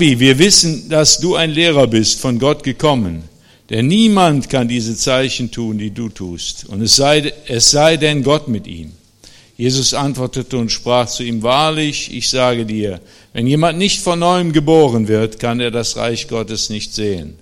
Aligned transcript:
Wir 0.00 0.38
wissen, 0.38 0.88
dass 0.88 1.18
du 1.18 1.34
ein 1.34 1.50
Lehrer 1.50 1.86
bist, 1.86 2.20
von 2.20 2.38
Gott 2.38 2.62
gekommen. 2.62 3.24
Denn 3.70 3.86
niemand 3.86 4.48
kann 4.48 4.68
diese 4.68 4.96
Zeichen 4.96 5.50
tun, 5.50 5.78
die 5.78 5.90
du 5.90 6.08
tust. 6.08 6.66
Und 6.68 6.80
es 6.80 6.96
sei, 6.96 7.32
es 7.46 7.70
sei 7.70 7.96
denn 7.96 8.22
Gott 8.22 8.48
mit 8.48 8.66
ihm. 8.66 8.92
Jesus 9.56 9.92
antwortete 9.92 10.56
und 10.56 10.70
sprach 10.70 11.08
zu 11.08 11.24
ihm, 11.24 11.42
wahrlich, 11.42 12.14
ich 12.14 12.28
sage 12.28 12.64
dir, 12.64 13.00
wenn 13.32 13.46
jemand 13.46 13.76
nicht 13.76 14.00
von 14.00 14.20
neuem 14.20 14.52
geboren 14.52 15.08
wird, 15.08 15.40
kann 15.40 15.58
er 15.58 15.72
das 15.72 15.96
Reich 15.96 16.28
Gottes 16.28 16.70
nicht 16.70 16.94
sehen. 16.94 17.38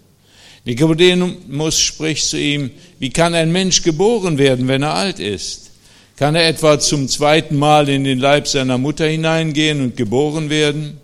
Nikodemus 0.65 1.79
spricht 1.79 2.27
zu 2.27 2.41
ihm, 2.41 2.71
wie 2.99 3.11
kann 3.11 3.35
ein 3.35 3.53
Mensch 3.53 3.83
geboren 3.83 4.39
werden, 4.39 4.67
wenn 4.67 4.83
er 4.83 4.95
alt 4.95 5.21
ist? 5.21 5.71
Kann 6.17 6.35
er 6.35 6.49
etwa 6.49 6.81
zum 6.81 7.07
zweiten 7.07 7.57
Mal 7.57 7.89
in 7.91 8.05
den 8.05 8.19
Leib 8.19 8.49
seiner 8.49 8.79
Mutter 8.79 9.07
hineingehen 9.07 9.83
und 9.83 9.97
geboren 9.97 10.49
werden? 10.49 10.99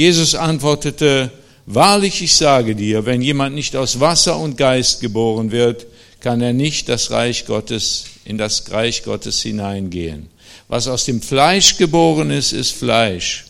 Jesus 0.00 0.34
antwortete, 0.34 1.30
Wahrlich, 1.66 2.22
ich 2.22 2.34
sage 2.34 2.74
dir, 2.74 3.04
wenn 3.04 3.20
jemand 3.20 3.54
nicht 3.54 3.76
aus 3.76 4.00
Wasser 4.00 4.38
und 4.38 4.56
Geist 4.56 5.02
geboren 5.02 5.52
wird, 5.52 5.86
kann 6.20 6.40
er 6.40 6.54
nicht 6.54 6.88
das 6.88 7.10
Reich 7.10 7.44
Gottes, 7.44 8.04
in 8.24 8.38
das 8.38 8.70
Reich 8.70 9.04
Gottes 9.04 9.42
hineingehen. 9.42 10.28
Was 10.68 10.88
aus 10.88 11.04
dem 11.04 11.20
Fleisch 11.20 11.76
geboren 11.76 12.30
ist, 12.30 12.52
ist 12.52 12.72
Fleisch. 12.72 13.44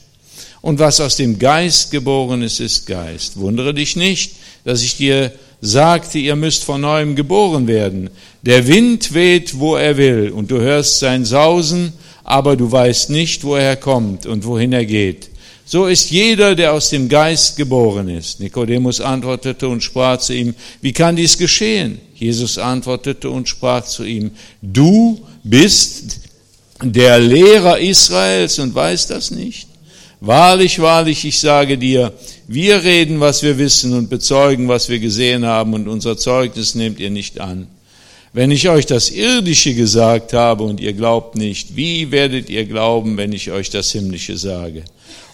Und 0.61 0.81
was 0.81 1.01
aus 1.01 1.15
dem 1.15 1.39
Geist 1.39 1.93
geboren 1.93 2.43
ist, 2.43 2.59
ist 2.59 2.85
Geist. 2.85 3.39
Wundere 3.39 3.73
dich 3.73 3.95
nicht, 3.95 4.33
dass 4.65 4.83
ich 4.83 4.97
dir 4.97 5.31
sagte, 5.61 6.19
ihr 6.19 6.35
müsst 6.35 6.65
von 6.65 6.81
neuem 6.81 7.15
geboren 7.15 7.69
werden. 7.69 8.11
Der 8.43 8.67
Wind 8.67 9.15
weht, 9.15 9.61
wo 9.61 9.77
er 9.77 9.97
will, 9.97 10.33
und 10.35 10.51
du 10.51 10.59
hörst 10.59 10.99
sein 10.99 11.25
Sausen, 11.25 11.93
aber 12.25 12.57
du 12.57 12.73
weißt 12.73 13.11
nicht, 13.11 13.45
wo 13.45 13.55
er 13.55 13.77
kommt 13.77 14.27
und 14.27 14.45
wohin 14.45 14.73
er 14.73 14.85
geht. 14.85 15.30
So 15.73 15.87
ist 15.87 16.11
jeder, 16.11 16.57
der 16.57 16.73
aus 16.73 16.91
dem 16.91 17.09
Geist 17.09 17.57
geboren 17.57 18.09
ist. 18.09 18.41
Nikodemus 18.41 19.01
antwortete 19.01 19.69
und 19.69 19.85
sprach 19.85 20.19
zu 20.19 20.35
ihm, 20.35 20.53
wie 20.81 20.93
kann 20.93 21.15
dies 21.15 21.39
geschehen? 21.39 22.01
Jesus 22.17 22.59
antwortete 22.59 23.31
und 23.31 23.49
sprach 23.49 23.85
zu 23.85 24.03
ihm, 24.03 24.33
du 24.63 25.25
bist 25.45 26.23
der 26.83 27.21
Lehrer 27.21 27.79
Israels 27.79 28.59
und 28.59 28.75
weißt 28.75 29.11
das 29.11 29.31
nicht? 29.31 29.69
Wahrlich, 30.21 30.81
wahrlich, 30.81 31.25
ich 31.25 31.39
sage 31.39 31.79
dir, 31.79 32.15
wir 32.49 32.83
reden, 32.83 33.21
was 33.21 33.45
wir 33.45 33.57
wissen 33.57 33.95
und 33.95 34.11
bezeugen, 34.11 34.67
was 34.67 34.89
wir 34.89 34.99
gesehen 34.99 35.47
haben 35.47 35.75
und 35.75 35.87
unser 35.87 36.19
Zeugnis 36.19 36.75
nehmt 36.75 36.99
ihr 36.99 37.11
nicht 37.11 37.39
an. 37.39 37.69
Wenn 38.33 38.51
ich 38.51 38.69
euch 38.69 38.87
das 38.87 39.09
Irdische 39.09 39.75
gesagt 39.75 40.33
habe 40.33 40.65
und 40.65 40.81
ihr 40.81 40.95
glaubt 40.95 41.37
nicht, 41.37 41.77
wie 41.77 42.11
werdet 42.11 42.51
ihr 42.51 42.65
glauben, 42.65 43.17
wenn 43.17 43.33
ich 43.33 43.53
euch 43.53 43.71
das 43.71 43.93
Himmlische 43.93 44.37
sage? 44.37 44.83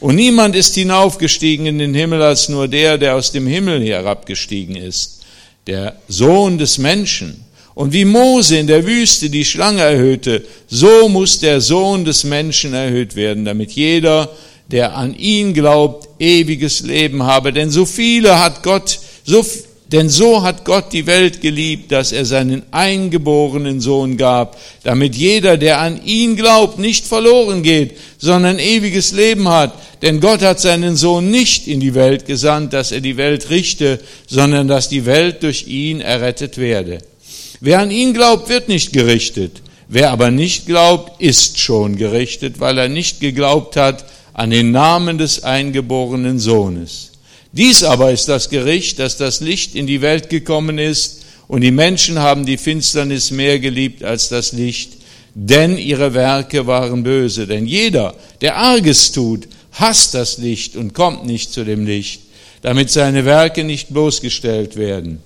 Und 0.00 0.16
niemand 0.16 0.54
ist 0.54 0.74
hinaufgestiegen 0.74 1.66
in 1.66 1.78
den 1.78 1.94
Himmel 1.94 2.22
als 2.22 2.48
nur 2.48 2.68
der, 2.68 2.98
der 2.98 3.16
aus 3.16 3.32
dem 3.32 3.46
Himmel 3.46 3.82
herabgestiegen 3.82 4.76
ist, 4.76 5.22
der 5.66 5.96
Sohn 6.08 6.58
des 6.58 6.78
Menschen. 6.78 7.44
Und 7.74 7.92
wie 7.92 8.04
Mose 8.04 8.58
in 8.58 8.66
der 8.66 8.86
Wüste 8.86 9.28
die 9.28 9.44
Schlange 9.44 9.82
erhöhte, 9.82 10.42
so 10.66 11.08
muss 11.08 11.40
der 11.40 11.60
Sohn 11.60 12.04
des 12.04 12.24
Menschen 12.24 12.72
erhöht 12.72 13.16
werden, 13.16 13.44
damit 13.44 13.72
jeder, 13.72 14.30
der 14.70 14.96
an 14.96 15.14
ihn 15.14 15.52
glaubt, 15.52 16.08
ewiges 16.18 16.80
Leben 16.80 17.22
habe. 17.22 17.52
Denn 17.52 17.70
so 17.70 17.84
viele 17.84 18.38
hat 18.38 18.62
Gott, 18.62 18.98
so 19.24 19.44
denn 19.92 20.08
so 20.08 20.42
hat 20.42 20.64
Gott 20.64 20.92
die 20.92 21.06
Welt 21.06 21.40
geliebt, 21.40 21.92
dass 21.92 22.10
er 22.10 22.24
seinen 22.24 22.64
eingeborenen 22.72 23.80
Sohn 23.80 24.16
gab, 24.16 24.58
damit 24.82 25.14
jeder, 25.14 25.56
der 25.56 25.80
an 25.80 26.04
ihn 26.04 26.34
glaubt, 26.34 26.80
nicht 26.80 27.06
verloren 27.06 27.62
geht, 27.62 27.96
sondern 28.18 28.58
ewiges 28.58 29.12
Leben 29.12 29.48
hat. 29.48 29.74
Denn 30.02 30.20
Gott 30.20 30.42
hat 30.42 30.60
seinen 30.60 30.96
Sohn 30.96 31.30
nicht 31.30 31.68
in 31.68 31.78
die 31.78 31.94
Welt 31.94 32.26
gesandt, 32.26 32.72
dass 32.72 32.90
er 32.90 33.00
die 33.00 33.16
Welt 33.16 33.48
richte, 33.48 34.00
sondern 34.26 34.66
dass 34.66 34.88
die 34.88 35.06
Welt 35.06 35.44
durch 35.44 35.68
ihn 35.68 36.00
errettet 36.00 36.58
werde. 36.58 36.98
Wer 37.60 37.78
an 37.78 37.92
ihn 37.92 38.12
glaubt, 38.12 38.48
wird 38.48 38.68
nicht 38.68 38.92
gerichtet. 38.92 39.62
Wer 39.88 40.10
aber 40.10 40.32
nicht 40.32 40.66
glaubt, 40.66 41.22
ist 41.22 41.60
schon 41.60 41.96
gerichtet, 41.96 42.58
weil 42.58 42.76
er 42.76 42.88
nicht 42.88 43.20
geglaubt 43.20 43.76
hat 43.76 44.04
an 44.34 44.50
den 44.50 44.72
Namen 44.72 45.16
des 45.16 45.44
eingeborenen 45.44 46.40
Sohnes. 46.40 47.12
Dies 47.56 47.84
aber 47.84 48.12
ist 48.12 48.28
das 48.28 48.50
Gericht, 48.50 48.98
dass 48.98 49.16
das 49.16 49.40
Licht 49.40 49.74
in 49.74 49.86
die 49.86 50.02
Welt 50.02 50.28
gekommen 50.28 50.76
ist 50.76 51.22
und 51.48 51.62
die 51.62 51.70
Menschen 51.70 52.18
haben 52.18 52.44
die 52.44 52.58
Finsternis 52.58 53.30
mehr 53.30 53.58
geliebt 53.58 54.04
als 54.04 54.28
das 54.28 54.52
Licht, 54.52 54.92
denn 55.32 55.78
ihre 55.78 56.12
Werke 56.12 56.66
waren 56.66 57.02
böse. 57.02 57.46
Denn 57.46 57.66
jeder, 57.66 58.14
der 58.42 58.56
Arges 58.56 59.10
tut, 59.10 59.48
hasst 59.72 60.12
das 60.12 60.36
Licht 60.36 60.76
und 60.76 60.92
kommt 60.92 61.24
nicht 61.24 61.50
zu 61.50 61.64
dem 61.64 61.86
Licht, 61.86 62.20
damit 62.60 62.90
seine 62.90 63.24
Werke 63.24 63.64
nicht 63.64 63.88
bloßgestellt 63.88 64.76
werden. 64.76 65.22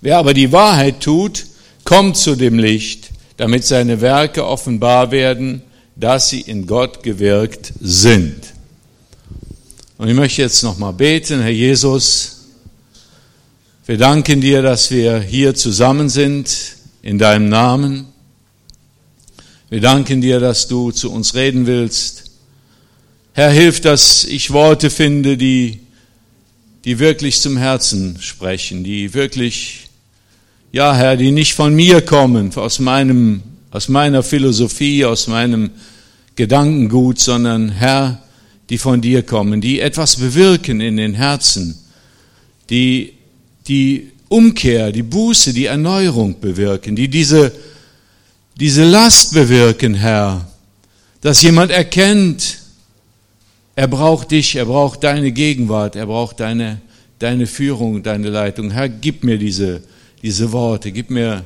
Wer 0.00 0.18
aber 0.18 0.34
die 0.34 0.50
Wahrheit 0.50 0.98
tut, 0.98 1.46
kommt 1.84 2.16
zu 2.16 2.34
dem 2.34 2.58
Licht, 2.58 3.10
damit 3.36 3.64
seine 3.64 4.00
Werke 4.00 4.44
offenbar 4.44 5.12
werden, 5.12 5.62
dass 5.94 6.30
sie 6.30 6.40
in 6.40 6.66
Gott 6.66 7.04
gewirkt 7.04 7.72
sind. 7.80 8.55
Und 9.98 10.08
ich 10.08 10.14
möchte 10.14 10.42
jetzt 10.42 10.62
nochmal 10.62 10.92
beten, 10.92 11.40
Herr 11.40 11.48
Jesus, 11.48 12.48
wir 13.86 13.96
danken 13.96 14.42
dir, 14.42 14.60
dass 14.60 14.90
wir 14.90 15.20
hier 15.20 15.54
zusammen 15.54 16.10
sind 16.10 16.54
in 17.00 17.18
deinem 17.18 17.48
Namen. 17.48 18.04
Wir 19.70 19.80
danken 19.80 20.20
dir, 20.20 20.38
dass 20.38 20.68
du 20.68 20.90
zu 20.90 21.10
uns 21.10 21.34
reden 21.34 21.66
willst. 21.66 22.24
Herr, 23.32 23.50
hilf, 23.50 23.80
dass 23.80 24.24
ich 24.24 24.50
Worte 24.50 24.90
finde, 24.90 25.38
die, 25.38 25.80
die 26.84 26.98
wirklich 26.98 27.40
zum 27.40 27.56
Herzen 27.56 28.18
sprechen, 28.20 28.84
die 28.84 29.14
wirklich, 29.14 29.88
ja, 30.72 30.94
Herr, 30.94 31.16
die 31.16 31.30
nicht 31.30 31.54
von 31.54 31.74
mir 31.74 32.02
kommen, 32.02 32.54
aus 32.54 32.80
meinem, 32.80 33.42
aus 33.70 33.88
meiner 33.88 34.22
Philosophie, 34.22 35.06
aus 35.06 35.26
meinem 35.26 35.70
Gedankengut, 36.34 37.18
sondern 37.18 37.70
Herr, 37.70 38.20
die 38.68 38.78
von 38.78 39.00
dir 39.00 39.22
kommen, 39.22 39.60
die 39.60 39.80
etwas 39.80 40.16
bewirken 40.16 40.80
in 40.80 40.96
den 40.96 41.14
Herzen, 41.14 41.78
die 42.70 43.12
die 43.68 44.10
Umkehr, 44.28 44.92
die 44.92 45.02
Buße, 45.02 45.52
die 45.52 45.66
Erneuerung 45.66 46.40
bewirken, 46.40 46.96
die 46.96 47.08
diese, 47.08 47.52
diese 48.58 48.84
Last 48.84 49.34
bewirken, 49.34 49.94
Herr, 49.94 50.48
dass 51.20 51.42
jemand 51.42 51.70
erkennt, 51.70 52.58
er 53.76 53.88
braucht 53.88 54.30
dich, 54.30 54.56
er 54.56 54.64
braucht 54.64 55.04
deine 55.04 55.32
Gegenwart, 55.32 55.96
er 55.96 56.06
braucht 56.06 56.40
deine, 56.40 56.80
deine 57.18 57.46
Führung, 57.46 58.02
deine 58.02 58.30
Leitung. 58.30 58.70
Herr, 58.70 58.88
gib 58.88 59.22
mir 59.22 59.38
diese, 59.38 59.82
diese 60.22 60.50
Worte, 60.52 60.90
gib 60.92 61.10
mir, 61.10 61.44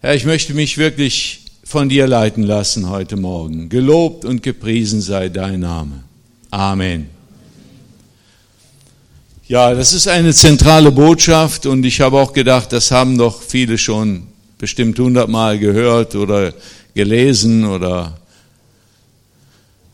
Herr, 0.00 0.14
ich 0.14 0.24
möchte 0.24 0.54
mich 0.54 0.78
wirklich 0.78 1.40
von 1.64 1.88
dir 1.88 2.06
leiten 2.06 2.42
lassen 2.42 2.88
heute 2.88 3.16
Morgen. 3.16 3.68
Gelobt 3.68 4.24
und 4.24 4.42
gepriesen 4.42 5.00
sei 5.00 5.28
dein 5.28 5.60
Name. 5.60 6.04
Amen. 6.52 7.08
Ja, 9.48 9.72
das 9.72 9.94
ist 9.94 10.06
eine 10.06 10.34
zentrale 10.34 10.92
Botschaft 10.92 11.64
und 11.64 11.82
ich 11.82 12.02
habe 12.02 12.20
auch 12.20 12.34
gedacht, 12.34 12.74
das 12.74 12.90
haben 12.90 13.16
doch 13.16 13.40
viele 13.40 13.78
schon 13.78 14.24
bestimmt 14.58 14.98
hundertmal 14.98 15.58
gehört 15.58 16.14
oder 16.14 16.52
gelesen 16.92 17.64
oder 17.64 18.18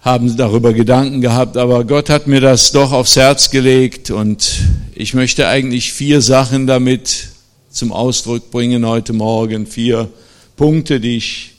haben 0.00 0.36
darüber 0.36 0.72
Gedanken 0.72 1.20
gehabt, 1.20 1.56
aber 1.56 1.84
Gott 1.84 2.10
hat 2.10 2.26
mir 2.26 2.40
das 2.40 2.72
doch 2.72 2.90
aufs 2.90 3.14
Herz 3.14 3.50
gelegt 3.50 4.10
und 4.10 4.50
ich 4.96 5.14
möchte 5.14 5.46
eigentlich 5.46 5.92
vier 5.92 6.20
Sachen 6.20 6.66
damit 6.66 7.28
zum 7.70 7.92
Ausdruck 7.92 8.50
bringen 8.50 8.84
heute 8.84 9.12
Morgen, 9.12 9.64
vier 9.64 10.08
Punkte, 10.56 10.98
die 10.98 11.18
ich, 11.18 11.54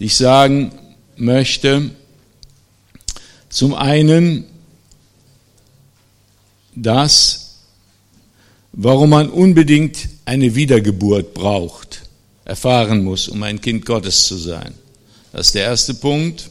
die 0.00 0.06
ich 0.06 0.16
sagen 0.16 0.72
möchte. 1.16 1.92
Zum 3.52 3.74
einen 3.74 4.44
das, 6.74 7.58
warum 8.72 9.10
man 9.10 9.28
unbedingt 9.28 10.08
eine 10.24 10.54
Wiedergeburt 10.54 11.34
braucht, 11.34 12.00
erfahren 12.46 13.04
muss, 13.04 13.28
um 13.28 13.42
ein 13.42 13.60
Kind 13.60 13.84
Gottes 13.84 14.24
zu 14.24 14.38
sein. 14.38 14.72
Das 15.32 15.48
ist 15.48 15.54
der 15.54 15.64
erste 15.64 15.92
Punkt. 15.92 16.48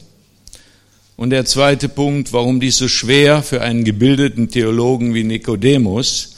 Und 1.16 1.30
der 1.30 1.44
zweite 1.44 1.88
Punkt, 1.88 2.32
warum 2.32 2.60
dies 2.60 2.76
so 2.76 2.86
schwer 2.86 3.42
für 3.42 3.62
einen 3.62 3.82
gebildeten 3.82 4.48
Theologen 4.48 5.12
wie 5.12 5.24
Nikodemus 5.24 6.36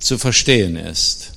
zu 0.00 0.18
verstehen 0.18 0.74
ist. 0.74 1.34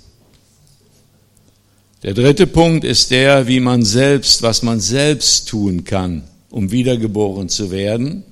Der 2.02 2.16
dritte 2.16 2.48
Punkt 2.48 2.84
ist 2.84 3.12
der, 3.12 3.48
wie 3.48 3.60
man 3.60 3.86
selbst, 3.86 4.42
was 4.42 4.64
man 4.64 4.80
selbst 4.80 5.48
tun 5.48 5.84
kann, 5.84 6.24
um 6.50 6.72
wiedergeboren 6.72 7.50
zu 7.50 7.70
werden 7.70 8.24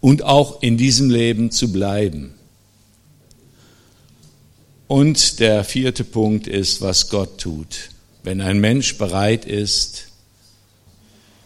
und 0.00 0.22
auch 0.22 0.62
in 0.62 0.76
diesem 0.76 1.10
Leben 1.10 1.50
zu 1.50 1.72
bleiben. 1.72 2.34
Und 4.86 5.40
der 5.40 5.64
vierte 5.64 6.04
Punkt 6.04 6.46
ist, 6.46 6.80
was 6.80 7.10
Gott 7.10 7.38
tut. 7.38 7.90
Wenn 8.22 8.40
ein 8.40 8.58
Mensch 8.58 8.96
bereit 8.96 9.44
ist, 9.44 10.08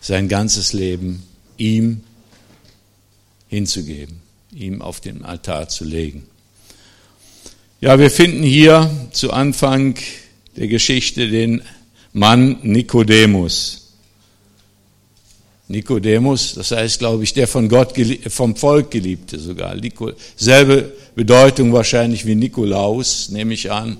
sein 0.00 0.28
ganzes 0.28 0.72
Leben 0.72 1.22
ihm 1.56 2.02
hinzugeben. 3.49 4.20
ihm 4.52 4.82
auf 4.82 5.00
den 5.00 5.25
Altar 5.25 5.69
zu 5.69 5.84
legen. 5.84 6.26
Ja, 7.81 7.98
wir 7.98 8.10
finden 8.10 8.43
hier 8.43 8.90
zu 9.12 9.32
Anfang 9.32 9.96
der 10.56 10.69
Geschichte 10.69 11.28
den 11.28 11.62
Mann 12.12 12.58
Nikodemus. 12.62 13.81
Nikodemus, 15.72 16.54
das 16.54 16.70
heißt, 16.70 16.98
glaube 16.98 17.24
ich, 17.24 17.32
der 17.32 17.48
von 17.48 17.69
Gott, 17.69 17.94
vom 18.28 18.54
Volk 18.54 18.90
geliebte 18.90 19.38
sogar. 19.38 19.74
Selbe 20.36 20.92
Bedeutung 21.14 21.72
wahrscheinlich 21.72 22.24
wie 22.26 22.34
Nikolaus, 22.34 23.30
nehme 23.30 23.54
ich 23.54 23.70
an. 23.70 23.96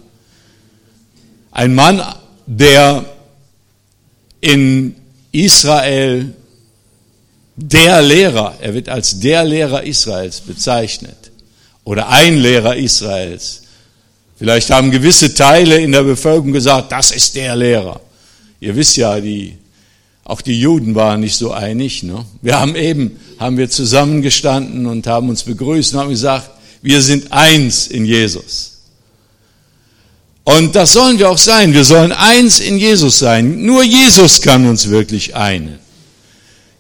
Ein 1.51 1.75
Mann, 1.75 2.03
der 2.47 3.05
in 4.41 4.95
Israel 5.33 6.35
der 7.57 8.03
Lehrer, 8.03 8.55
er 8.61 8.75
wird 8.75 8.89
als 8.89 9.21
der 9.21 9.45
Lehrer 9.45 9.83
Israels 9.83 10.41
bezeichnet 10.41 11.31
oder 11.85 12.09
ein 12.09 12.37
Lehrer 12.39 12.77
Israels. 12.77 13.63
Vielleicht 14.39 14.71
haben 14.71 14.91
gewisse 14.91 15.35
Teile 15.35 15.79
in 15.79 15.93
der 15.93 16.03
Bevölkerung 16.03 16.53
gesagt, 16.53 16.93
das 16.93 17.13
ist 17.13 17.35
der 17.37 17.57
Lehrer. 17.57 18.01
Ihr 18.61 18.75
wisst 18.75 18.97
ja, 18.97 19.21
die, 19.21 19.57
auch 20.25 20.41
die 20.41 20.59
Juden 20.61 20.95
waren 20.95 21.21
nicht 21.21 21.37
so 21.37 21.53
einig. 21.53 22.03
Ne? 22.03 22.25
Wir 22.41 22.59
haben 22.59 22.77
eben, 22.77 23.19
haben 23.39 23.57
wir 23.57 23.69
zusammengestanden 23.69 24.87
und 24.87 25.07
haben 25.07 25.29
uns 25.29 25.43
begrüßt 25.43 25.95
und 25.95 26.01
haben 26.01 26.11
gesagt, 26.11 26.51
wir 26.81 27.03
sind 27.03 27.33
eins 27.33 27.87
in 27.87 28.05
Jesus. 28.05 28.81
Und 30.45 30.75
das 30.75 30.93
sollen 30.93 31.19
wir 31.19 31.31
auch 31.31 31.39
sein. 31.39 31.73
Wir 31.73 31.85
sollen 31.85 32.13
eins 32.13 32.61
in 32.61 32.79
Jesus 32.79 33.19
sein. 33.19 33.63
Nur 33.63 33.83
Jesus 33.85 34.41
kann 34.43 34.67
uns 34.67 34.89
wirklich 34.89 35.35
einen 35.37 35.79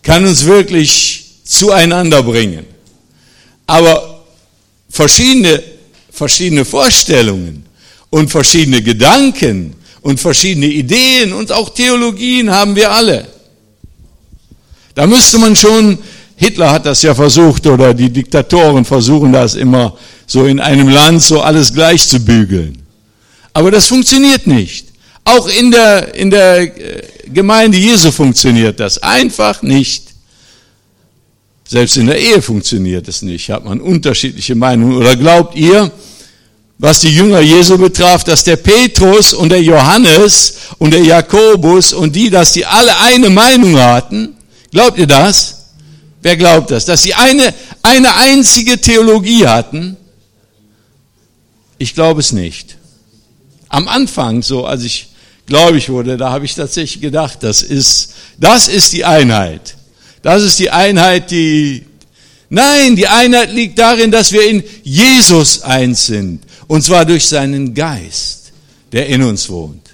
kann 0.02 0.26
uns 0.26 0.44
wirklich 0.44 1.24
zueinander 1.44 2.22
bringen. 2.22 2.66
Aber 3.66 4.24
verschiedene, 4.88 5.62
verschiedene 6.10 6.64
Vorstellungen 6.64 7.64
und 8.10 8.30
verschiedene 8.30 8.82
Gedanken 8.82 9.74
und 10.02 10.20
verschiedene 10.20 10.66
Ideen 10.66 11.32
und 11.32 11.52
auch 11.52 11.70
Theologien 11.70 12.50
haben 12.50 12.76
wir 12.76 12.90
alle. 12.90 13.26
Da 14.94 15.06
müsste 15.06 15.38
man 15.38 15.56
schon, 15.56 15.98
Hitler 16.36 16.70
hat 16.70 16.86
das 16.86 17.02
ja 17.02 17.14
versucht 17.14 17.66
oder 17.66 17.94
die 17.94 18.10
Diktatoren 18.10 18.84
versuchen 18.84 19.32
das 19.32 19.54
immer 19.54 19.96
so 20.26 20.44
in 20.44 20.60
einem 20.60 20.88
Land 20.88 21.22
so 21.22 21.40
alles 21.40 21.72
gleich 21.72 22.06
zu 22.06 22.20
bügeln. 22.20 22.82
Aber 23.54 23.70
das 23.70 23.86
funktioniert 23.86 24.46
nicht. 24.46 24.88
Auch 25.24 25.48
in 25.48 25.70
der, 25.70 26.14
in 26.14 26.30
der 26.30 26.62
äh, 26.62 27.02
Gemeinde 27.32 27.78
Jesu 27.78 28.10
funktioniert 28.10 28.80
das 28.80 28.98
einfach 28.98 29.62
nicht. 29.62 30.12
Selbst 31.68 31.96
in 31.96 32.06
der 32.06 32.18
Ehe 32.18 32.42
funktioniert 32.42 33.08
es 33.08 33.22
nicht, 33.22 33.48
hat 33.50 33.64
man 33.64 33.80
unterschiedliche 33.80 34.54
Meinungen. 34.54 34.96
Oder 34.96 35.16
glaubt 35.16 35.56
ihr, 35.56 35.90
was 36.82 36.98
die 36.98 37.10
Jünger 37.14 37.38
Jesu 37.40 37.78
betraf, 37.78 38.24
dass 38.24 38.42
der 38.42 38.56
Petrus 38.56 39.32
und 39.34 39.50
der 39.50 39.62
Johannes 39.62 40.54
und 40.78 40.90
der 40.92 41.04
Jakobus 41.04 41.92
und 41.92 42.16
die, 42.16 42.28
dass 42.28 42.54
die 42.54 42.66
alle 42.66 42.98
eine 42.98 43.30
Meinung 43.30 43.78
hatten? 43.78 44.34
Glaubt 44.72 44.98
ihr 44.98 45.06
das? 45.06 45.66
Wer 46.22 46.36
glaubt 46.36 46.72
das? 46.72 46.84
Dass 46.84 47.04
sie 47.04 47.14
eine, 47.14 47.54
eine 47.82 48.16
einzige 48.16 48.80
Theologie 48.80 49.46
hatten? 49.46 49.96
Ich 51.78 51.94
glaube 51.94 52.18
es 52.18 52.32
nicht. 52.32 52.76
Am 53.68 53.86
Anfang, 53.86 54.42
so 54.42 54.66
als 54.66 54.82
ich 54.82 55.06
gläubig 55.46 55.88
wurde, 55.88 56.16
da 56.16 56.32
habe 56.32 56.46
ich 56.46 56.56
tatsächlich 56.56 57.00
gedacht, 57.00 57.44
das 57.44 57.62
ist, 57.62 58.14
das 58.38 58.66
ist 58.66 58.92
die 58.92 59.04
Einheit. 59.04 59.76
Das 60.22 60.42
ist 60.42 60.58
die 60.58 60.70
Einheit, 60.70 61.30
die, 61.30 61.86
nein, 62.50 62.96
die 62.96 63.06
Einheit 63.06 63.52
liegt 63.52 63.78
darin, 63.78 64.10
dass 64.10 64.32
wir 64.32 64.44
in 64.50 64.64
Jesus 64.82 65.62
eins 65.62 66.06
sind. 66.06 66.42
Und 66.66 66.82
zwar 66.82 67.04
durch 67.04 67.26
seinen 67.26 67.74
Geist, 67.74 68.52
der 68.92 69.06
in 69.06 69.22
uns 69.22 69.48
wohnt. 69.48 69.90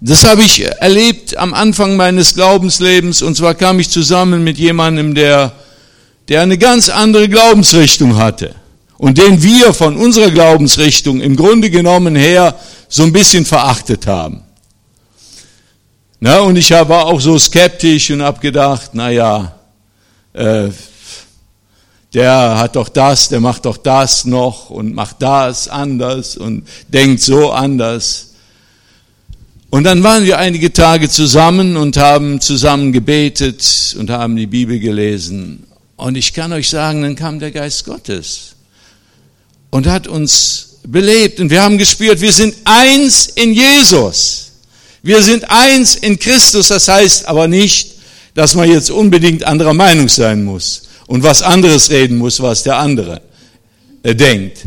Das 0.00 0.24
habe 0.24 0.42
ich 0.42 0.64
erlebt 0.64 1.36
am 1.36 1.54
Anfang 1.54 1.96
meines 1.96 2.34
Glaubenslebens. 2.34 3.22
Und 3.22 3.36
zwar 3.36 3.54
kam 3.54 3.78
ich 3.78 3.88
zusammen 3.88 4.42
mit 4.42 4.58
jemandem, 4.58 5.14
der, 5.14 5.52
der 6.28 6.42
eine 6.42 6.58
ganz 6.58 6.88
andere 6.88 7.28
Glaubensrichtung 7.28 8.16
hatte. 8.16 8.54
Und 8.98 9.18
den 9.18 9.42
wir 9.42 9.72
von 9.72 9.96
unserer 9.96 10.30
Glaubensrichtung 10.30 11.20
im 11.20 11.36
Grunde 11.36 11.70
genommen 11.70 12.16
her 12.16 12.56
so 12.88 13.04
ein 13.04 13.12
bisschen 13.12 13.44
verachtet 13.44 14.06
haben. 14.06 14.42
Na, 16.18 16.40
und 16.40 16.56
ich 16.56 16.70
war 16.70 17.06
auch 17.06 17.20
so 17.20 17.38
skeptisch 17.38 18.10
und 18.10 18.22
habe 18.22 18.40
gedacht, 18.40 18.90
na 18.92 19.10
ja, 19.10 19.56
äh, 20.32 20.68
der 22.14 22.58
hat 22.58 22.76
doch 22.76 22.88
das, 22.88 23.28
der 23.28 23.40
macht 23.40 23.64
doch 23.64 23.78
das 23.78 24.24
noch 24.24 24.68
und 24.70 24.94
macht 24.94 25.22
das 25.22 25.68
anders 25.68 26.36
und 26.36 26.66
denkt 26.88 27.20
so 27.20 27.50
anders. 27.50 28.28
Und 29.70 29.84
dann 29.84 30.02
waren 30.02 30.24
wir 30.24 30.38
einige 30.38 30.72
Tage 30.72 31.08
zusammen 31.08 31.78
und 31.78 31.96
haben 31.96 32.40
zusammen 32.42 32.92
gebetet 32.92 33.96
und 33.98 34.10
haben 34.10 34.36
die 34.36 34.46
Bibel 34.46 34.78
gelesen. 34.78 35.64
Und 35.96 36.16
ich 36.16 36.34
kann 36.34 36.52
euch 36.52 36.68
sagen, 36.68 37.00
dann 37.00 37.16
kam 37.16 37.38
der 37.38 37.50
Geist 37.50 37.86
Gottes 37.86 38.56
und 39.70 39.86
hat 39.86 40.06
uns 40.06 40.80
belebt 40.86 41.40
und 41.40 41.48
wir 41.48 41.62
haben 41.62 41.78
gespürt, 41.78 42.20
wir 42.20 42.32
sind 42.32 42.54
eins 42.64 43.28
in 43.28 43.54
Jesus. 43.54 44.50
Wir 45.02 45.22
sind 45.22 45.50
eins 45.50 45.94
in 45.94 46.18
Christus, 46.18 46.68
das 46.68 46.88
heißt 46.88 47.26
aber 47.26 47.48
nicht, 47.48 47.92
dass 48.34 48.54
man 48.54 48.70
jetzt 48.70 48.90
unbedingt 48.90 49.44
anderer 49.44 49.74
Meinung 49.74 50.08
sein 50.08 50.44
muss 50.44 50.82
und 51.06 51.22
was 51.22 51.42
anderes 51.42 51.90
reden 51.90 52.18
muss, 52.18 52.40
was 52.40 52.62
der 52.62 52.76
andere 52.76 53.20
äh, 54.02 54.14
denkt. 54.14 54.64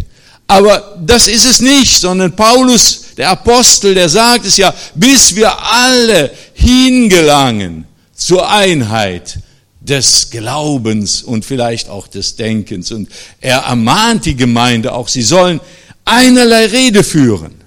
Aber 0.48 0.98
das 1.04 1.28
ist 1.28 1.46
es 1.46 1.60
nicht, 1.60 2.00
sondern 2.00 2.36
Paulus, 2.36 3.16
der 3.18 3.30
Apostel, 3.30 3.96
der 3.96 4.10
sagt 4.10 4.46
es 4.46 4.58
ja, 4.58 4.74
bis 4.94 5.36
wir 5.36 5.52
alle 5.60 6.32
hingelangen 6.54 7.86
zur 8.14 8.50
Einheit 8.50 9.40
des 9.82 10.30
Glaubens 10.30 11.24
und 11.24 11.46
vielleicht 11.46 11.90
auch 11.90 12.08
des 12.08 12.36
Denkens. 12.36 12.92
Und 12.92 13.10
er 13.42 13.60
ermahnt 13.60 14.26
die 14.26 14.36
Gemeinde 14.36 14.94
auch, 14.94 15.08
sie 15.08 15.24
sollen 15.24 15.60
einerlei 16.04 16.68
Rede 16.68 17.04
führen. 17.04 17.65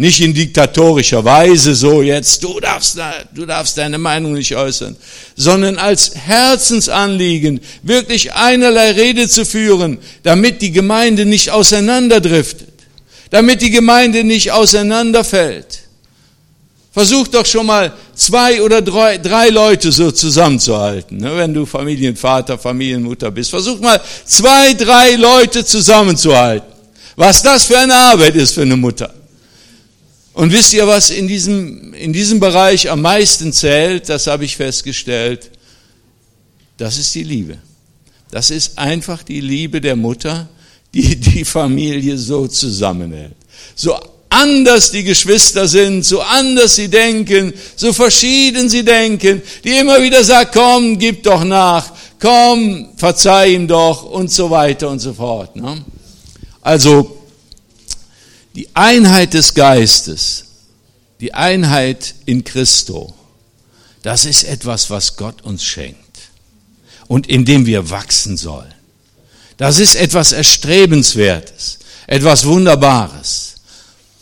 Nicht 0.00 0.20
in 0.20 0.32
diktatorischer 0.32 1.24
Weise, 1.24 1.74
so 1.74 2.02
jetzt, 2.02 2.44
du 2.44 2.60
darfst, 2.60 2.96
du 3.34 3.44
darfst 3.44 3.76
deine 3.76 3.98
Meinung 3.98 4.34
nicht 4.34 4.54
äußern, 4.54 4.94
sondern 5.34 5.76
als 5.76 6.14
Herzensanliegen 6.14 7.58
wirklich 7.82 8.32
einerlei 8.32 8.92
Rede 8.92 9.28
zu 9.28 9.44
führen, 9.44 9.98
damit 10.22 10.62
die 10.62 10.70
Gemeinde 10.70 11.26
nicht 11.26 11.50
auseinanderdriftet, 11.50 12.72
damit 13.30 13.60
die 13.60 13.72
Gemeinde 13.72 14.22
nicht 14.22 14.52
auseinanderfällt. 14.52 15.80
Versuch 16.92 17.26
doch 17.26 17.44
schon 17.44 17.66
mal 17.66 17.92
zwei 18.14 18.62
oder 18.62 18.80
drei, 18.80 19.18
drei 19.18 19.48
Leute 19.48 19.90
so 19.90 20.12
zusammenzuhalten, 20.12 21.18
ne, 21.18 21.36
wenn 21.36 21.52
du 21.52 21.66
Familienvater, 21.66 22.56
Familienmutter 22.56 23.32
bist. 23.32 23.50
Versuch 23.50 23.80
mal 23.80 24.00
zwei, 24.24 24.74
drei 24.74 25.16
Leute 25.16 25.64
zusammenzuhalten. 25.64 26.72
Was 27.16 27.42
das 27.42 27.64
für 27.64 27.76
eine 27.76 27.94
Arbeit 27.94 28.36
ist 28.36 28.54
für 28.54 28.62
eine 28.62 28.76
Mutter. 28.76 29.17
Und 30.38 30.52
wisst 30.52 30.72
ihr, 30.72 30.86
was 30.86 31.10
in 31.10 31.26
diesem, 31.26 31.92
in 31.94 32.12
diesem 32.12 32.38
Bereich 32.38 32.88
am 32.88 33.02
meisten 33.02 33.52
zählt? 33.52 34.08
Das 34.08 34.28
habe 34.28 34.44
ich 34.44 34.56
festgestellt. 34.56 35.50
Das 36.76 36.96
ist 36.96 37.12
die 37.16 37.24
Liebe. 37.24 37.58
Das 38.30 38.52
ist 38.52 38.78
einfach 38.78 39.24
die 39.24 39.40
Liebe 39.40 39.80
der 39.80 39.96
Mutter, 39.96 40.48
die 40.94 41.16
die 41.16 41.44
Familie 41.44 42.16
so 42.16 42.46
zusammenhält. 42.46 43.34
So 43.74 43.98
anders 44.28 44.92
die 44.92 45.02
Geschwister 45.02 45.66
sind, 45.66 46.04
so 46.04 46.20
anders 46.20 46.76
sie 46.76 46.86
denken, 46.86 47.52
so 47.74 47.92
verschieden 47.92 48.68
sie 48.68 48.84
denken, 48.84 49.42
die 49.64 49.70
immer 49.70 50.00
wieder 50.00 50.22
sagt, 50.22 50.52
komm, 50.52 51.00
gib 51.00 51.24
doch 51.24 51.42
nach, 51.42 51.90
komm, 52.20 52.90
verzeih 52.96 53.54
ihm 53.54 53.66
doch 53.66 54.04
und 54.04 54.30
so 54.30 54.48
weiter 54.48 54.88
und 54.88 55.00
so 55.00 55.14
fort. 55.14 55.56
Ne? 55.56 55.84
Also 56.62 57.17
die 58.58 58.68
Einheit 58.74 59.34
des 59.34 59.54
Geistes, 59.54 60.46
die 61.20 61.32
Einheit 61.32 62.16
in 62.26 62.42
Christo, 62.42 63.14
das 64.02 64.24
ist 64.24 64.42
etwas, 64.42 64.90
was 64.90 65.16
Gott 65.16 65.42
uns 65.42 65.62
schenkt 65.62 65.96
und 67.06 67.28
in 67.28 67.44
dem 67.44 67.66
wir 67.66 67.88
wachsen 67.90 68.36
sollen. 68.36 68.74
Das 69.58 69.78
ist 69.78 69.94
etwas 69.94 70.32
Erstrebenswertes, 70.32 71.78
etwas 72.08 72.46
Wunderbares. 72.46 73.54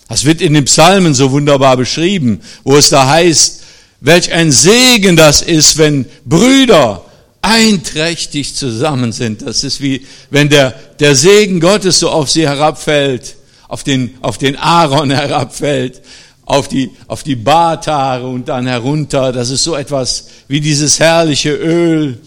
Das 0.07 0.27
wird 0.27 0.43
in 0.43 0.53
den 0.53 0.67
Psalmen 0.67 1.15
so 1.15 1.31
wunderbar 1.31 1.79
beschrieben, 1.79 2.43
wo 2.63 2.77
es 2.77 2.91
da 2.91 3.09
heißt, 3.09 3.63
welch 4.03 4.31
ein 4.33 4.53
Segen 4.53 5.17
das 5.17 5.41
ist, 5.41 5.79
wenn 5.79 6.05
Brüder 6.27 7.07
einträchtig 7.41 8.55
zusammen 8.55 9.13
sind. 9.13 9.41
Das 9.41 9.65
ist 9.65 9.81
wie, 9.81 10.07
wenn 10.29 10.51
der, 10.51 10.73
der 11.01 11.15
Segen 11.15 11.59
Gottes 11.59 12.01
so 12.01 12.11
auf 12.11 12.31
sie 12.31 12.47
herabfällt 12.47 13.37
auf 13.77 13.85
den, 13.85 14.15
auf 14.23 14.39
den 14.39 14.57
Aaron 14.57 15.11
herabfällt, 15.23 16.01
auf 16.47 16.67
die, 16.67 16.93
auf 17.09 17.23
die 17.23 17.37
Barthaare 17.37 18.27
und 18.27 18.49
dann 18.49 18.67
herunter. 18.67 19.33
Das 19.33 19.51
ist 19.51 19.65
so 19.65 19.77
etwas 19.77 20.29
wie 20.49 20.63
dieses 20.63 20.99
herrliche 20.99 21.51
Öl, 21.55 22.19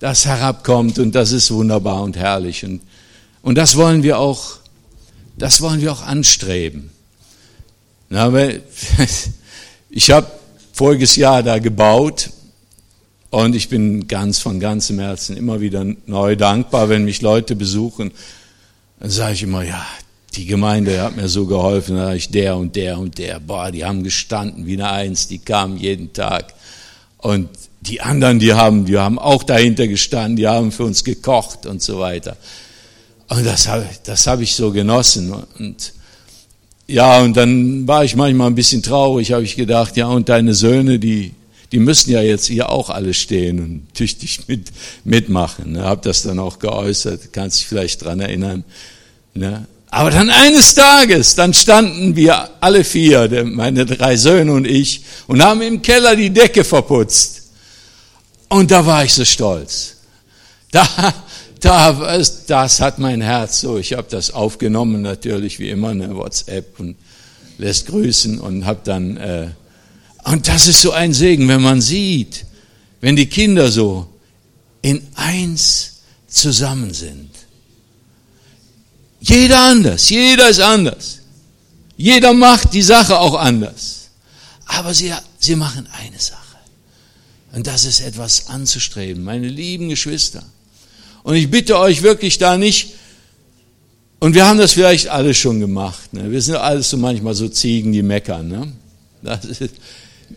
das 0.00 0.26
herabkommt 0.26 0.98
und 0.98 1.14
das 1.14 1.32
ist 1.32 1.50
wunderbar 1.50 2.02
und 2.02 2.18
herrlich. 2.18 2.62
Und, 2.66 2.82
und 3.40 3.56
das 3.56 3.76
wollen 3.76 4.02
wir 4.02 4.18
auch, 4.18 4.58
das 5.38 5.62
wollen 5.62 5.80
wir 5.80 5.92
auch 5.92 6.02
anstreben. 6.02 6.90
Na, 8.10 8.30
ich 9.88 10.10
habe 10.10 10.26
voriges 10.74 11.16
Jahr 11.16 11.42
da 11.42 11.58
gebaut 11.58 12.28
und 13.30 13.54
ich 13.54 13.70
bin 13.70 14.08
ganz 14.08 14.40
von 14.40 14.60
ganzem 14.60 14.98
Herzen 14.98 15.38
immer 15.38 15.62
wieder 15.62 15.86
neu 16.04 16.36
dankbar, 16.36 16.90
wenn 16.90 17.06
mich 17.06 17.22
Leute 17.22 17.56
besuchen. 17.56 18.10
Dann 19.00 19.10
sage 19.10 19.32
ich 19.32 19.42
immer, 19.42 19.64
ja, 19.64 19.84
die 20.34 20.46
Gemeinde 20.46 21.02
hat 21.02 21.16
mir 21.16 21.28
so 21.28 21.46
geholfen, 21.46 21.96
da 21.96 22.14
ich 22.14 22.30
der 22.30 22.56
und 22.56 22.74
der 22.76 22.98
und 22.98 23.18
der, 23.18 23.38
boah, 23.40 23.70
die 23.70 23.84
haben 23.84 24.02
gestanden 24.02 24.66
wie 24.66 24.74
eine 24.74 24.90
Eins, 24.90 25.28
die 25.28 25.38
kamen 25.38 25.76
jeden 25.76 26.12
Tag. 26.12 26.54
Und 27.18 27.48
die 27.82 28.00
anderen, 28.00 28.38
die 28.38 28.54
haben, 28.54 28.86
die 28.86 28.98
haben 28.98 29.18
auch 29.18 29.42
dahinter 29.42 29.88
gestanden, 29.88 30.36
die 30.36 30.48
haben 30.48 30.72
für 30.72 30.84
uns 30.84 31.04
gekocht 31.04 31.66
und 31.66 31.82
so 31.82 31.98
weiter. 31.98 32.36
Und 33.28 33.44
das 33.44 33.68
habe 33.68 33.86
das 34.04 34.26
hab 34.26 34.40
ich 34.40 34.54
so 34.54 34.72
genossen. 34.72 35.32
Und 35.58 35.92
ja, 36.86 37.20
und 37.20 37.36
dann 37.36 37.86
war 37.86 38.04
ich 38.04 38.16
manchmal 38.16 38.48
ein 38.48 38.54
bisschen 38.54 38.82
traurig, 38.82 39.32
habe 39.32 39.44
ich 39.44 39.56
gedacht, 39.56 39.96
ja, 39.96 40.06
und 40.08 40.28
deine 40.28 40.54
Söhne, 40.54 40.98
die, 40.98 41.32
die 41.72 41.78
müssen 41.78 42.10
ja 42.10 42.20
jetzt 42.20 42.46
hier 42.46 42.70
auch 42.70 42.90
alle 42.90 43.14
stehen 43.14 43.60
und 43.60 43.94
tüchtig 43.94 44.46
mit, 44.48 44.70
mitmachen. 45.04 45.72
Ne? 45.72 45.82
Habe 45.82 46.02
das 46.04 46.22
dann 46.22 46.38
auch 46.38 46.58
geäußert, 46.58 47.32
kannst 47.32 47.60
dich 47.60 47.66
vielleicht 47.66 48.04
dran 48.04 48.20
erinnern. 48.20 48.64
Ne? 49.34 49.66
Aber 49.92 50.10
dann 50.10 50.30
eines 50.30 50.74
Tages, 50.74 51.34
dann 51.34 51.52
standen 51.52 52.16
wir 52.16 52.48
alle 52.60 52.82
vier, 52.82 53.44
meine 53.44 53.84
drei 53.84 54.16
Söhne 54.16 54.50
und 54.54 54.66
ich, 54.66 55.02
und 55.26 55.42
haben 55.42 55.60
im 55.60 55.82
Keller 55.82 56.16
die 56.16 56.30
Decke 56.30 56.64
verputzt. 56.64 57.50
Und 58.48 58.70
da 58.70 58.86
war 58.86 59.04
ich 59.04 59.12
so 59.12 59.26
stolz. 59.26 59.96
Da, 60.70 60.88
da, 61.60 62.18
das 62.46 62.80
hat 62.80 62.98
mein 62.98 63.20
Herz 63.20 63.60
so. 63.60 63.76
Ich 63.76 63.92
habe 63.92 64.06
das 64.08 64.30
aufgenommen 64.30 65.02
natürlich 65.02 65.58
wie 65.58 65.68
immer, 65.68 65.90
eine 65.90 66.16
WhatsApp 66.16 66.80
und 66.80 66.96
lässt 67.58 67.88
grüßen 67.88 68.40
und 68.40 68.64
habe 68.64 68.80
dann 68.84 69.18
äh, 69.18 69.48
und 70.24 70.48
das 70.48 70.68
ist 70.68 70.80
so 70.80 70.92
ein 70.92 71.12
Segen, 71.12 71.48
wenn 71.48 71.60
man 71.60 71.82
sieht, 71.82 72.46
wenn 73.02 73.14
die 73.14 73.26
Kinder 73.26 73.70
so 73.70 74.08
in 74.80 75.06
eins 75.16 76.00
zusammen 76.28 76.94
sind. 76.94 77.31
Jeder 79.22 79.60
anders, 79.60 80.08
jeder 80.10 80.48
ist 80.48 80.60
anders. 80.60 81.20
Jeder 81.96 82.32
macht 82.32 82.74
die 82.74 82.82
Sache 82.82 83.18
auch 83.18 83.34
anders. 83.34 84.10
Aber 84.66 84.92
sie, 84.92 85.12
sie 85.38 85.54
machen 85.54 85.86
eine 85.92 86.18
Sache. 86.18 86.38
Und 87.52 87.66
das 87.66 87.84
ist 87.84 88.00
etwas 88.00 88.48
anzustreben, 88.48 89.22
meine 89.22 89.48
lieben 89.48 89.88
Geschwister. 89.88 90.42
Und 91.22 91.36
ich 91.36 91.50
bitte 91.50 91.78
euch 91.78 92.02
wirklich 92.02 92.38
da 92.38 92.56
nicht, 92.56 92.94
und 94.18 94.34
wir 94.34 94.46
haben 94.46 94.58
das 94.58 94.72
vielleicht 94.72 95.08
alle 95.08 95.34
schon 95.34 95.60
gemacht, 95.60 96.12
ne? 96.12 96.30
wir 96.30 96.40
sind 96.40 96.56
alles 96.56 96.90
so 96.90 96.96
manchmal 96.96 97.34
so 97.34 97.48
Ziegen, 97.48 97.92
die 97.92 98.02
meckern, 98.02 98.48
ne? 98.48 98.72
das 99.22 99.44
ist, 99.44 99.74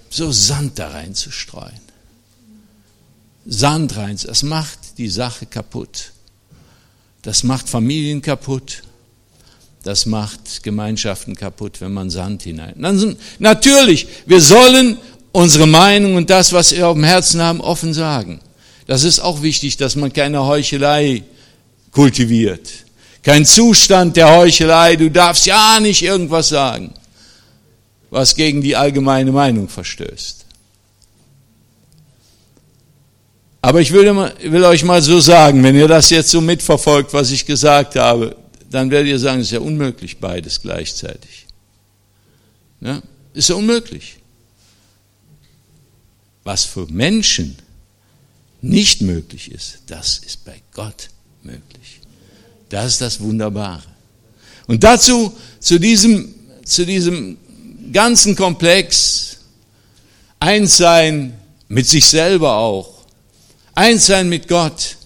so 0.09 0.31
Sand 0.31 0.77
da 0.77 0.89
reinzustreuen. 0.89 1.85
Sand 3.45 3.95
rein, 3.95 4.17
das 4.23 4.43
macht 4.43 4.97
die 4.97 5.09
Sache 5.09 5.45
kaputt. 5.45 6.11
Das 7.25 7.41
macht 7.41 7.67
Familien 7.67 8.21
kaputt. 8.21 8.83
Das 9.83 10.05
macht 10.05 10.61
Gemeinschaften 10.61 11.35
kaputt, 11.35 11.81
wenn 11.81 11.91
man 11.91 12.11
Sand 12.11 12.43
hinein. 12.43 12.75
Dann, 12.77 13.17
natürlich, 13.39 14.07
wir 14.27 14.41
sollen 14.41 14.99
unsere 15.31 15.65
Meinung 15.65 16.15
und 16.15 16.29
das, 16.29 16.53
was 16.53 16.71
wir 16.71 16.87
auf 16.87 16.93
dem 16.93 17.03
Herzen 17.03 17.41
haben, 17.41 17.61
offen 17.61 17.95
sagen. 17.95 18.41
Das 18.85 19.03
ist 19.03 19.19
auch 19.19 19.41
wichtig, 19.41 19.77
dass 19.77 19.95
man 19.95 20.13
keine 20.13 20.45
Heuchelei 20.45 21.23
kultiviert. 21.91 22.69
Kein 23.23 23.43
Zustand 23.43 24.17
der 24.17 24.35
Heuchelei. 24.35 24.95
Du 24.95 25.09
darfst 25.09 25.47
ja 25.47 25.79
nicht 25.79 26.03
irgendwas 26.03 26.49
sagen, 26.49 26.93
was 28.11 28.35
gegen 28.35 28.61
die 28.61 28.75
allgemeine 28.75 29.31
Meinung 29.31 29.67
verstößt. 29.67 30.44
Aber 33.65 33.81
ich 33.81 33.91
will, 33.91 34.05
will, 34.05 34.63
euch 34.63 34.83
mal 34.83 35.01
so 35.01 35.19
sagen, 35.19 35.63
wenn 35.63 35.75
ihr 35.75 35.87
das 35.87 36.09
jetzt 36.09 36.29
so 36.29 36.41
mitverfolgt, 36.41 37.13
was 37.13 37.31
ich 37.31 37.45
gesagt 37.45 37.95
habe, 37.95 38.35
dann 38.69 38.91
werdet 38.91 39.09
ihr 39.09 39.19
sagen, 39.19 39.41
es 39.41 39.47
ist 39.47 39.53
ja 39.53 39.59
unmöglich, 39.59 40.17
beides 40.19 40.61
gleichzeitig. 40.61 41.47
Ja? 42.81 43.01
Ist 43.33 43.49
ja 43.49 43.55
unmöglich 43.55 44.17
was 46.45 46.63
für 46.63 46.85
Menschen 46.85 47.57
nicht 48.61 49.01
möglich 49.01 49.51
ist, 49.51 49.79
das 49.87 50.19
ist 50.19 50.45
bei 50.45 50.61
Gott 50.71 51.09
möglich. 51.43 51.99
Das 52.69 52.85
ist 52.93 53.01
das 53.01 53.19
Wunderbare. 53.19 53.83
Und 54.67 54.83
dazu, 54.83 55.35
zu 55.59 55.79
diesem, 55.79 56.33
zu 56.63 56.85
diesem 56.85 57.37
ganzen 57.91 58.35
Komplex, 58.35 59.37
eins 60.39 60.77
sein 60.77 61.37
mit 61.67 61.87
sich 61.87 62.05
selber 62.05 62.55
auch, 62.55 62.94
eins 63.75 64.07
sein 64.07 64.27
mit 64.29 64.47
Gott, 64.47 64.97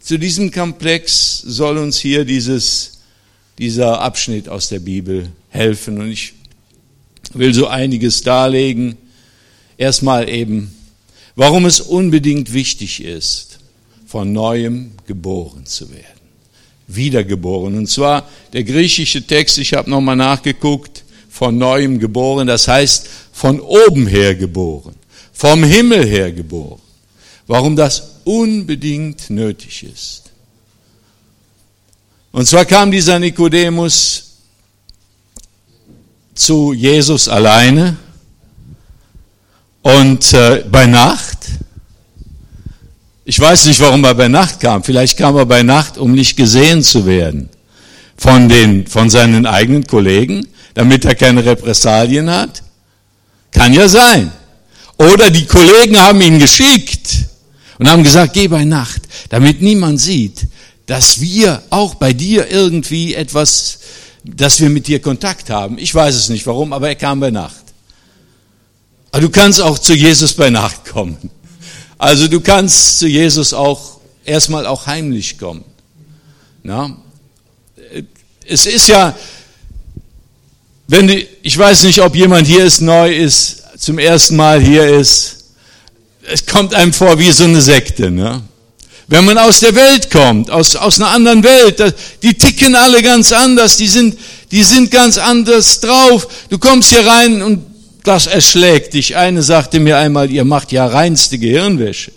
zu 0.00 0.18
diesem 0.18 0.52
Komplex 0.52 1.38
soll 1.38 1.78
uns 1.78 1.98
hier 1.98 2.24
dieses, 2.24 2.98
dieser 3.58 4.00
Abschnitt 4.00 4.48
aus 4.48 4.68
der 4.68 4.78
Bibel 4.78 5.28
helfen. 5.48 6.00
Und 6.00 6.10
ich 6.10 6.34
will 7.34 7.52
so 7.52 7.66
einiges 7.66 8.22
darlegen 8.22 8.96
Erstmal 9.78 10.28
eben, 10.28 10.74
warum 11.36 11.64
es 11.64 11.80
unbedingt 11.80 12.52
wichtig 12.52 13.02
ist, 13.02 13.60
von 14.06 14.32
neuem 14.32 14.90
geboren 15.06 15.64
zu 15.64 15.88
werden. 15.90 16.04
Wiedergeboren. 16.88 17.78
Und 17.78 17.88
zwar 17.88 18.28
der 18.52 18.64
griechische 18.64 19.24
Text, 19.24 19.56
ich 19.58 19.74
habe 19.74 19.88
nochmal 19.88 20.16
nachgeguckt, 20.16 21.04
von 21.30 21.56
neuem 21.56 22.00
geboren, 22.00 22.48
das 22.48 22.66
heißt 22.66 23.08
von 23.32 23.60
oben 23.60 24.08
her 24.08 24.34
geboren, 24.34 24.96
vom 25.32 25.62
Himmel 25.62 26.04
her 26.04 26.32
geboren. 26.32 26.80
Warum 27.48 27.76
das 27.76 28.20
unbedingt 28.24 29.30
nötig 29.30 29.82
ist. 29.82 30.24
Und 32.30 32.46
zwar 32.46 32.66
kam 32.66 32.90
dieser 32.90 33.18
Nikodemus 33.18 34.24
zu 36.34 36.74
Jesus 36.74 37.26
alleine 37.26 37.96
und 39.80 40.30
äh, 40.34 40.62
bei 40.70 40.84
Nacht, 40.84 41.38
ich 43.24 43.40
weiß 43.40 43.64
nicht, 43.64 43.80
warum 43.80 44.04
er 44.04 44.14
bei 44.14 44.28
Nacht 44.28 44.60
kam. 44.60 44.84
Vielleicht 44.84 45.16
kam 45.16 45.34
er 45.36 45.46
bei 45.46 45.62
Nacht, 45.62 45.96
um 45.96 46.12
nicht 46.12 46.36
gesehen 46.36 46.82
zu 46.82 47.06
werden 47.06 47.48
von, 48.18 48.50
den, 48.50 48.86
von 48.86 49.08
seinen 49.08 49.46
eigenen 49.46 49.86
Kollegen, 49.86 50.46
damit 50.74 51.06
er 51.06 51.14
keine 51.14 51.42
Repressalien 51.42 52.28
hat. 52.30 52.62
Kann 53.52 53.72
ja 53.72 53.88
sein. 53.88 54.30
Oder 54.98 55.30
die 55.30 55.46
Kollegen 55.46 55.98
haben 55.98 56.20
ihn 56.20 56.38
geschickt 56.38 57.28
und 57.78 57.88
haben 57.88 58.02
gesagt, 58.02 58.34
geh 58.34 58.48
bei 58.48 58.64
Nacht, 58.64 59.02
damit 59.28 59.62
niemand 59.62 60.00
sieht, 60.00 60.46
dass 60.86 61.20
wir 61.20 61.62
auch 61.70 61.94
bei 61.94 62.12
dir 62.12 62.50
irgendwie 62.50 63.14
etwas, 63.14 63.80
dass 64.24 64.60
wir 64.60 64.70
mit 64.70 64.86
dir 64.86 65.00
Kontakt 65.00 65.50
haben. 65.50 65.78
Ich 65.78 65.94
weiß 65.94 66.14
es 66.14 66.28
nicht 66.28 66.46
warum, 66.46 66.72
aber 66.72 66.88
er 66.88 66.94
kam 66.94 67.20
bei 67.20 67.30
Nacht. 67.30 67.62
Aber 69.10 69.20
du 69.20 69.30
kannst 69.30 69.60
auch 69.60 69.78
zu 69.78 69.94
Jesus 69.94 70.34
bei 70.34 70.50
Nacht 70.50 70.86
kommen. 70.86 71.16
Also 71.98 72.28
du 72.28 72.40
kannst 72.40 72.98
zu 72.98 73.06
Jesus 73.06 73.52
auch 73.52 74.00
erstmal 74.24 74.66
auch 74.66 74.86
heimlich 74.86 75.38
kommen. 75.38 75.64
Na? 76.62 76.96
Es 78.46 78.66
ist 78.66 78.88
ja, 78.88 79.16
wenn 80.86 81.06
du, 81.06 81.26
ich 81.42 81.56
weiß 81.56 81.84
nicht, 81.84 82.00
ob 82.00 82.14
jemand 82.14 82.46
hier 82.46 82.64
ist, 82.64 82.80
neu 82.80 83.14
ist, 83.14 83.62
zum 83.78 83.98
ersten 83.98 84.36
Mal 84.36 84.60
hier 84.60 84.86
ist, 84.88 85.37
es 86.30 86.46
kommt 86.46 86.74
einem 86.74 86.92
vor 86.92 87.18
wie 87.18 87.32
so 87.32 87.44
eine 87.44 87.60
Sekte. 87.60 88.10
Ne? 88.10 88.42
Wenn 89.06 89.24
man 89.24 89.38
aus 89.38 89.60
der 89.60 89.74
Welt 89.74 90.10
kommt, 90.10 90.50
aus, 90.50 90.76
aus 90.76 91.00
einer 91.00 91.10
anderen 91.10 91.42
Welt, 91.42 91.94
die 92.22 92.34
ticken 92.34 92.74
alle 92.74 93.02
ganz 93.02 93.32
anders, 93.32 93.76
die 93.76 93.88
sind, 93.88 94.18
die 94.50 94.62
sind 94.62 94.90
ganz 94.90 95.16
anders 95.16 95.80
drauf. 95.80 96.28
Du 96.50 96.58
kommst 96.58 96.90
hier 96.90 97.06
rein 97.06 97.42
und 97.42 97.64
das 98.04 98.26
erschlägt 98.26 98.94
dich. 98.94 99.16
Eine 99.16 99.42
sagte 99.42 99.80
mir 99.80 99.96
einmal, 99.96 100.30
ihr 100.30 100.44
macht 100.44 100.72
ja 100.72 100.86
reinste 100.86 101.38
Gehirnwäsche. 101.38 102.12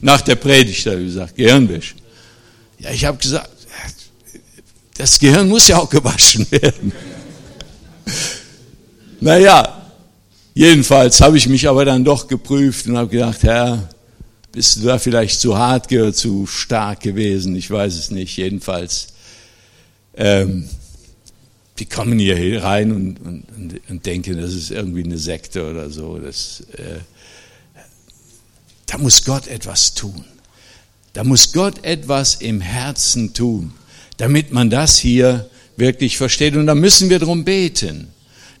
Nach 0.00 0.20
der 0.20 0.36
Predigt 0.36 0.86
habe 0.86 1.00
ich 1.00 1.06
gesagt, 1.06 1.36
Gehirnwäsche. 1.36 1.94
Ja, 2.78 2.90
ich 2.90 3.04
habe 3.04 3.18
gesagt, 3.18 3.50
das 4.96 5.18
Gehirn 5.18 5.48
muss 5.48 5.66
ja 5.68 5.78
auch 5.78 5.90
gewaschen 5.90 6.46
werden. 6.50 6.92
naja, 9.20 9.79
jedenfalls 10.54 11.20
habe 11.20 11.36
ich 11.36 11.48
mich 11.48 11.68
aber 11.68 11.84
dann 11.84 12.04
doch 12.04 12.28
geprüft 12.28 12.86
und 12.86 12.96
habe 12.96 13.10
gedacht, 13.10 13.42
Herr, 13.42 13.88
bist 14.52 14.76
du 14.76 14.86
da 14.86 14.98
vielleicht 14.98 15.40
zu 15.40 15.56
hart 15.56 15.92
oder 15.92 16.12
zu 16.12 16.46
stark 16.46 17.00
gewesen? 17.00 17.54
Ich 17.56 17.70
weiß 17.70 17.94
es 17.94 18.10
nicht. 18.10 18.36
Jedenfalls 18.36 19.08
ähm, 20.14 20.68
die 21.80 21.86
kommen 21.86 22.18
hier 22.18 22.62
rein 22.62 22.92
und, 22.92 23.20
und, 23.20 23.80
und 23.88 24.06
denken, 24.06 24.38
das 24.38 24.52
ist 24.52 24.70
irgendwie 24.70 25.02
eine 25.02 25.16
Sekte 25.16 25.68
oder 25.68 25.88
so. 25.88 26.18
Das, 26.18 26.62
äh, 26.76 27.00
da 28.86 28.98
muss 28.98 29.24
Gott 29.24 29.46
etwas 29.46 29.94
tun. 29.94 30.24
Da 31.14 31.24
muss 31.24 31.52
Gott 31.52 31.82
etwas 31.84 32.36
im 32.36 32.60
Herzen 32.60 33.32
tun, 33.32 33.72
damit 34.18 34.52
man 34.52 34.68
das 34.68 34.98
hier 34.98 35.48
wirklich 35.76 36.18
versteht. 36.18 36.54
Und 36.54 36.66
da 36.66 36.74
müssen 36.74 37.08
wir 37.08 37.18
darum 37.18 37.44
beten. 37.44 38.08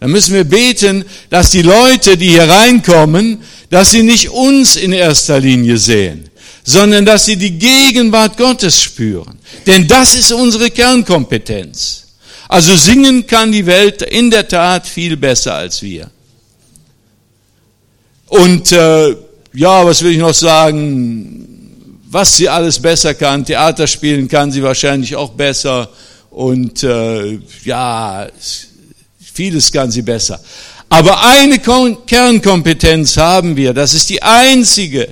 Da 0.00 0.08
müssen 0.08 0.34
wir 0.34 0.44
beten, 0.44 1.04
dass 1.28 1.50
die 1.50 1.62
Leute, 1.62 2.16
die 2.16 2.30
hier 2.30 2.48
reinkommen, 2.48 3.42
dass 3.68 3.90
sie 3.90 4.02
nicht 4.02 4.30
uns 4.30 4.76
in 4.76 4.92
erster 4.92 5.38
Linie 5.38 5.76
sehen, 5.76 6.30
sondern 6.64 7.04
dass 7.04 7.26
sie 7.26 7.36
die 7.36 7.58
Gegenwart 7.58 8.38
Gottes 8.38 8.80
spüren. 8.80 9.38
Denn 9.66 9.86
das 9.86 10.14
ist 10.14 10.32
unsere 10.32 10.70
Kernkompetenz. 10.70 12.06
Also 12.48 12.74
singen 12.76 13.26
kann 13.26 13.52
die 13.52 13.66
Welt 13.66 14.02
in 14.02 14.30
der 14.30 14.48
Tat 14.48 14.86
viel 14.86 15.16
besser 15.16 15.54
als 15.54 15.82
wir. 15.82 16.10
Und 18.26 18.72
äh, 18.72 19.14
ja, 19.52 19.84
was 19.84 20.02
will 20.02 20.12
ich 20.12 20.18
noch 20.18 20.34
sagen? 20.34 21.46
Was 22.08 22.36
sie 22.36 22.48
alles 22.48 22.80
besser 22.80 23.14
kann, 23.14 23.44
Theater 23.44 23.86
spielen 23.86 24.28
kann 24.28 24.50
sie 24.50 24.62
wahrscheinlich 24.62 25.14
auch 25.14 25.30
besser 25.30 25.88
und 26.30 26.82
äh, 26.82 27.38
ja, 27.64 28.28
vieles 29.32 29.70
kann 29.70 29.90
sie 29.90 30.02
besser. 30.02 30.40
Aber 30.88 31.22
eine 31.22 31.58
Kernkompetenz 31.58 33.16
haben 33.16 33.56
wir, 33.56 33.72
das 33.72 33.94
ist 33.94 34.10
die 34.10 34.22
einzige 34.22 35.08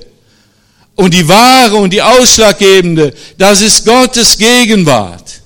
und 0.95 1.13
die 1.13 1.27
wahre 1.27 1.77
und 1.77 1.91
die 1.91 2.01
ausschlaggebende, 2.01 3.13
das 3.37 3.61
ist 3.61 3.85
Gottes 3.85 4.37
Gegenwart. 4.37 5.41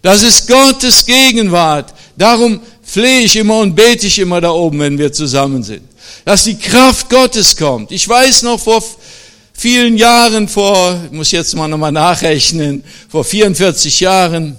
Das 0.00 0.22
ist 0.22 0.46
Gottes 0.46 1.04
Gegenwart. 1.04 1.92
Darum 2.16 2.60
flehe 2.84 3.22
ich 3.22 3.34
immer 3.34 3.58
und 3.58 3.74
bete 3.74 4.06
ich 4.06 4.20
immer 4.20 4.40
da 4.40 4.50
oben, 4.50 4.78
wenn 4.78 4.96
wir 4.96 5.12
zusammen 5.12 5.64
sind. 5.64 5.82
Dass 6.24 6.44
die 6.44 6.56
Kraft 6.56 7.10
Gottes 7.10 7.56
kommt. 7.56 7.90
Ich 7.90 8.08
weiß 8.08 8.42
noch 8.42 8.60
vor 8.60 8.84
vielen 9.52 9.96
Jahren, 9.96 10.46
vor, 10.46 11.00
ich 11.06 11.10
muss 11.10 11.32
jetzt 11.32 11.56
mal 11.56 11.66
nochmal 11.66 11.90
nachrechnen, 11.90 12.84
vor 13.08 13.24
44 13.24 13.98
Jahren, 13.98 14.56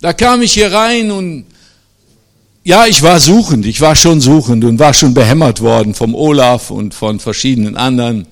da 0.00 0.12
kam 0.12 0.42
ich 0.42 0.52
hier 0.52 0.72
rein 0.72 1.10
und 1.10 1.46
ja, 2.62 2.86
ich 2.86 3.02
war 3.02 3.20
suchend, 3.20 3.66
ich 3.66 3.80
war 3.80 3.96
schon 3.96 4.20
suchend 4.20 4.64
und 4.64 4.78
war 4.78 4.92
schon 4.92 5.14
behämmert 5.14 5.60
worden 5.60 5.94
vom 5.94 6.14
Olaf 6.14 6.70
und 6.70 6.94
von 6.94 7.20
verschiedenen 7.20 7.76
anderen. 7.76 8.26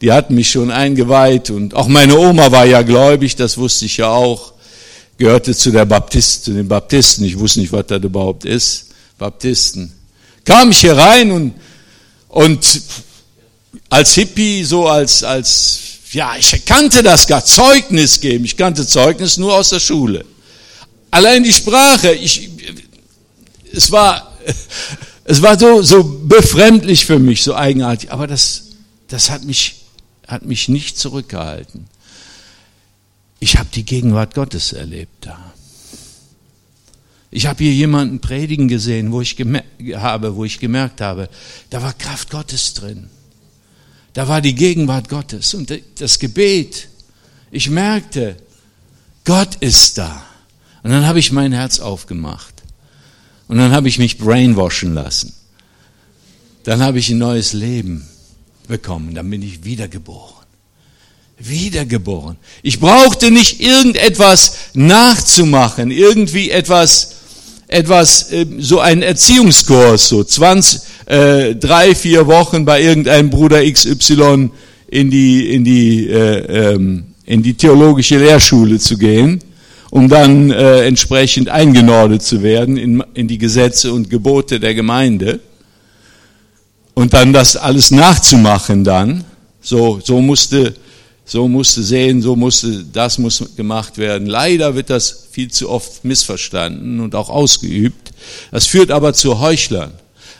Die 0.00 0.12
hatten 0.12 0.34
mich 0.34 0.50
schon 0.50 0.70
eingeweiht 0.70 1.50
und 1.50 1.74
auch 1.74 1.88
meine 1.88 2.18
Oma 2.18 2.50
war 2.50 2.64
ja 2.64 2.82
gläubig, 2.82 3.36
das 3.36 3.56
wusste 3.58 3.86
ich 3.86 3.98
ja 3.98 4.08
auch 4.08 4.54
gehörte 5.18 5.54
zu 5.54 5.70
der 5.70 5.84
Baptist, 5.84 6.44
zu 6.44 6.52
den 6.52 6.68
Baptisten. 6.68 7.24
Ich 7.24 7.38
wusste 7.38 7.60
nicht, 7.60 7.72
was 7.72 7.86
das 7.86 8.02
überhaupt 8.02 8.44
ist. 8.44 8.86
Baptisten. 9.18 9.92
Kam 10.44 10.70
ich 10.70 10.78
hier 10.78 10.96
rein 10.96 11.30
und, 11.30 11.54
und 12.28 12.82
als 13.88 14.14
Hippie, 14.14 14.64
so 14.64 14.88
als, 14.88 15.22
als, 15.22 15.78
ja, 16.12 16.34
ich 16.38 16.64
kannte 16.64 17.02
das 17.02 17.26
gar, 17.26 17.44
Zeugnis 17.44 18.20
geben. 18.20 18.44
Ich 18.44 18.56
kannte 18.56 18.86
Zeugnis 18.86 19.36
nur 19.36 19.54
aus 19.54 19.70
der 19.70 19.80
Schule. 19.80 20.24
Allein 21.10 21.44
die 21.44 21.52
Sprache, 21.52 22.12
ich, 22.12 22.50
es 23.74 23.90
war, 23.90 24.32
es 25.24 25.42
war 25.42 25.58
so, 25.58 25.82
so 25.82 26.04
befremdlich 26.04 27.06
für 27.06 27.18
mich, 27.18 27.42
so 27.42 27.54
eigenartig. 27.54 28.12
Aber 28.12 28.26
das, 28.26 28.64
das 29.08 29.30
hat 29.30 29.44
mich, 29.44 29.84
hat 30.26 30.44
mich 30.44 30.68
nicht 30.68 30.98
zurückgehalten. 30.98 31.86
Ich 33.40 33.58
habe 33.58 33.68
die 33.74 33.84
Gegenwart 33.84 34.34
Gottes 34.34 34.72
erlebt 34.72 35.26
da. 35.26 35.52
Ich 37.30 37.46
habe 37.46 37.64
hier 37.64 37.72
jemanden 37.72 38.20
predigen 38.20 38.68
gesehen, 38.68 39.10
wo 39.10 39.20
ich 39.20 39.36
habe, 39.96 40.36
wo 40.36 40.44
ich 40.44 40.60
gemerkt 40.60 41.00
habe, 41.00 41.28
da 41.68 41.82
war 41.82 41.92
Kraft 41.92 42.30
Gottes 42.30 42.74
drin. 42.74 43.10
Da 44.12 44.28
war 44.28 44.40
die 44.40 44.54
Gegenwart 44.54 45.08
Gottes 45.08 45.52
und 45.54 45.72
das 45.98 46.20
Gebet. 46.20 46.88
Ich 47.50 47.68
merkte, 47.68 48.36
Gott 49.24 49.56
ist 49.56 49.98
da. 49.98 50.24
Und 50.84 50.90
dann 50.90 51.06
habe 51.06 51.18
ich 51.18 51.32
mein 51.32 51.52
Herz 51.52 51.80
aufgemacht. 51.80 52.53
Und 53.48 53.58
dann 53.58 53.72
habe 53.72 53.88
ich 53.88 53.98
mich 53.98 54.18
brainwashen 54.18 54.94
lassen. 54.94 55.32
Dann 56.64 56.80
habe 56.82 56.98
ich 56.98 57.10
ein 57.10 57.18
neues 57.18 57.52
Leben 57.52 58.08
bekommen. 58.68 59.14
Dann 59.14 59.28
bin 59.28 59.42
ich 59.42 59.64
wiedergeboren 59.64 60.34
wiedergeboren. 61.38 62.36
Ich 62.62 62.80
brauchte 62.80 63.30
nicht 63.30 63.60
irgendetwas 63.60 64.56
nachzumachen, 64.74 65.90
irgendwie 65.90 66.50
etwas, 66.50 67.16
etwas, 67.68 68.30
äh, 68.32 68.46
so 68.58 68.80
einen 68.80 69.02
Erziehungskurs, 69.02 70.08
so 70.08 70.22
20, 70.22 70.80
äh, 71.06 71.54
drei, 71.56 71.94
vier 71.94 72.26
Wochen 72.26 72.64
bei 72.64 72.82
irgendeinem 72.82 73.30
Bruder 73.30 73.62
XY 73.64 74.50
in 74.88 75.10
die, 75.10 75.52
in 75.54 75.64
die, 75.64 76.08
äh, 76.08 76.72
ähm, 76.72 77.04
in 77.24 77.42
die 77.42 77.54
theologische 77.54 78.18
Lehrschule 78.18 78.78
zu 78.78 78.96
gehen, 78.96 79.40
um 79.94 80.08
dann 80.08 80.50
äh, 80.50 80.84
entsprechend 80.86 81.48
eingenordet 81.48 82.20
zu 82.20 82.42
werden 82.42 82.76
in, 82.76 83.04
in 83.14 83.28
die 83.28 83.38
Gesetze 83.38 83.92
und 83.92 84.10
Gebote 84.10 84.58
der 84.58 84.74
Gemeinde 84.74 85.38
und 86.94 87.14
dann 87.14 87.32
das 87.32 87.56
alles 87.56 87.92
nachzumachen 87.92 88.82
dann. 88.82 89.22
So, 89.60 90.00
so 90.02 90.20
musste 90.20 90.74
so 91.24 91.46
musste 91.46 91.84
sehen, 91.84 92.20
so 92.22 92.34
musste, 92.34 92.84
das 92.92 93.18
muss 93.18 93.54
gemacht 93.56 93.96
werden. 93.96 94.26
Leider 94.26 94.74
wird 94.74 94.90
das 94.90 95.28
viel 95.30 95.48
zu 95.48 95.70
oft 95.70 96.04
missverstanden 96.04 96.98
und 96.98 97.14
auch 97.14 97.30
ausgeübt. 97.30 98.10
Das 98.50 98.66
führt 98.66 98.90
aber 98.90 99.14
zu 99.14 99.38
Heuchlern. 99.38 99.92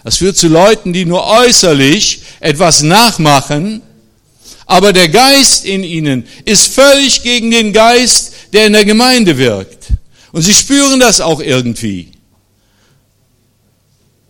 Das 0.02 0.16
führt 0.16 0.36
zu 0.36 0.48
Leuten, 0.48 0.92
die 0.92 1.04
nur 1.04 1.24
äußerlich 1.24 2.22
etwas 2.40 2.82
nachmachen, 2.82 3.82
aber 4.66 4.92
der 4.92 5.08
Geist 5.08 5.64
in 5.64 5.84
ihnen 5.84 6.24
ist 6.44 6.74
völlig 6.74 7.22
gegen 7.22 7.52
den 7.52 7.72
Geist, 7.72 8.33
der 8.54 8.66
in 8.66 8.72
der 8.72 8.84
Gemeinde 8.84 9.36
wirkt. 9.36 9.88
Und 10.32 10.42
sie 10.42 10.54
spüren 10.54 11.00
das 11.00 11.20
auch 11.20 11.40
irgendwie. 11.40 12.12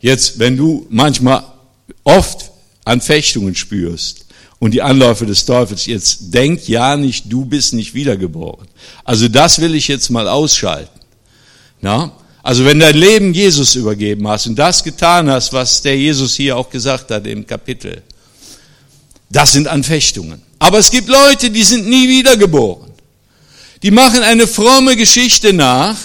Jetzt, 0.00 0.38
wenn 0.38 0.56
du 0.56 0.87
manchmal 0.90 1.44
oft 2.04 2.50
Anfechtungen 2.84 3.54
spürst, 3.54 4.24
und 4.64 4.70
die 4.70 4.80
Anläufe 4.80 5.26
des 5.26 5.44
Teufels. 5.44 5.84
Jetzt 5.84 6.32
denk 6.32 6.66
ja 6.66 6.96
nicht, 6.96 7.30
du 7.30 7.44
bist 7.44 7.74
nicht 7.74 7.92
wiedergeboren. 7.92 8.66
Also 9.04 9.28
das 9.28 9.60
will 9.60 9.74
ich 9.74 9.88
jetzt 9.88 10.08
mal 10.08 10.26
ausschalten. 10.26 11.00
Na? 11.82 12.12
Also 12.42 12.64
wenn 12.64 12.78
dein 12.78 12.96
Leben 12.96 13.34
Jesus 13.34 13.74
übergeben 13.74 14.26
hast 14.26 14.46
und 14.46 14.58
das 14.58 14.82
getan 14.82 15.28
hast, 15.28 15.52
was 15.52 15.82
der 15.82 15.98
Jesus 15.98 16.34
hier 16.34 16.56
auch 16.56 16.70
gesagt 16.70 17.10
hat 17.10 17.26
im 17.26 17.46
Kapitel, 17.46 18.02
das 19.28 19.52
sind 19.52 19.68
Anfechtungen. 19.68 20.40
Aber 20.58 20.78
es 20.78 20.90
gibt 20.90 21.08
Leute, 21.08 21.50
die 21.50 21.62
sind 21.62 21.87
nie 21.87 22.08
wiedergeboren. 22.08 22.90
Die 23.85 23.90
machen 23.90 24.23
eine 24.23 24.47
fromme 24.47 24.97
Geschichte 24.97 25.53
nach 25.53 25.99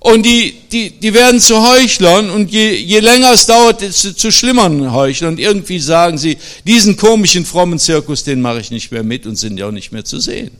und 0.00 0.22
die, 0.24 0.54
die, 0.72 0.98
die 0.98 1.12
werden 1.12 1.42
zu 1.42 1.60
Heuchlern 1.60 2.30
und 2.30 2.50
je, 2.50 2.74
je 2.74 3.00
länger 3.00 3.32
es 3.32 3.44
dauert, 3.44 3.82
desto 3.82 4.14
zu 4.14 4.32
schlimmeren 4.32 4.90
Heuchlern. 4.94 5.34
Und 5.34 5.38
irgendwie 5.38 5.78
sagen 5.78 6.16
sie, 6.16 6.38
diesen 6.66 6.96
komischen, 6.96 7.44
frommen 7.44 7.78
Zirkus, 7.78 8.24
den 8.24 8.40
mache 8.40 8.60
ich 8.60 8.70
nicht 8.70 8.92
mehr 8.92 9.02
mit 9.02 9.26
und 9.26 9.36
sind 9.36 9.58
ja 9.58 9.66
auch 9.66 9.72
nicht 9.72 9.92
mehr 9.92 10.06
zu 10.06 10.20
sehen. 10.20 10.52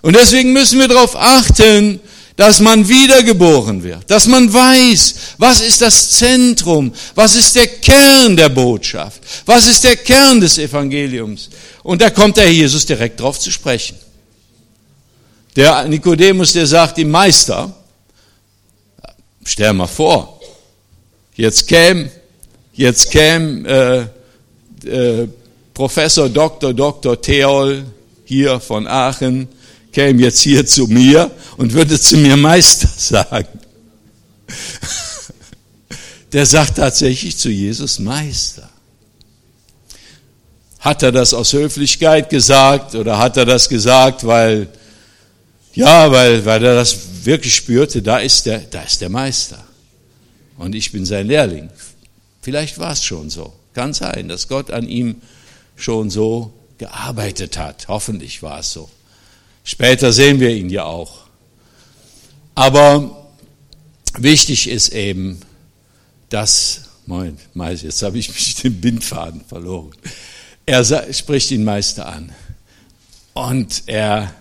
Und 0.00 0.16
deswegen 0.16 0.54
müssen 0.54 0.78
wir 0.78 0.88
darauf 0.88 1.14
achten, 1.14 2.00
dass 2.36 2.58
man 2.60 2.88
wiedergeboren 2.88 3.82
wird, 3.82 4.10
dass 4.10 4.26
man 4.28 4.50
weiß, 4.50 5.14
was 5.36 5.60
ist 5.60 5.82
das 5.82 6.12
Zentrum, 6.12 6.90
was 7.14 7.34
ist 7.36 7.54
der 7.54 7.66
Kern 7.66 8.34
der 8.34 8.48
Botschaft, 8.48 9.20
was 9.44 9.66
ist 9.66 9.84
der 9.84 9.96
Kern 9.96 10.40
des 10.40 10.56
Evangeliums. 10.56 11.50
Und 11.82 12.00
da 12.00 12.08
kommt 12.08 12.38
der 12.38 12.50
Jesus 12.50 12.86
direkt 12.86 13.20
drauf 13.20 13.38
zu 13.38 13.50
sprechen. 13.50 14.07
Der 15.56 15.84
Nikodemus, 15.88 16.52
der 16.52 16.66
sagt 16.66 16.98
ihm, 16.98 17.10
Meister, 17.10 17.74
stell 19.44 19.72
mal 19.72 19.86
vor, 19.86 20.40
jetzt 21.34 21.66
käme, 21.66 22.10
jetzt 22.74 23.10
käme 23.10 24.10
äh, 24.84 24.88
äh, 24.88 25.28
Professor 25.74 26.28
Dr. 26.28 26.74
Dr. 26.74 27.20
Theol 27.20 27.84
hier 28.24 28.60
von 28.60 28.86
Aachen, 28.86 29.48
käme 29.92 30.22
jetzt 30.22 30.40
hier 30.40 30.66
zu 30.66 30.86
mir 30.86 31.30
und 31.56 31.72
würde 31.72 31.98
zu 31.98 32.16
mir 32.16 32.36
Meister 32.36 32.88
sagen. 32.96 33.58
Der 36.32 36.44
sagt 36.44 36.76
tatsächlich 36.76 37.36
zu 37.38 37.48
Jesus 37.48 37.98
Meister. 37.98 38.68
Hat 40.80 41.02
er 41.02 41.10
das 41.10 41.32
aus 41.32 41.52
Höflichkeit 41.52 42.28
gesagt 42.28 42.94
oder 42.94 43.18
hat 43.18 43.36
er 43.36 43.46
das 43.46 43.68
gesagt, 43.68 44.26
weil 44.26 44.68
ja, 45.78 46.10
weil, 46.10 46.44
weil 46.44 46.64
er 46.64 46.74
das 46.74 47.24
wirklich 47.24 47.54
spürte, 47.54 48.02
da 48.02 48.18
ist, 48.18 48.46
der, 48.46 48.58
da 48.58 48.82
ist 48.82 49.00
der 49.00 49.08
Meister. 49.08 49.64
Und 50.56 50.74
ich 50.74 50.90
bin 50.90 51.06
sein 51.06 51.26
Lehrling. 51.26 51.70
Vielleicht 52.42 52.78
war 52.78 52.92
es 52.92 53.04
schon 53.04 53.30
so. 53.30 53.52
Kann 53.74 53.94
sein, 53.94 54.28
dass 54.28 54.48
Gott 54.48 54.70
an 54.70 54.88
ihm 54.88 55.22
schon 55.76 56.10
so 56.10 56.52
gearbeitet 56.78 57.58
hat. 57.58 57.86
Hoffentlich 57.86 58.42
war 58.42 58.58
es 58.58 58.72
so. 58.72 58.90
Später 59.62 60.12
sehen 60.12 60.40
wir 60.40 60.50
ihn 60.50 60.68
ja 60.68 60.84
auch. 60.84 61.26
Aber 62.56 63.28
wichtig 64.18 64.68
ist 64.68 64.88
eben, 64.88 65.40
dass 66.28 66.88
Moin, 67.06 67.38
Mais, 67.54 67.82
jetzt 67.82 68.02
habe 68.02 68.18
ich 68.18 68.28
mich 68.28 68.56
den 68.56 68.80
Bindfaden 68.80 69.42
verloren. 69.48 69.92
Er 70.66 70.84
spricht 71.12 71.50
den 71.50 71.64
Meister 71.64 72.06
an. 72.06 72.32
Und 73.32 73.84
er 73.86 74.34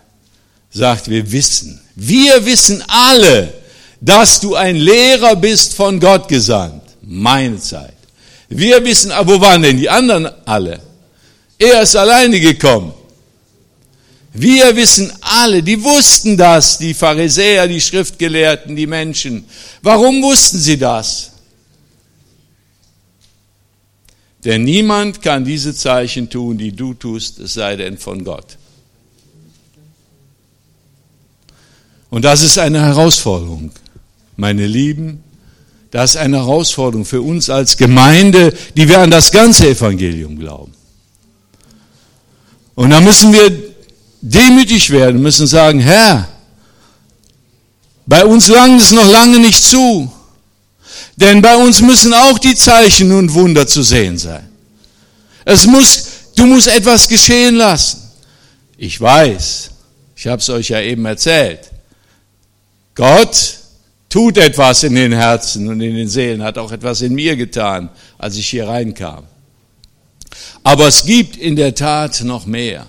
sagt, 0.78 1.10
wir 1.10 1.32
wissen, 1.32 1.82
wir 1.96 2.46
wissen 2.46 2.84
alle, 2.88 3.54
dass 4.00 4.40
du 4.40 4.56
ein 4.56 4.76
Lehrer 4.76 5.36
bist 5.36 5.74
von 5.74 6.00
Gott 6.00 6.28
gesandt. 6.28 6.84
Meine 7.02 7.60
Zeit. 7.60 7.94
Wir 8.50 8.84
wissen, 8.86 9.12
aber 9.12 9.36
wo 9.36 9.42
waren 9.42 9.62
denn 9.64 9.78
die 9.78 9.90
anderen 9.90 10.30
alle? 10.46 10.80
Er 11.58 11.82
ist 11.82 11.96
alleine 11.96 12.40
gekommen. 12.40 12.94
Wir 14.34 14.76
wissen 14.76 15.12
alle, 15.22 15.64
die 15.64 15.84
wussten 15.84 16.38
das, 16.38 16.78
die 16.78 16.94
Pharisäer, 16.94 17.68
die 17.68 17.82
Schriftgelehrten, 17.82 18.76
die 18.76 18.86
Menschen. 18.86 19.46
Warum 19.82 20.22
wussten 20.22 20.60
sie 20.60 20.78
das? 20.78 21.32
Denn 24.46 24.64
niemand 24.64 25.24
kann 25.24 25.44
diese 25.44 25.74
Zeichen 25.74 26.30
tun, 26.30 26.58
die 26.58 26.72
du 26.72 26.94
tust, 26.94 27.40
es 27.40 27.56
sei 27.56 27.76
denn 27.76 27.98
von 27.98 28.24
Gott. 28.24 28.58
Und 32.18 32.24
das 32.24 32.42
ist 32.42 32.58
eine 32.58 32.82
Herausforderung, 32.82 33.70
meine 34.38 34.66
Lieben. 34.66 35.24
Das 35.92 36.16
ist 36.16 36.18
eine 36.18 36.38
Herausforderung 36.38 37.06
für 37.06 37.22
uns 37.22 37.48
als 37.48 37.78
Gemeinde, 37.78 38.58
die 38.76 38.90
wir 38.90 39.02
an 39.02 39.12
das 39.12 39.32
ganze 39.32 39.70
Evangelium 39.70 40.40
glauben. 40.40 40.74
Und 42.74 42.90
da 42.90 43.02
müssen 43.02 43.34
wir 43.34 43.52
demütig 44.20 44.90
werden, 44.90 45.22
müssen 45.22 45.46
sagen, 45.46 45.80
Herr, 45.80 46.28
bei 48.08 48.26
uns 48.26 48.48
langt 48.48 48.82
es 48.82 48.92
noch 48.92 49.06
lange 49.06 49.38
nicht 49.38 49.64
zu, 49.64 50.12
denn 51.18 51.44
bei 51.44 51.56
uns 51.56 51.82
müssen 51.82 52.16
auch 52.16 52.40
die 52.40 52.56
Zeichen 52.56 53.12
und 53.12 53.32
Wunder 53.36 53.68
zu 53.68 53.84
sehen 53.84 54.18
sein. 54.18 54.50
Es 55.46 55.68
muss, 55.68 56.06
du 56.36 56.48
musst 56.48 56.68
etwas 56.68 57.08
geschehen 57.08 57.58
lassen. 57.58 58.02
Ich 58.76 59.00
weiß, 59.00 59.70
ich 60.16 60.26
habe 60.26 60.42
es 60.42 60.50
euch 60.50 60.70
ja 60.70 60.82
eben 60.82 61.06
erzählt. 61.06 61.77
Gott 62.98 63.60
tut 64.10 64.40
etwas 64.40 64.82
in 64.82 64.96
den 64.96 65.14
Herzen 65.14 65.68
und 65.68 65.80
in 65.82 65.96
den 65.96 66.10
Seelen, 66.10 66.42
hat 66.42 66.58
auch 66.58 66.72
etwas 66.72 67.02
in 67.02 67.14
mir 67.14 67.36
getan, 67.36 67.90
als 68.18 68.36
ich 68.38 68.50
hier 68.50 68.68
reinkam. 68.68 69.24
Aber 70.64 70.88
es 70.88 71.06
gibt 71.06 71.38
in 71.38 71.56
der 71.56 71.76
Tat 71.76 72.22
noch 72.24 72.48
mehr. 72.48 72.88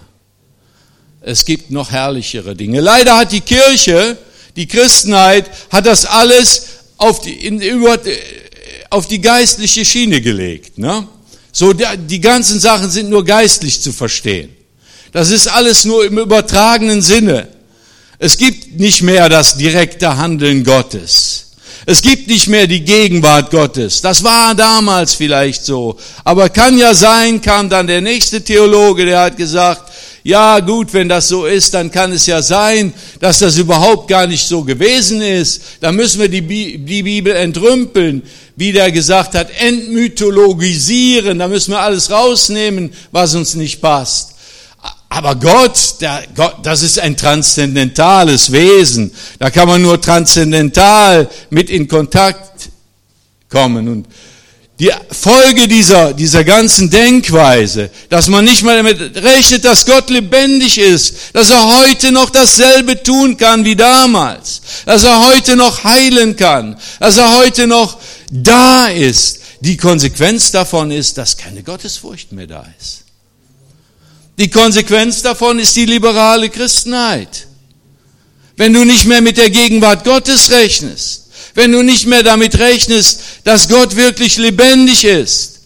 Es 1.20 1.44
gibt 1.44 1.70
noch 1.70 1.90
herrlichere 1.90 2.56
Dinge. 2.56 2.80
Leider 2.80 3.18
hat 3.18 3.32
die 3.32 3.42
Kirche, 3.42 4.16
die 4.56 4.66
Christenheit, 4.66 5.50
hat 5.70 5.84
das 5.84 6.06
alles 6.06 6.66
auf 6.96 7.20
die, 7.20 7.34
in, 7.46 7.60
über, 7.60 7.98
auf 8.88 9.08
die 9.08 9.20
geistliche 9.20 9.84
Schiene 9.84 10.22
gelegt. 10.22 10.78
Ne? 10.78 11.06
So, 11.52 11.74
die 11.74 12.20
ganzen 12.20 12.58
Sachen 12.60 12.88
sind 12.88 13.10
nur 13.10 13.26
geistlich 13.26 13.82
zu 13.82 13.92
verstehen. 13.92 14.56
Das 15.12 15.28
ist 15.28 15.48
alles 15.48 15.84
nur 15.84 16.06
im 16.06 16.18
übertragenen 16.18 17.02
Sinne. 17.02 17.57
Es 18.20 18.36
gibt 18.36 18.80
nicht 18.80 19.02
mehr 19.02 19.28
das 19.28 19.56
direkte 19.56 20.16
Handeln 20.16 20.64
Gottes. 20.64 21.52
Es 21.86 22.02
gibt 22.02 22.26
nicht 22.26 22.48
mehr 22.48 22.66
die 22.66 22.84
Gegenwart 22.84 23.50
Gottes. 23.50 24.02
Das 24.02 24.24
war 24.24 24.56
damals 24.56 25.14
vielleicht 25.14 25.64
so. 25.64 25.96
Aber 26.24 26.48
kann 26.48 26.76
ja 26.76 26.94
sein, 26.94 27.40
kam 27.40 27.68
dann 27.68 27.86
der 27.86 28.00
nächste 28.00 28.42
Theologe, 28.42 29.06
der 29.06 29.20
hat 29.20 29.36
gesagt, 29.36 29.92
ja 30.24 30.58
gut, 30.58 30.92
wenn 30.92 31.08
das 31.08 31.28
so 31.28 31.46
ist, 31.46 31.72
dann 31.72 31.92
kann 31.92 32.12
es 32.12 32.26
ja 32.26 32.42
sein, 32.42 32.92
dass 33.20 33.38
das 33.38 33.56
überhaupt 33.56 34.08
gar 34.08 34.26
nicht 34.26 34.46
so 34.46 34.64
gewesen 34.64 35.22
ist. 35.22 35.62
Dann 35.80 35.94
müssen 35.94 36.20
wir 36.20 36.28
die, 36.28 36.42
die 36.42 37.02
Bibel 37.02 37.34
entrümpeln, 37.34 38.22
wie 38.56 38.72
der 38.72 38.90
gesagt 38.90 39.34
hat, 39.34 39.48
entmythologisieren. 39.58 41.38
Da 41.38 41.46
müssen 41.46 41.70
wir 41.70 41.80
alles 41.80 42.10
rausnehmen, 42.10 42.92
was 43.12 43.36
uns 43.36 43.54
nicht 43.54 43.80
passt. 43.80 44.34
Aber 45.08 45.36
Gott, 45.36 45.96
der, 46.00 46.22
Gott, 46.34 46.56
das 46.62 46.82
ist 46.82 46.98
ein 46.98 47.16
transzendentales 47.16 48.52
Wesen. 48.52 49.12
Da 49.38 49.50
kann 49.50 49.68
man 49.68 49.80
nur 49.80 50.00
transzendental 50.00 51.28
mit 51.50 51.70
in 51.70 51.88
Kontakt 51.88 52.68
kommen. 53.48 53.88
Und 53.88 54.06
die 54.78 54.92
Folge 55.10 55.66
dieser, 55.66 56.12
dieser 56.12 56.44
ganzen 56.44 56.88
Denkweise, 56.88 57.90
dass 58.10 58.28
man 58.28 58.44
nicht 58.44 58.62
mal 58.62 58.76
damit 58.76 59.16
rechnet, 59.16 59.64
dass 59.64 59.84
Gott 59.84 60.08
lebendig 60.08 60.78
ist, 60.78 61.14
dass 61.32 61.50
er 61.50 61.66
heute 61.66 62.12
noch 62.12 62.30
dasselbe 62.30 63.02
tun 63.02 63.36
kann 63.36 63.64
wie 63.64 63.74
damals, 63.74 64.60
dass 64.86 65.02
er 65.02 65.26
heute 65.26 65.56
noch 65.56 65.82
heilen 65.82 66.36
kann, 66.36 66.78
dass 67.00 67.16
er 67.16 67.34
heute 67.34 67.66
noch 67.66 67.98
da 68.30 68.86
ist. 68.86 69.40
Die 69.60 69.76
Konsequenz 69.76 70.52
davon 70.52 70.92
ist, 70.92 71.18
dass 71.18 71.36
keine 71.36 71.64
Gottesfurcht 71.64 72.30
mehr 72.30 72.46
da 72.46 72.64
ist. 72.78 73.07
Die 74.38 74.50
Konsequenz 74.50 75.22
davon 75.22 75.58
ist 75.58 75.74
die 75.74 75.86
liberale 75.86 76.48
Christenheit. 76.48 77.48
Wenn 78.56 78.72
du 78.72 78.84
nicht 78.84 79.04
mehr 79.04 79.20
mit 79.20 79.36
der 79.36 79.50
Gegenwart 79.50 80.04
Gottes 80.04 80.50
rechnest, 80.50 81.28
wenn 81.54 81.72
du 81.72 81.82
nicht 81.82 82.06
mehr 82.06 82.22
damit 82.22 82.58
rechnest, 82.58 83.20
dass 83.44 83.68
Gott 83.68 83.96
wirklich 83.96 84.36
lebendig 84.36 85.04
ist. 85.04 85.62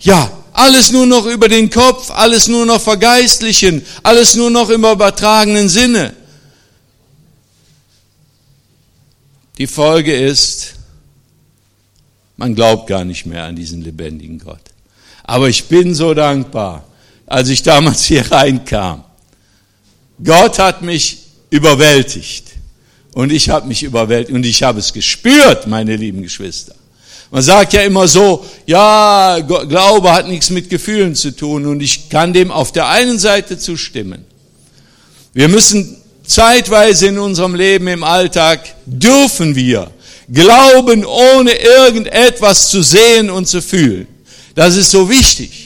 Ja, 0.00 0.30
alles 0.54 0.92
nur 0.92 1.06
noch 1.06 1.26
über 1.26 1.48
den 1.48 1.68
Kopf, 1.68 2.10
alles 2.10 2.48
nur 2.48 2.64
noch 2.64 2.80
vergeistlichen, 2.80 3.84
alles 4.02 4.34
nur 4.34 4.50
noch 4.50 4.70
im 4.70 4.84
übertragenen 4.84 5.68
Sinne. 5.68 6.14
Die 9.58 9.66
Folge 9.66 10.14
ist, 10.14 10.74
man 12.36 12.54
glaubt 12.54 12.86
gar 12.86 13.04
nicht 13.04 13.26
mehr 13.26 13.44
an 13.44 13.56
diesen 13.56 13.82
lebendigen 13.82 14.38
Gott. 14.38 14.60
Aber 15.22 15.48
ich 15.48 15.64
bin 15.64 15.94
so 15.94 16.14
dankbar, 16.14 16.86
als 17.26 17.48
ich 17.48 17.62
damals 17.62 18.04
hier 18.04 18.30
reinkam. 18.30 19.04
Gott 20.22 20.58
hat 20.58 20.82
mich 20.82 21.18
überwältigt. 21.50 22.44
Und 23.12 23.30
ich 23.30 23.48
habe 23.48 23.68
mich 23.68 23.82
überwältigt 23.82 24.34
und 24.34 24.44
ich 24.44 24.62
habe 24.62 24.80
es 24.80 24.92
gespürt, 24.92 25.66
meine 25.66 25.94
lieben 25.94 26.22
Geschwister. 26.22 26.74
Man 27.30 27.42
sagt 27.42 27.72
ja 27.72 27.82
immer 27.82 28.06
so, 28.08 28.44
ja, 28.66 29.38
Glaube 29.40 30.12
hat 30.12 30.28
nichts 30.28 30.50
mit 30.50 30.68
Gefühlen 30.68 31.14
zu 31.14 31.30
tun 31.30 31.66
und 31.66 31.80
ich 31.80 32.08
kann 32.08 32.32
dem 32.32 32.50
auf 32.50 32.72
der 32.72 32.88
einen 32.88 33.18
Seite 33.18 33.58
zustimmen. 33.58 34.24
Wir 35.32 35.48
müssen 35.48 35.96
zeitweise 36.26 37.08
in 37.08 37.18
unserem 37.18 37.54
Leben 37.54 37.86
im 37.88 38.02
Alltag, 38.02 38.74
dürfen 38.86 39.54
wir 39.54 39.90
glauben, 40.32 41.04
ohne 41.04 41.52
irgendetwas 41.52 42.70
zu 42.70 42.82
sehen 42.82 43.30
und 43.30 43.46
zu 43.46 43.60
fühlen. 43.60 44.06
Das 44.54 44.76
ist 44.76 44.90
so 44.90 45.08
wichtig. 45.08 45.63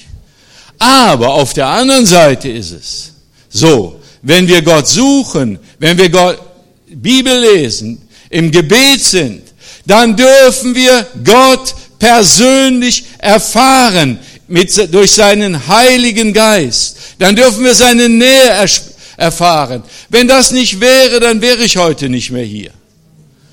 Aber 0.79 1.31
auf 1.35 1.53
der 1.53 1.67
anderen 1.67 2.07
Seite 2.07 2.49
ist 2.49 2.73
es 2.73 3.12
so, 3.49 4.01
wenn 4.23 4.47
wir 4.47 4.62
Gott 4.62 4.87
suchen, 4.87 5.59
wenn 5.79 5.99
wir 5.99 6.09
Gott 6.09 6.38
Bibel 6.87 7.38
lesen, 7.41 8.01
im 8.31 8.51
Gebet 8.51 9.03
sind, 9.03 9.43
dann 9.87 10.17
dürfen 10.17 10.75
wir 10.75 11.07
Gott 11.25 11.75
persönlich 11.99 13.05
erfahren 13.19 14.19
mit, 14.47 14.93
durch 14.93 15.12
seinen 15.12 15.67
Heiligen 15.67 16.33
Geist. 16.33 16.97
Dann 17.19 17.35
dürfen 17.35 17.64
wir 17.64 17.75
seine 17.75 18.09
Nähe 18.09 18.67
erfahren. 19.17 19.83
Wenn 20.09 20.29
das 20.29 20.51
nicht 20.51 20.81
wäre, 20.81 21.21
dann 21.21 21.41
wäre 21.41 21.64
ich 21.64 21.77
heute 21.77 22.09
nicht 22.09 22.31
mehr 22.31 22.45
hier. 22.45 22.71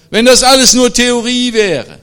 Wenn 0.10 0.26
das 0.26 0.44
alles 0.44 0.74
nur 0.74 0.94
Theorie 0.94 1.54
wäre. 1.54 2.00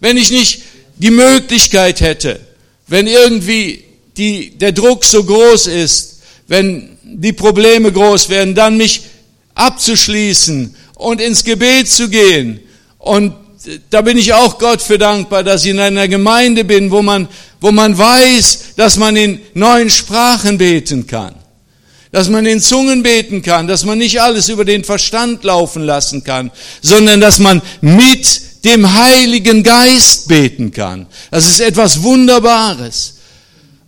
Wenn 0.00 0.16
ich 0.16 0.30
nicht 0.30 0.62
die 0.96 1.10
Möglichkeit 1.10 2.00
hätte, 2.00 2.40
wenn 2.86 3.06
irgendwie 3.06 3.84
die, 4.18 4.50
der 4.58 4.72
Druck 4.72 5.04
so 5.04 5.24
groß 5.24 5.68
ist, 5.68 6.18
wenn 6.48 6.98
die 7.02 7.32
Probleme 7.32 7.92
groß 7.92 8.28
werden, 8.28 8.54
dann 8.54 8.76
mich 8.76 9.02
abzuschließen 9.54 10.74
und 10.96 11.20
ins 11.20 11.44
Gebet 11.44 11.88
zu 11.88 12.08
gehen. 12.08 12.60
Und 12.98 13.32
da 13.90 14.02
bin 14.02 14.18
ich 14.18 14.32
auch 14.32 14.58
Gott 14.58 14.82
für 14.82 14.98
dankbar, 14.98 15.44
dass 15.44 15.64
ich 15.64 15.70
in 15.70 15.80
einer 15.80 16.08
Gemeinde 16.08 16.64
bin, 16.64 16.90
wo 16.90 17.02
man, 17.02 17.28
wo 17.60 17.70
man 17.70 17.96
weiß, 17.96 18.74
dass 18.76 18.96
man 18.96 19.16
in 19.16 19.40
neuen 19.54 19.90
Sprachen 19.90 20.58
beten 20.58 21.06
kann. 21.06 21.34
Dass 22.10 22.28
man 22.28 22.46
in 22.46 22.60
Zungen 22.60 23.02
beten 23.02 23.42
kann, 23.42 23.68
dass 23.68 23.84
man 23.84 23.98
nicht 23.98 24.20
alles 24.20 24.48
über 24.48 24.64
den 24.64 24.82
Verstand 24.82 25.44
laufen 25.44 25.82
lassen 25.82 26.24
kann, 26.24 26.50
sondern 26.80 27.20
dass 27.20 27.38
man 27.38 27.60
mit 27.82 28.64
dem 28.64 28.94
Heiligen 28.94 29.62
Geist 29.62 30.26
beten 30.28 30.72
kann. 30.72 31.06
Das 31.30 31.46
ist 31.46 31.60
etwas 31.60 32.02
Wunderbares. 32.02 33.17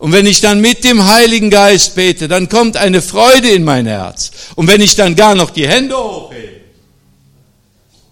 Und 0.01 0.13
wenn 0.13 0.25
ich 0.25 0.41
dann 0.41 0.63
mit 0.63 0.83
dem 0.83 1.05
Heiligen 1.05 1.51
Geist 1.51 1.95
bete, 1.95 2.27
dann 2.27 2.49
kommt 2.49 2.79
eine 2.79 3.03
Freude 3.03 3.51
in 3.51 3.65
mein 3.65 3.85
Herz. 3.85 4.31
Und 4.57 4.67
wenn 4.67 4.81
ich 4.81 4.97
dann 4.97 5.15
gar 5.15 5.35
noch 5.35 5.51
die 5.51 5.69
Hände 5.69 5.95
hochhebe, 5.95 6.63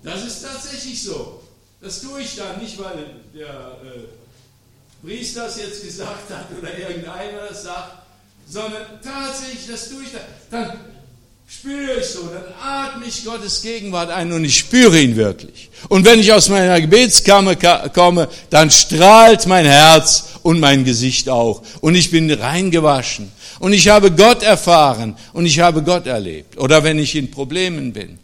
das 0.03 0.22
ist 0.22 0.44
tatsächlich 0.44 1.03
so. 1.03 1.40
Das 1.81 2.03
tue 2.03 2.20
ich 2.20 2.37
dann 2.37 2.61
nicht, 2.61 2.79
weil 2.79 3.07
der 3.35 3.79
äh, 3.85 5.07
Priester 5.07 5.44
das 5.44 5.59
jetzt 5.59 5.83
gesagt 5.83 6.31
hat 6.31 6.46
oder 6.59 6.79
irgendeiner 6.79 7.46
das 7.48 7.62
sagt, 7.62 7.92
sondern 8.46 8.83
tatsächlich, 9.03 9.66
das 9.70 9.88
tue 9.88 10.03
ich 10.03 10.11
dann. 10.12 10.66
Dann 10.66 10.79
spüre 11.48 12.01
ich 12.01 12.07
so, 12.07 12.29
dann 12.29 12.44
atme 12.62 13.07
ich 13.07 13.24
Gottes 13.24 13.62
Gegenwart 13.62 14.11
ein 14.11 14.31
und 14.33 14.44
ich 14.44 14.59
spüre 14.59 15.01
ihn 15.01 15.16
wirklich. 15.16 15.70
Und 15.88 16.05
wenn 16.05 16.20
ich 16.20 16.31
aus 16.33 16.51
meiner 16.51 16.79
Gebetskammer 16.79 17.57
komme, 17.57 18.29
dann 18.51 18.70
strahlt 18.70 19.46
mein 19.46 19.64
Herz 19.64 20.24
und 20.48 20.61
mein 20.61 20.87
Gesicht 20.87 21.28
auch. 21.28 21.61
Und 21.82 21.94
ich 21.94 22.11
bin 22.11 22.30
reingewaschen. 22.30 23.30
Und 23.58 23.74
ich 23.74 23.88
habe 23.88 24.11
Gott 24.11 24.42
erfahren 24.42 25.14
und 25.34 25.44
ich 25.44 25.61
habe 25.61 25.82
Gott 25.82 26.06
erlebt. 26.06 26.56
Oder 26.56 26.82
wenn 26.82 26.98
ich 26.98 27.14
in 27.16 27.30
Problemen 27.30 27.92
bin. 27.92 28.18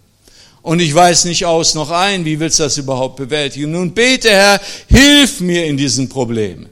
Und 0.62 0.80
ich 0.80 0.94
weiß 0.94 1.26
nicht 1.26 1.44
aus 1.44 1.74
noch 1.74 1.90
ein, 1.90 2.24
wie 2.24 2.40
willst 2.40 2.60
du 2.60 2.62
das 2.62 2.78
überhaupt 2.78 3.16
bewältigen? 3.16 3.72
Nun 3.72 3.92
bete, 3.92 4.30
Herr, 4.30 4.58
hilf 4.88 5.40
mir 5.40 5.66
in 5.66 5.76
diesen 5.76 6.08
Problemen. 6.08 6.70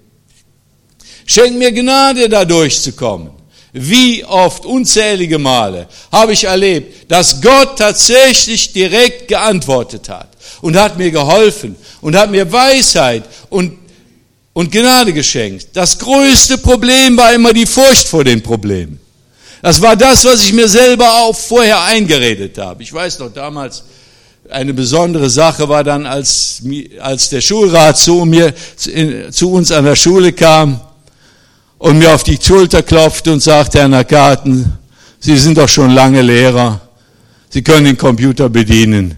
Schenk 1.26 1.58
mir 1.58 1.70
Gnade, 1.70 2.30
da 2.30 2.46
durchzukommen. 2.46 3.32
Wie 3.74 4.24
oft, 4.24 4.64
unzählige 4.64 5.38
Male, 5.38 5.86
habe 6.10 6.32
ich 6.32 6.44
erlebt, 6.44 7.10
dass 7.10 7.42
Gott 7.42 7.78
tatsächlich 7.78 8.72
direkt 8.72 9.28
geantwortet 9.28 10.08
hat 10.08 10.28
und 10.62 10.76
hat 10.76 10.96
mir 10.96 11.10
geholfen 11.10 11.76
und 12.00 12.16
hat 12.16 12.30
mir 12.30 12.50
Weisheit 12.50 13.24
und, 13.50 13.81
und 14.52 14.70
Gnade 14.70 15.12
geschenkt. 15.12 15.68
Das 15.72 15.98
größte 15.98 16.58
Problem 16.58 17.16
war 17.16 17.32
immer 17.32 17.52
die 17.52 17.66
Furcht 17.66 18.06
vor 18.06 18.24
den 18.24 18.42
Problemen. 18.42 19.00
Das 19.62 19.80
war 19.80 19.96
das, 19.96 20.24
was 20.24 20.42
ich 20.42 20.52
mir 20.52 20.68
selber 20.68 21.08
auch 21.22 21.36
vorher 21.36 21.82
eingeredet 21.82 22.58
habe. 22.58 22.82
Ich 22.82 22.92
weiß 22.92 23.20
noch 23.20 23.32
damals, 23.32 23.84
eine 24.50 24.74
besondere 24.74 25.30
Sache 25.30 25.68
war 25.68 25.84
dann, 25.84 26.04
als, 26.04 26.62
als 27.00 27.28
der 27.28 27.40
Schulrat 27.40 27.96
zu 27.96 28.24
mir, 28.24 28.52
zu 29.30 29.52
uns 29.52 29.70
an 29.70 29.84
der 29.84 29.96
Schule 29.96 30.32
kam, 30.32 30.80
und 31.82 31.98
mir 31.98 32.14
auf 32.14 32.22
die 32.22 32.38
Schulter 32.40 32.80
klopfte 32.80 33.32
und 33.32 33.42
sagte, 33.42 33.80
Herr 33.80 33.88
Nakaten, 33.88 34.78
Sie 35.18 35.36
sind 35.36 35.58
doch 35.58 35.68
schon 35.68 35.90
lange 35.90 36.22
Lehrer. 36.22 36.80
Sie 37.48 37.62
können 37.62 37.86
den 37.86 37.96
Computer 37.96 38.48
bedienen. 38.48 39.16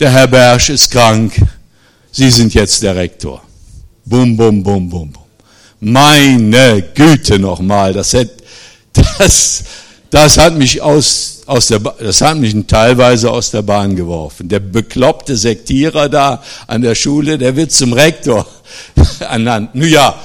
Der 0.00 0.10
Herr 0.10 0.26
Bersch 0.26 0.70
ist 0.70 0.90
krank. 0.90 1.34
Sie 2.10 2.30
sind 2.30 2.52
jetzt 2.54 2.82
der 2.82 2.96
Rektor. 2.96 3.42
Bum, 4.04 4.36
bum, 4.36 4.62
bum, 4.62 4.88
bum, 4.88 5.10
bum. 5.10 5.22
Meine 5.80 6.82
Güte 6.94 7.38
nochmal, 7.38 7.92
das, 7.92 8.14
hat, 8.14 8.28
das, 9.18 9.64
das 10.10 10.38
hat 10.38 10.54
mich 10.54 10.80
aus, 10.80 11.42
aus 11.46 11.68
der, 11.68 11.80
das 11.80 12.20
hat 12.20 12.36
mich 12.38 12.54
teilweise 12.66 13.30
aus 13.30 13.50
der 13.50 13.62
Bahn 13.62 13.96
geworfen. 13.96 14.48
Der 14.48 14.60
bekloppte 14.60 15.36
Sektierer 15.36 16.08
da 16.08 16.42
an 16.66 16.82
der 16.82 16.94
Schule, 16.94 17.38
der 17.38 17.56
wird 17.56 17.72
zum 17.72 17.92
Rektor 17.92 18.46
ernannt. 19.20 19.74
Nun 19.74 19.88
ja, 19.88 20.20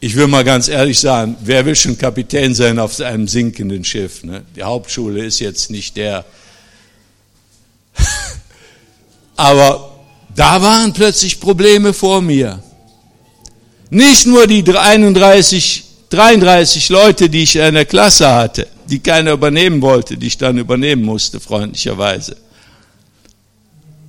ich 0.00 0.16
will 0.16 0.26
mal 0.26 0.42
ganz 0.42 0.66
ehrlich 0.66 0.98
sagen, 0.98 1.36
wer 1.42 1.64
will 1.64 1.76
schon 1.76 1.96
Kapitän 1.96 2.56
sein 2.56 2.80
auf 2.80 3.00
einem 3.00 3.28
sinkenden 3.28 3.84
Schiff? 3.84 4.24
Ne? 4.24 4.42
Die 4.56 4.64
Hauptschule 4.64 5.24
ist 5.24 5.38
jetzt 5.38 5.70
nicht 5.70 5.96
der. 5.96 6.24
Aber 9.36 9.92
da 10.34 10.60
waren 10.60 10.92
plötzlich 10.92 11.38
Probleme 11.38 11.92
vor 11.92 12.20
mir. 12.20 12.60
Nicht 13.94 14.26
nur 14.26 14.46
die 14.46 14.64
31, 14.64 15.84
33 16.10 16.88
Leute, 16.88 17.28
die 17.28 17.42
ich 17.42 17.56
in 17.56 17.74
der 17.74 17.84
Klasse 17.84 18.26
hatte, 18.26 18.66
die 18.88 18.98
keiner 18.98 19.32
übernehmen 19.32 19.82
wollte, 19.82 20.16
die 20.16 20.28
ich 20.28 20.38
dann 20.38 20.58
übernehmen 20.58 21.04
musste, 21.04 21.40
freundlicherweise. 21.40 22.36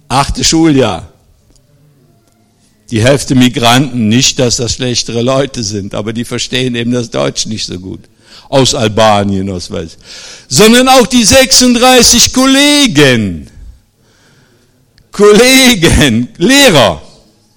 Achte 0.08 0.43
Schuljahr 0.43 1.13
die 2.93 3.02
Hälfte 3.02 3.36
Migranten, 3.36 4.08
nicht, 4.08 4.39
dass 4.39 4.58
das 4.58 4.74
schlechtere 4.74 5.22
Leute 5.22 5.63
sind, 5.63 5.96
aber 5.96 6.13
die 6.13 6.26
verstehen 6.26 6.76
eben 6.76 6.91
das 6.91 7.10
Deutsch 7.10 7.48
nicht 7.48 7.65
so 7.65 7.80
gut. 7.80 8.02
Aus 8.50 8.76
Albanien, 8.76 9.50
aus 9.50 9.72
weiß. 9.72 9.98
Sondern 10.48 10.88
auch 10.88 11.08
die 11.08 11.24
36 11.24 12.32
Kollegen. 12.32 13.50
Kollegen, 15.12 16.30
Lehrer, 16.38 17.02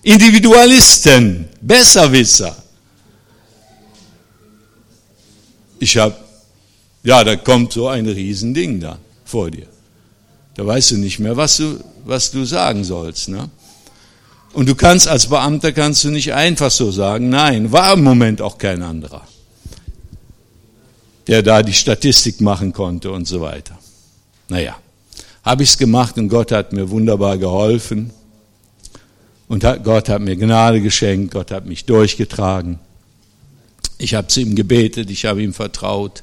Individualisten, 0.06 1.48
Besserwisser. 1.60 2.54
Ich 5.80 5.96
habe, 5.96 6.14
ja, 7.02 7.24
da 7.24 7.34
kommt 7.34 7.72
so 7.72 7.88
ein 7.88 8.06
Riesending 8.06 8.78
da 8.78 8.98
vor 9.24 9.50
dir. 9.50 9.66
Da 10.54 10.64
weißt 10.64 10.92
du 10.92 10.98
nicht 10.98 11.18
mehr, 11.18 11.36
was 11.36 11.56
du, 11.56 11.80
was 12.04 12.30
du 12.30 12.44
sagen 12.44 12.84
sollst. 12.84 13.30
Ne? 13.30 13.50
Und 14.52 14.68
du 14.68 14.76
kannst 14.76 15.08
als 15.08 15.26
Beamter 15.26 15.72
kannst 15.72 16.04
du 16.04 16.10
nicht 16.10 16.32
einfach 16.32 16.70
so 16.70 16.92
sagen, 16.92 17.28
nein, 17.28 17.72
war 17.72 17.94
im 17.94 18.04
Moment 18.04 18.40
auch 18.40 18.58
kein 18.58 18.82
anderer, 18.84 19.26
der 21.26 21.42
da 21.42 21.64
die 21.64 21.74
Statistik 21.74 22.40
machen 22.40 22.72
konnte 22.72 23.10
und 23.10 23.26
so 23.26 23.40
weiter. 23.40 23.76
Naja, 24.48 24.76
habe 25.42 25.64
ich 25.64 25.70
es 25.70 25.78
gemacht 25.78 26.16
und 26.16 26.28
Gott 26.28 26.52
hat 26.52 26.72
mir 26.72 26.90
wunderbar 26.90 27.38
geholfen. 27.38 28.12
Und 29.48 29.62
Gott 29.84 30.08
hat 30.08 30.20
mir 30.20 30.36
Gnade 30.36 30.80
geschenkt, 30.80 31.32
Gott 31.32 31.50
hat 31.50 31.66
mich 31.66 31.84
durchgetragen. 31.84 32.78
Ich 33.98 34.14
habe 34.14 34.26
zu 34.28 34.40
ihm 34.40 34.54
gebetet, 34.56 35.10
ich 35.10 35.24
habe 35.24 35.42
ihm 35.42 35.54
vertraut. 35.54 36.22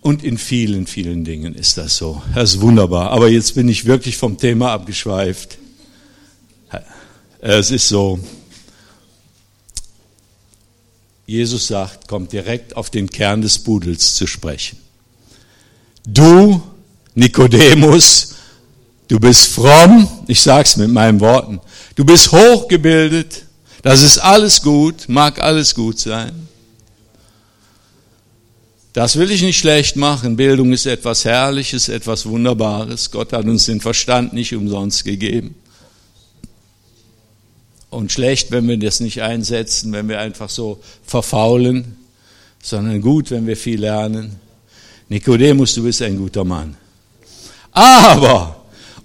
Und 0.00 0.22
in 0.22 0.38
vielen, 0.38 0.86
vielen 0.86 1.24
Dingen 1.24 1.54
ist 1.54 1.76
das 1.76 1.96
so. 1.96 2.22
Das 2.34 2.54
ist 2.54 2.60
wunderbar. 2.60 3.10
Aber 3.10 3.28
jetzt 3.28 3.54
bin 3.56 3.68
ich 3.68 3.84
wirklich 3.84 4.16
vom 4.16 4.38
Thema 4.38 4.72
abgeschweift. 4.72 5.58
Es 7.40 7.70
ist 7.70 7.88
so, 7.88 8.18
Jesus 11.26 11.66
sagt, 11.66 12.08
kommt 12.08 12.32
direkt 12.32 12.76
auf 12.76 12.90
den 12.90 13.10
Kern 13.10 13.42
des 13.42 13.58
Pudels 13.58 14.14
zu 14.14 14.26
sprechen. 14.26 14.78
Du, 16.06 16.62
Nikodemus, 17.14 18.34
du 19.08 19.18
bist 19.18 19.46
fromm, 19.46 20.08
ich 20.26 20.40
sag's 20.40 20.76
mit 20.76 20.90
meinen 20.90 21.20
Worten, 21.20 21.60
du 21.96 22.04
bist 22.04 22.32
hochgebildet, 22.32 23.44
das 23.82 24.02
ist 24.02 24.18
alles 24.18 24.62
gut, 24.62 25.08
mag 25.08 25.40
alles 25.40 25.74
gut 25.74 25.98
sein. 25.98 26.48
Das 28.92 29.16
will 29.16 29.30
ich 29.30 29.42
nicht 29.42 29.58
schlecht 29.58 29.94
machen. 29.94 30.36
Bildung 30.36 30.72
ist 30.72 30.84
etwas 30.86 31.24
Herrliches, 31.24 31.88
etwas 31.88 32.26
Wunderbares. 32.26 33.12
Gott 33.12 33.32
hat 33.32 33.44
uns 33.44 33.66
den 33.66 33.80
Verstand 33.80 34.32
nicht 34.32 34.54
umsonst 34.54 35.04
gegeben 35.04 35.54
und 37.90 38.12
schlecht, 38.12 38.50
wenn 38.50 38.68
wir 38.68 38.78
das 38.78 39.00
nicht 39.00 39.22
einsetzen, 39.22 39.92
wenn 39.92 40.08
wir 40.08 40.20
einfach 40.20 40.50
so 40.50 40.80
verfaulen, 41.04 41.96
sondern 42.62 43.00
gut, 43.00 43.30
wenn 43.30 43.46
wir 43.46 43.56
viel 43.56 43.80
lernen. 43.80 44.36
Nikodemus, 45.08 45.74
du 45.74 45.84
bist 45.84 46.02
ein 46.02 46.16
guter 46.16 46.44
Mann. 46.44 46.76
Aber 47.72 48.57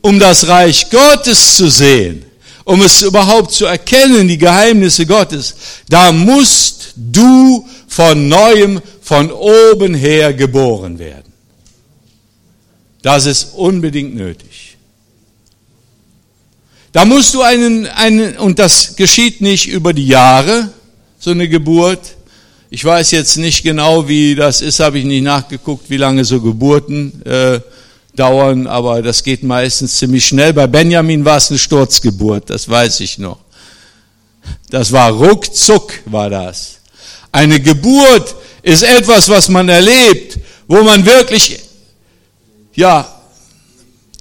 um 0.03 0.19
das 0.19 0.47
Reich 0.47 0.89
Gottes 0.89 1.55
zu 1.55 1.69
sehen, 1.69 2.25
um 2.65 2.81
es 2.81 3.01
überhaupt 3.01 3.53
zu 3.53 3.65
erkennen, 3.65 4.27
die 4.27 4.37
Geheimnisse 4.37 5.05
Gottes, 5.05 5.55
da 5.89 6.11
musst 6.11 6.93
du 6.95 7.65
von 7.87 8.27
neuem, 8.27 8.81
von 9.01 9.31
oben 9.31 9.93
her 9.95 10.33
geboren 10.33 10.99
werden. 10.99 11.31
Das 13.01 13.25
ist 13.25 13.53
unbedingt 13.55 14.15
nötig. 14.15 14.77
Da 16.91 17.05
musst 17.05 17.33
du 17.33 17.41
einen, 17.41 17.87
einen, 17.87 18.37
und 18.37 18.59
das 18.59 18.97
geschieht 18.97 19.39
nicht 19.39 19.67
über 19.67 19.93
die 19.93 20.07
Jahre, 20.07 20.69
so 21.17 21.31
eine 21.31 21.47
Geburt. 21.47 22.17
Ich 22.69 22.83
weiß 22.83 23.11
jetzt 23.11 23.37
nicht 23.37 23.63
genau, 23.63 24.07
wie 24.09 24.35
das 24.35 24.61
ist, 24.61 24.81
habe 24.81 24.99
ich 24.99 25.05
nicht 25.05 25.23
nachgeguckt, 25.23 25.89
wie 25.89 25.97
lange 25.97 26.25
so 26.25 26.41
Geburten 26.41 27.21
äh, 27.25 27.61
dauern, 28.15 28.67
aber 28.67 29.01
das 29.01 29.23
geht 29.23 29.43
meistens 29.43 29.97
ziemlich 29.97 30.25
schnell. 30.25 30.53
Bei 30.53 30.67
Benjamin 30.67 31.25
war 31.25 31.37
es 31.37 31.49
eine 31.49 31.59
Sturzgeburt, 31.59 32.49
das 32.49 32.69
weiß 32.69 32.99
ich 32.99 33.17
noch. 33.17 33.39
Das 34.69 34.91
war 34.91 35.11
ruckzuck, 35.11 35.93
war 36.05 36.29
das. 36.29 36.79
Eine 37.31 37.59
Geburt 37.59 38.35
ist 38.61 38.83
etwas, 38.83 39.29
was 39.29 39.49
man 39.49 39.69
erlebt, 39.69 40.37
wo 40.67 40.83
man 40.83 41.05
wirklich, 41.05 41.59
ja, 42.75 43.21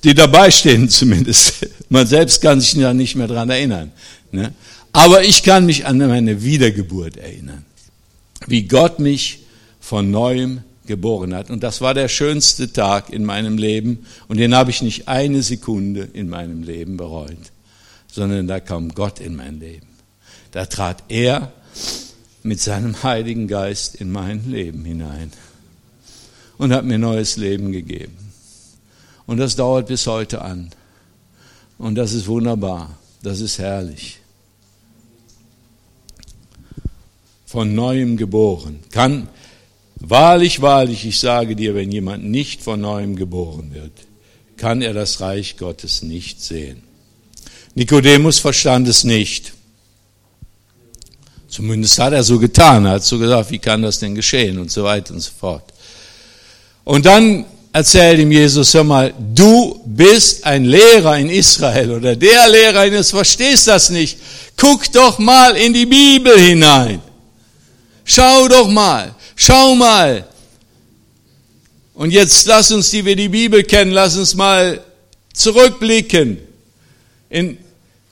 die 0.03 0.15
dabei 0.15 0.51
stehen 0.51 0.89
zumindest. 0.89 1.67
Man 1.89 2.07
selbst 2.07 2.41
kann 2.41 2.61
sich 2.61 2.75
da 2.75 2.95
nicht 2.95 3.15
mehr 3.15 3.29
dran 3.29 3.51
erinnern. 3.51 3.93
Ne? 4.31 4.53
Aber 4.93 5.25
ich 5.25 5.43
kann 5.43 5.67
mich 5.67 5.87
an 5.87 5.99
meine 5.99 6.43
Wiedergeburt 6.43 7.17
erinnern. 7.17 7.65
Wie 8.47 8.63
Gott 8.63 8.99
mich 8.99 9.41
von 9.81 10.11
neuem 10.11 10.63
geboren 10.87 11.35
hat. 11.35 11.51
Und 11.51 11.63
das 11.63 11.81
war 11.81 11.95
der 11.95 12.09
schönste 12.09 12.73
Tag 12.73 13.11
in 13.11 13.25
meinem 13.25 13.59
Leben. 13.59 14.07
Und 14.29 14.39
den 14.39 14.55
habe 14.55 14.71
ich 14.71 14.83
nicht 14.83 15.09
eine 15.09 15.43
Sekunde 15.43 16.09
in 16.13 16.29
meinem 16.29 16.63
Leben 16.63 16.97
bereut, 16.97 17.53
sondern 18.11 18.47
da 18.47 18.61
kam 18.61 18.91
Gott 18.91 19.21
in 19.21 19.37
mein 19.37 19.61
Leben. 19.61 19.87
Da 20.51 20.67
trat 20.67 21.05
er 21.09 21.53
mit 22.43 22.61
seinem 22.61 23.03
Heiligen 23.03 23.49
Geist 23.49 23.95
in 23.95 24.11
mein 24.11 24.51
Leben 24.51 24.85
hinein 24.85 25.33
und 26.59 26.73
hat 26.73 26.85
mir 26.85 26.99
neues 26.99 27.37
Leben 27.37 27.73
gegeben. 27.73 28.17
Und 29.27 29.39
das 29.39 29.57
dauert 29.57 29.87
bis 29.87 30.07
heute 30.07 30.43
an. 30.43 30.71
Und 31.79 31.95
das 31.95 32.13
ist 32.13 32.27
wunderbar. 32.27 32.99
Das 33.23 33.41
ist 33.41 33.59
herrlich. 33.59 34.19
Von 37.47 37.75
neuem 37.75 38.17
geboren. 38.17 38.81
Kann, 38.91 39.29
Wahrlich, 40.05 40.61
wahrlich, 40.61 41.07
ich 41.07 41.21
sage 41.21 41.55
dir, 41.55 41.77
wenn 41.77 41.93
jemand 41.93 42.25
nicht 42.25 42.61
von 42.63 42.81
neuem 42.81 43.15
geboren 43.15 43.73
wird, 43.73 43.93
kann 44.57 44.83
er 44.83 44.95
das 44.95 45.21
Reich 45.21 45.57
Gottes 45.57 46.03
nicht 46.03 46.43
sehen. 46.43 46.83
Nikodemus 47.75 48.41
verstand 48.41 48.89
es 48.89 49.05
nicht. 49.05 49.53
Zumindest 51.49 51.99
hat 52.01 52.13
er 52.13 52.25
so 52.25 52.39
getan, 52.39 52.85
er 52.85 52.93
hat 52.93 53.05
so 53.05 53.19
gesagt, 53.19 53.51
wie 53.53 53.61
kann 53.61 53.83
das 53.83 54.01
denn 54.01 54.15
geschehen 54.15 54.59
und 54.59 54.73
so 54.73 54.83
weiter 54.83 55.15
und 55.15 55.21
so 55.21 55.31
fort. 55.39 55.73
Und 56.83 57.07
dann 57.07 57.45
erzählt 57.73 58.19
ihm 58.19 58.33
Jesus, 58.33 58.75
hör 58.75 58.85
mal, 58.85 59.15
du 59.35 59.81
bist 59.87 60.45
ein 60.45 60.65
Lehrer 60.65 61.17
in 61.19 61.29
Israel 61.29 61.93
oder 61.93 62.17
der 62.17 62.49
Lehrer 62.49 62.87
in 62.87 62.95
Israel, 62.95 63.25
verstehst 63.25 63.69
das 63.69 63.91
nicht. 63.91 64.19
Guck 64.57 64.91
doch 64.93 65.19
mal 65.19 65.57
in 65.57 65.73
die 65.73 65.87
Bibel 65.87 66.37
hinein. 66.37 67.01
Schau 68.05 68.49
doch 68.49 68.69
mal, 68.69 69.15
schau 69.37 69.75
mal. 69.75 70.27
Und 71.95 72.11
jetzt 72.11 72.47
lass 72.47 72.73
uns, 72.73 72.91
die 72.91 73.05
wir 73.05 73.17
die 73.17 73.29
Bibel 73.29 73.63
kennen, 73.63 73.93
lass 73.93 74.17
uns 74.17 74.35
mal 74.35 74.83
zurückblicken. 75.33 76.39
In, 77.29 77.59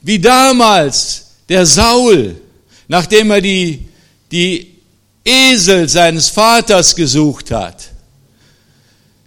wie 0.03 0.19
damals 0.19 1.27
der 1.49 1.67
Saul, 1.67 2.41
nachdem 2.89 3.31
er 3.31 3.41
die, 3.41 3.89
die 4.31 4.77
Esel 5.25 5.89
seines 5.89 6.29
Vaters 6.29 6.95
gesucht 6.95 7.51
hat, 7.51 7.91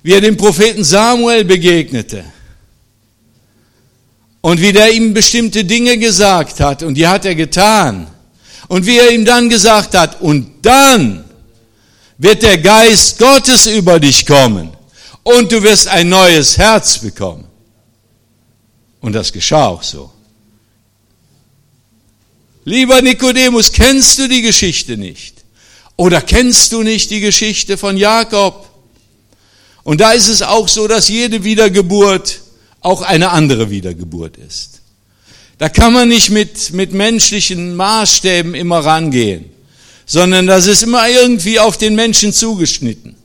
wie 0.02 0.14
er 0.14 0.22
dem 0.22 0.38
Propheten 0.38 0.84
Samuel 0.84 1.46
begegnete 1.46 2.24
und 4.42 4.60
wie 4.60 4.74
der 4.74 4.92
ihm 4.92 5.14
bestimmte 5.14 5.64
Dinge 5.64 5.98
gesagt 5.98 6.60
hat 6.60 6.84
und 6.84 6.96
die 6.96 7.08
hat 7.08 7.26
er 7.26 7.36
getan 7.36 8.08
und 8.68 8.86
wie 8.86 8.98
er 8.98 9.12
ihm 9.12 9.24
dann 9.24 9.50
gesagt 9.50 9.96
hat 9.96 10.22
und 10.22 10.52
dann 10.62 11.24
wird 12.24 12.42
der 12.42 12.58
Geist 12.58 13.20
Gottes 13.20 13.66
über 13.66 14.00
dich 14.00 14.26
kommen 14.26 14.70
und 15.24 15.52
du 15.52 15.62
wirst 15.62 15.90
ein 15.90 16.08
neues 16.08 16.58
Herz 16.58 16.98
bekommen. 16.98 17.44
Und 19.02 19.12
das 19.12 19.34
geschah 19.34 19.68
auch 19.68 19.84
so. 19.84 20.10
Lieber 22.64 23.02
Nikodemus, 23.02 23.74
kennst 23.74 24.20
du 24.20 24.30
die 24.30 24.42
Geschichte 24.42 24.96
nicht? 24.96 25.44
Oder 25.98 26.22
kennst 26.22 26.72
du 26.72 26.82
nicht 26.82 27.12
die 27.12 27.20
Geschichte 27.20 27.78
von 27.78 27.98
Jakob? 27.98 28.70
Und 29.84 30.00
da 30.00 30.12
ist 30.12 30.30
es 30.30 30.42
auch 30.42 30.70
so, 30.70 30.88
dass 30.88 31.10
jede 31.10 31.44
Wiedergeburt 31.44 32.40
auch 32.80 33.02
eine 33.02 33.32
andere 33.32 33.70
Wiedergeburt 33.70 34.38
ist. 34.38 34.80
Da 35.58 35.68
kann 35.68 35.92
man 35.92 36.08
nicht 36.08 36.30
mit, 36.30 36.72
mit 36.72 36.94
menschlichen 36.94 37.76
Maßstäben 37.76 38.56
immer 38.56 38.80
rangehen, 38.80 39.53
sondern 40.14 40.46
das 40.46 40.68
ist 40.68 40.84
immer 40.84 41.10
irgendwie 41.10 41.60
auf 41.60 41.76
den 41.76 41.96
Menschen 41.96 42.32
zugeschnitten. 42.32 43.16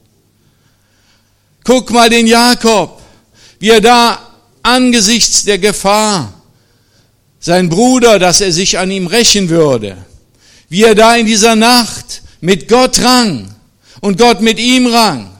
Guck 1.63 1.91
mal 1.91 2.09
den 2.09 2.27
Jakob, 2.27 3.03
wie 3.59 3.69
er 3.69 3.83
da 3.83 4.19
angesichts 4.63 5.45
der 5.45 5.59
Gefahr 5.59 6.33
sein 7.41 7.69
Bruder, 7.69 8.19
dass 8.19 8.41
er 8.41 8.53
sich 8.53 8.79
an 8.79 8.91
ihm 8.91 9.07
rächen 9.07 9.51
würde, 9.51 9.99
wie 10.71 10.85
er 10.85 10.95
da 10.95 11.15
in 11.15 11.27
dieser 11.27 11.57
Nacht 11.57 12.23
mit 12.41 12.69
Gott 12.69 12.99
rang 13.03 13.55
und 14.01 14.17
Gott 14.17 14.41
mit 14.41 14.59
ihm 14.59 14.87
rang. 14.87 15.31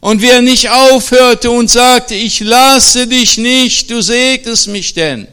Und 0.00 0.22
wie 0.22 0.30
er 0.30 0.40
nicht 0.40 0.70
aufhörte 0.70 1.50
und 1.50 1.68
sagte, 1.68 2.14
ich 2.14 2.40
lasse 2.40 3.06
dich 3.06 3.36
nicht, 3.36 3.90
du 3.90 4.00
segnest 4.00 4.68
mich 4.68 4.94
denn. 4.94 5.28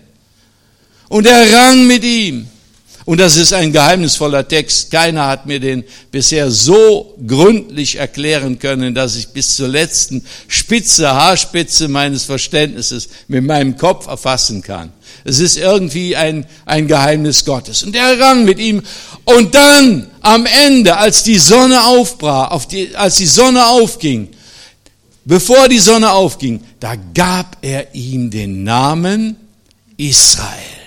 Und 1.07 1.25
er 1.25 1.53
rang 1.53 1.87
mit 1.87 2.03
ihm. 2.03 2.49
Und 3.09 3.17
das 3.17 3.37
ist 3.37 3.53
ein 3.53 3.73
geheimnisvoller 3.73 4.47
Text. 4.47 4.91
Keiner 4.91 5.25
hat 5.25 5.47
mir 5.47 5.59
den 5.59 5.83
bisher 6.11 6.51
so 6.51 7.17
gründlich 7.25 7.95
erklären 7.95 8.59
können, 8.59 8.93
dass 8.93 9.15
ich 9.15 9.29
bis 9.29 9.55
zur 9.55 9.67
letzten 9.67 10.23
Spitze, 10.47 11.09
Haarspitze 11.09 11.87
meines 11.87 12.25
Verständnisses 12.25 13.09
mit 13.27 13.43
meinem 13.43 13.77
Kopf 13.77 14.05
erfassen 14.05 14.61
kann. 14.61 14.93
Es 15.23 15.39
ist 15.39 15.57
irgendwie 15.57 16.15
ein, 16.15 16.45
ein 16.67 16.87
Geheimnis 16.87 17.45
Gottes. 17.45 17.81
Und 17.81 17.95
er 17.95 18.19
rang 18.19 18.45
mit 18.45 18.59
ihm. 18.59 18.83
Und 19.25 19.55
dann 19.55 20.05
am 20.21 20.45
Ende, 20.67 20.97
als 20.97 21.23
die 21.23 21.39
Sonne 21.39 21.85
aufbrach, 21.85 22.51
auf 22.51 22.67
die, 22.67 22.95
als 22.95 23.15
die 23.15 23.25
Sonne 23.25 23.69
aufging, 23.69 24.29
bevor 25.25 25.67
die 25.67 25.79
Sonne 25.79 26.11
aufging, 26.11 26.61
da 26.79 26.93
gab 27.15 27.57
er 27.61 27.95
ihm 27.95 28.29
den 28.29 28.63
Namen 28.63 29.35
Israel. 29.97 30.78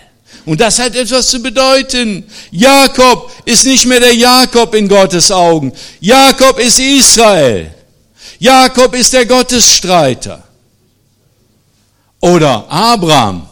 Und 0.44 0.60
das 0.60 0.78
hat 0.78 0.96
etwas 0.96 1.28
zu 1.28 1.40
bedeuten. 1.40 2.24
Jakob 2.50 3.30
ist 3.44 3.64
nicht 3.64 3.86
mehr 3.86 4.00
der 4.00 4.14
Jakob 4.14 4.74
in 4.74 4.88
Gottes 4.88 5.30
Augen. 5.30 5.72
Jakob 6.00 6.58
ist 6.58 6.78
Israel. 6.78 7.72
Jakob 8.38 8.94
ist 8.94 9.12
der 9.12 9.26
Gottesstreiter. 9.26 10.42
Oder 12.20 12.66
Abraham 12.68 13.48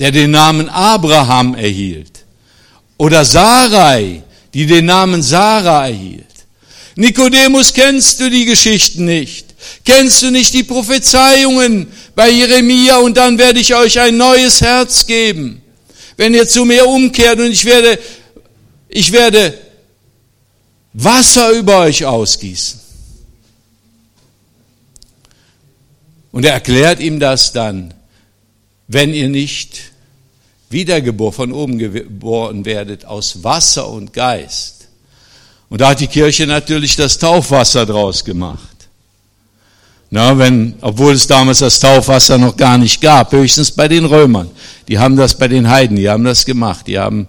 der 0.00 0.10
den 0.10 0.32
Namen 0.32 0.68
Abraham 0.68 1.54
erhielt. 1.54 2.24
Oder 2.96 3.24
Sarai, 3.24 4.22
die 4.52 4.66
den 4.66 4.86
Namen 4.86 5.22
Sarah 5.22 5.86
erhielt. 5.88 6.26
Nikodemus, 6.96 7.72
kennst 7.72 8.18
du 8.18 8.30
die 8.30 8.46
Geschichten 8.46 9.04
nicht? 9.04 9.49
Kennst 9.84 10.22
du 10.22 10.30
nicht 10.30 10.54
die 10.54 10.62
Prophezeiungen 10.62 11.88
bei 12.14 12.30
Jeremia 12.30 12.98
und 12.98 13.16
dann 13.16 13.38
werde 13.38 13.60
ich 13.60 13.74
euch 13.74 13.98
ein 13.98 14.16
neues 14.16 14.60
Herz 14.60 15.06
geben, 15.06 15.62
wenn 16.16 16.34
ihr 16.34 16.48
zu 16.48 16.64
mir 16.64 16.86
umkehrt 16.86 17.38
und 17.38 17.50
ich 17.50 17.64
werde, 17.64 17.98
ich 18.88 19.12
werde 19.12 19.58
Wasser 20.92 21.50
über 21.52 21.80
euch 21.80 22.04
ausgießen. 22.04 22.80
Und 26.32 26.44
er 26.44 26.52
erklärt 26.52 27.00
ihm 27.00 27.18
das 27.18 27.52
dann, 27.52 27.94
wenn 28.88 29.12
ihr 29.14 29.28
nicht 29.28 29.80
wiedergeboren, 30.68 31.32
von 31.34 31.52
oben 31.52 31.78
geboren 31.78 32.64
werdet 32.64 33.04
aus 33.04 33.42
Wasser 33.42 33.88
und 33.88 34.12
Geist. 34.12 34.88
Und 35.68 35.80
da 35.80 35.90
hat 35.90 36.00
die 36.00 36.06
Kirche 36.06 36.46
natürlich 36.46 36.96
das 36.96 37.18
Taufwasser 37.18 37.86
draus 37.86 38.24
gemacht. 38.24 38.69
Na, 40.12 40.36
wenn, 40.36 40.74
obwohl 40.80 41.14
es 41.14 41.28
damals 41.28 41.60
das 41.60 41.78
Taufwasser 41.78 42.36
noch 42.36 42.56
gar 42.56 42.78
nicht 42.78 43.00
gab, 43.00 43.30
höchstens 43.32 43.70
bei 43.70 43.86
den 43.86 44.04
Römern. 44.04 44.50
Die 44.88 44.98
haben 44.98 45.16
das 45.16 45.38
bei 45.38 45.46
den 45.46 45.70
Heiden, 45.70 45.96
die 45.96 46.10
haben 46.10 46.24
das 46.24 46.44
gemacht. 46.44 46.88
Die 46.88 46.98
haben 46.98 47.28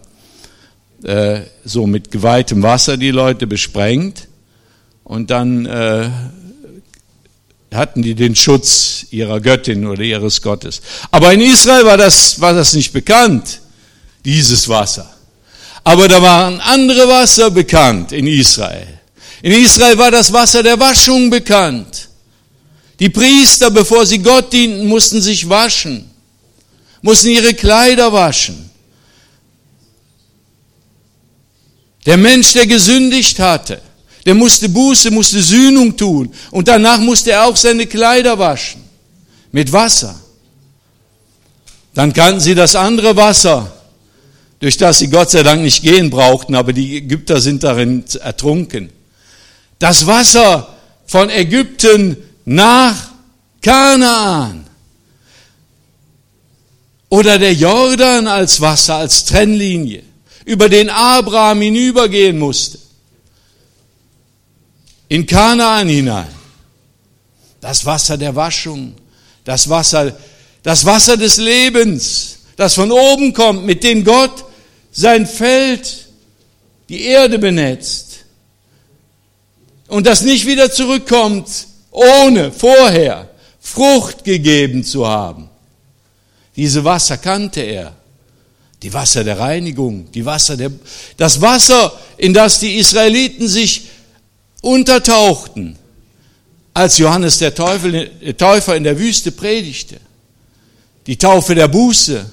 äh, 1.04 1.41
so 1.63 1.86
mit 1.86 2.10
geweihtem 2.10 2.63
Wasser 2.63 2.98
die 2.98 3.12
Leute 3.12 3.46
besprengt 3.46 4.28
und 5.04 5.30
dann 5.30 5.67
äh, 5.67 6.10
hatten 7.74 8.02
die 8.02 8.15
den 8.15 8.36
Schutz 8.36 9.06
ihrer 9.12 9.39
Göttin 9.39 9.86
oder 9.86 10.02
ihres 10.02 10.41
Gottes. 10.41 10.82
Aber 11.12 11.34
in 11.34 11.41
Israel 11.41 11.86
war 11.86 11.98
das, 11.98 12.41
war 12.41 12.54
das 12.54 12.74
nicht 12.74 12.94
bekannt, 12.94 13.62
dieses 14.26 14.67
Wasser. 14.67 15.10
Aber 15.84 16.08
da 16.08 16.22
waren 16.22 16.60
andere 16.60 17.08
Wasser 17.08 17.52
bekannt 17.52 18.12
in 18.12 18.28
Israel. 18.28 18.88
In 19.41 19.52
Israel 19.52 19.98
war 19.98 20.12
das 20.12 20.32
Wasser 20.34 20.62
der 20.63 20.80
Waschung 20.80 21.30
bekannt. 21.30 22.10
Die 23.02 23.10
Priester, 23.10 23.72
bevor 23.72 24.06
sie 24.06 24.20
Gott 24.20 24.54
dienten, 24.54 24.86
mussten 24.86 25.20
sich 25.24 25.50
waschen, 25.50 26.08
mussten 27.02 27.30
ihre 27.30 27.56
Kleider 27.56 28.14
waschen. 28.14 28.70
Der 32.06 32.18
Mensch, 32.18 32.54
der 32.54 32.68
gesündigt 32.68 33.40
hatte, 33.40 33.82
der 34.24 34.36
musste 34.36 34.70
Buße, 34.70 35.10
musste 35.10 35.42
Sühnung 35.42 35.98
tun. 35.98 36.32
Und 36.52 36.68
danach 36.68 37.00
musste 37.00 37.32
er 37.32 37.46
auch 37.46 37.56
seine 37.58 37.88
Kleider 37.88 38.38
waschen. 38.38 38.84
Mit 39.52 39.72
Wasser. 39.72 40.14
Dann 41.96 42.14
kannten 42.14 42.40
sie 42.40 42.54
das 42.54 42.76
andere 42.76 43.16
Wasser, 43.16 43.76
durch 44.60 44.78
das 44.78 45.00
sie 45.00 45.10
Gott 45.10 45.32
sei 45.32 45.42
Dank 45.42 45.64
nicht 45.64 45.82
gehen 45.82 46.12
brauchten, 46.12 46.54
aber 46.54 46.72
die 46.72 46.98
Ägypter 46.98 47.42
sind 47.42 47.64
darin 47.64 48.06
ertrunken. 48.22 48.92
Das 49.80 50.06
Wasser 50.06 50.78
von 51.08 51.32
Ägypten 51.32 52.16
nach 52.45 53.12
Kanaan. 53.62 54.65
Oder 57.10 57.38
der 57.38 57.54
Jordan 57.54 58.28
als 58.28 58.61
Wasser, 58.61 58.95
als 58.95 59.26
Trennlinie, 59.26 60.03
über 60.45 60.70
den 60.70 60.89
Abraham 60.89 61.61
hinübergehen 61.61 62.39
musste 62.39 62.80
in 65.11 65.26
Kanaan 65.26 65.89
hinein. 65.89 66.34
Das 67.59 67.86
Wasser 67.86 68.18
der 68.18 68.34
Waschung, 68.34 68.95
das 69.43 69.68
Wasser, 69.68 70.18
das 70.63 70.86
Wasser 70.86 71.18
des 71.18 71.36
Lebens, 71.36 72.38
das 72.55 72.76
von 72.76 72.93
oben 72.93 73.34
kommt, 73.34 73.66
mit 73.66 73.84
dem 73.84 74.05
Gott 74.05 74.45
sein 74.93 75.28
Feld, 75.28 76.07
die 76.88 77.01
Erde 77.01 77.39
benetzt. 77.39 78.20
Und 79.89 80.07
das 80.07 80.22
nicht 80.22 80.45
wieder 80.45 80.72
zurückkommt, 80.72 81.49
ohne 81.92 82.52
vorher 82.52 83.30
Frucht 83.60 84.24
gegeben 84.24 84.84
zu 84.84 85.08
haben. 85.08 85.50
Diese 86.56 86.84
Wasser 86.84 87.18
kannte 87.18 87.62
er. 87.62 87.96
Die 88.82 88.92
Wasser 88.92 89.24
der 89.24 89.38
Reinigung, 89.38 90.12
die 90.12 90.26
Wasser 90.26 90.58
der, 90.58 90.72
das 91.16 91.39
Wasser, 91.39 91.94
in 92.18 92.34
das 92.34 92.60
die 92.60 92.78
Israeliten 92.78 93.48
sich 93.48 93.89
untertauchten, 94.62 95.78
als 96.74 96.98
Johannes 96.98 97.38
der, 97.38 97.54
Teufel, 97.54 98.10
der 98.10 98.38
Täufer 98.38 98.76
in 98.76 98.84
der 98.84 98.98
Wüste 98.98 99.32
predigte. 99.32 99.98
Die 101.06 101.18
Taufe 101.18 101.54
der 101.54 101.68
Buße, 101.68 102.26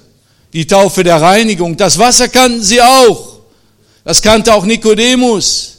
die 0.52 0.66
Taufe 0.66 1.02
der 1.02 1.20
Reinigung, 1.20 1.76
das 1.76 1.98
Wasser 1.98 2.28
kannten 2.28 2.62
sie 2.62 2.80
auch. 2.80 3.40
Das 4.04 4.22
kannte 4.22 4.54
auch 4.54 4.64
Nikodemus. 4.64 5.74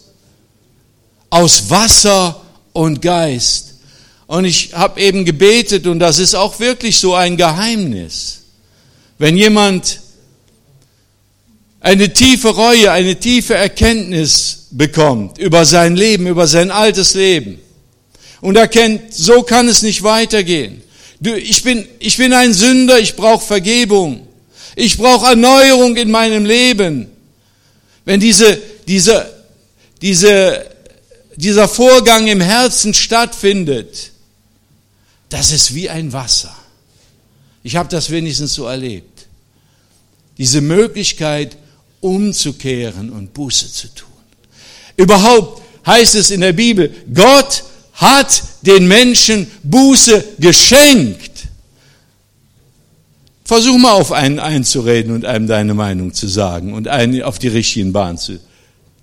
Aus 1.31 1.69
Wasser 1.69 2.41
und 2.73 3.01
Geist. 3.01 3.68
Und 4.29 4.45
ich 4.45 4.75
habe 4.75 5.01
eben 5.01 5.25
gebetet 5.25 5.87
und 5.87 5.97
das 5.97 6.19
ist 6.19 6.35
auch 6.35 6.59
wirklich 6.59 6.99
so 6.99 7.15
ein 7.15 7.35
Geheimnis. 7.35 8.41
Wenn 9.17 9.35
jemand 9.35 10.01
eine 11.79 12.13
tiefe 12.13 12.49
Reue, 12.49 12.91
eine 12.91 13.19
tiefe 13.19 13.55
Erkenntnis 13.55 14.67
bekommt 14.69 15.39
über 15.39 15.65
sein 15.65 15.95
Leben, 15.95 16.27
über 16.27 16.45
sein 16.45 16.69
altes 16.69 17.15
Leben 17.15 17.57
und 18.39 18.55
erkennt, 18.55 19.15
so 19.15 19.41
kann 19.41 19.67
es 19.67 19.81
nicht 19.81 20.03
weitergehen. 20.03 20.83
Ich, 21.23 21.63
bin, 21.63 21.87
ich 21.97 22.17
bin 22.17 22.31
ein 22.31 22.53
Sünder, 22.53 22.99
ich 22.99 23.15
brauche 23.15 23.43
Vergebung. 23.43 24.27
Ich 24.75 24.99
brauche 24.99 25.25
Erneuerung 25.25 25.97
in 25.97 26.11
meinem 26.11 26.45
Leben. 26.45 27.07
Wenn 28.05 28.19
diese, 28.19 28.61
diese, 28.87 29.27
diese, 30.03 30.67
dieser 31.35 31.67
Vorgang 31.67 32.27
im 32.27 32.41
Herzen 32.41 32.93
stattfindet, 32.93 34.11
das 35.29 35.51
ist 35.51 35.73
wie 35.75 35.89
ein 35.89 36.11
Wasser. 36.11 36.55
Ich 37.63 37.75
habe 37.75 37.89
das 37.89 38.09
wenigstens 38.09 38.53
so 38.53 38.65
erlebt. 38.65 39.27
Diese 40.37 40.61
Möglichkeit, 40.61 41.57
umzukehren 42.01 43.09
und 43.09 43.33
Buße 43.33 43.71
zu 43.71 43.93
tun. 43.93 44.07
Überhaupt 44.95 45.61
heißt 45.85 46.15
es 46.15 46.31
in 46.31 46.41
der 46.41 46.53
Bibel, 46.53 46.91
Gott 47.13 47.63
hat 47.93 48.43
den 48.61 48.87
Menschen 48.87 49.47
Buße 49.63 50.23
geschenkt. 50.39 51.47
Versuch 53.43 53.77
mal 53.77 53.93
auf 53.93 54.11
einen 54.11 54.39
einzureden 54.39 55.13
und 55.13 55.25
einem 55.25 55.47
deine 55.47 55.73
Meinung 55.73 56.13
zu 56.13 56.27
sagen 56.27 56.73
und 56.73 56.87
einen 56.87 57.23
auf 57.23 57.39
die 57.39 57.47
richtigen 57.47 57.91
Bahn 57.91 58.17
zu, 58.17 58.39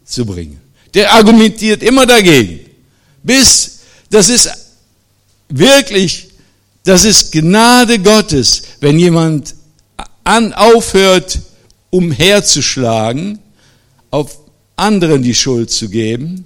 zu 0.05 0.24
bringen. 0.24 0.61
Der 0.95 1.12
argumentiert 1.12 1.83
immer 1.83 2.07
dagegen. 2.07 2.61
Bis, 3.22 3.81
das 4.09 4.29
ist 4.29 4.65
wirklich, 5.49 6.28
das 6.84 7.05
ist 7.05 7.32
Gnade 7.32 7.99
Gottes, 7.99 8.62
wenn 8.80 8.99
jemand 8.99 9.55
an, 10.24 10.53
aufhört, 10.53 11.40
umherzuschlagen, 11.90 13.38
auf 14.11 14.38
anderen 14.76 15.22
die 15.22 15.34
Schuld 15.34 15.70
zu 15.70 15.88
geben, 15.88 16.44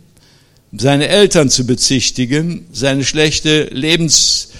seine 0.72 1.08
Eltern 1.08 1.50
zu 1.50 1.66
bezichtigen, 1.66 2.66
seine 2.72 3.04
schlechte 3.04 3.64
Lebens, 3.64 4.50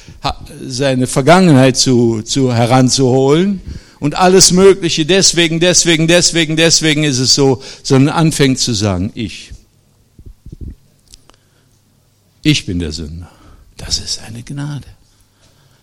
seine 0.67 1.07
Vergangenheit 1.07 1.77
zu, 1.77 2.23
zu 2.23 2.53
heranzuholen 2.53 3.61
und 4.01 4.17
alles 4.17 4.51
Mögliche, 4.51 5.07
deswegen, 5.07 5.61
deswegen, 5.61 6.09
deswegen, 6.09 6.57
deswegen 6.57 7.05
ist 7.05 7.19
es 7.19 7.35
so, 7.35 7.63
sondern 7.83 8.15
anfängt 8.15 8.59
zu 8.59 8.73
sagen, 8.73 9.13
ich. 9.15 9.53
Ich 12.43 12.65
bin 12.65 12.79
der 12.79 12.93
Sünder. 12.93 13.31
Das 13.81 13.99
ist 13.99 14.21
eine 14.21 14.43
Gnade. 14.43 14.87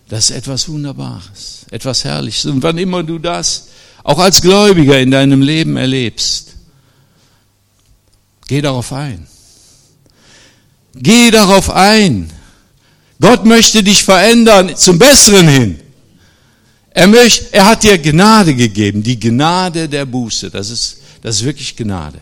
Das 0.08 0.30
ist 0.30 0.36
etwas 0.36 0.68
Wunderbares, 0.68 1.66
etwas 1.70 2.04
Herrliches. 2.04 2.46
Und 2.46 2.62
wann 2.62 2.78
immer 2.78 3.02
du 3.02 3.18
das 3.18 3.68
auch 4.04 4.18
als 4.18 4.40
Gläubiger 4.40 4.98
in 4.98 5.10
deinem 5.10 5.42
Leben 5.42 5.76
erlebst, 5.76 6.54
geh 8.46 8.62
darauf 8.62 8.92
ein. 8.92 9.26
Geh 10.94 11.30
darauf 11.30 11.70
ein. 11.70 12.32
Gott 13.20 13.44
möchte 13.44 13.82
dich 13.82 14.04
verändern 14.04 14.76
zum 14.76 14.98
Besseren 14.98 15.48
hin. 15.48 15.80
Er, 16.90 17.08
möchte, 17.08 17.52
er 17.52 17.66
hat 17.66 17.82
dir 17.82 17.98
Gnade 17.98 18.54
gegeben, 18.54 19.02
die 19.02 19.18
Gnade 19.18 19.88
der 19.88 20.06
Buße. 20.06 20.50
Das 20.50 20.70
ist, 20.70 20.98
das 21.20 21.36
ist 21.36 21.44
wirklich 21.44 21.76
Gnade. 21.76 22.20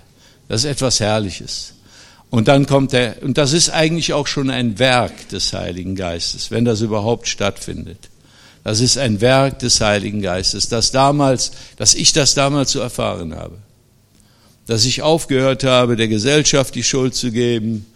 Das 0.49 0.65
ist 0.65 0.71
etwas 0.71 1.01
Herrliches. 1.01 1.76
Und 2.31 2.49
dann 2.49 2.67
kommt 2.67 2.93
er, 2.93 3.23
und 3.23 3.39
das 3.39 3.53
ist 3.53 3.71
eigentlich 3.71 4.13
auch 4.13 4.27
schon 4.27 4.51
ein 4.51 4.79
Werk 4.79 5.29
des 5.29 5.53
Heiligen 5.53 5.95
Geistes, 5.95 6.51
wenn 6.51 6.65
das 6.65 6.81
überhaupt 6.81 7.29
stattfindet. 7.29 8.09
Das 8.65 8.81
ist 8.81 8.99
ein 8.99 9.21
Werk 9.21 9.61
des 9.61 9.81
Heiligen 9.81 10.21
Geistes, 10.23 10.69
das 10.69 10.91
damals, 10.91 11.53
dass 11.77 11.95
ich 11.95 12.13
das 12.13 12.35
damals 12.35 12.73
so 12.73 12.81
erfahren 12.81 13.35
habe. 13.35 13.57
Dass 14.67 14.85
ich 14.85 15.03
aufgehört 15.03 15.63
habe, 15.63 15.95
der 15.95 16.09
Gesellschaft 16.09 16.75
die 16.75 16.83
Schuld 16.83 17.15
zu 17.15 17.31
geben, 17.31 17.87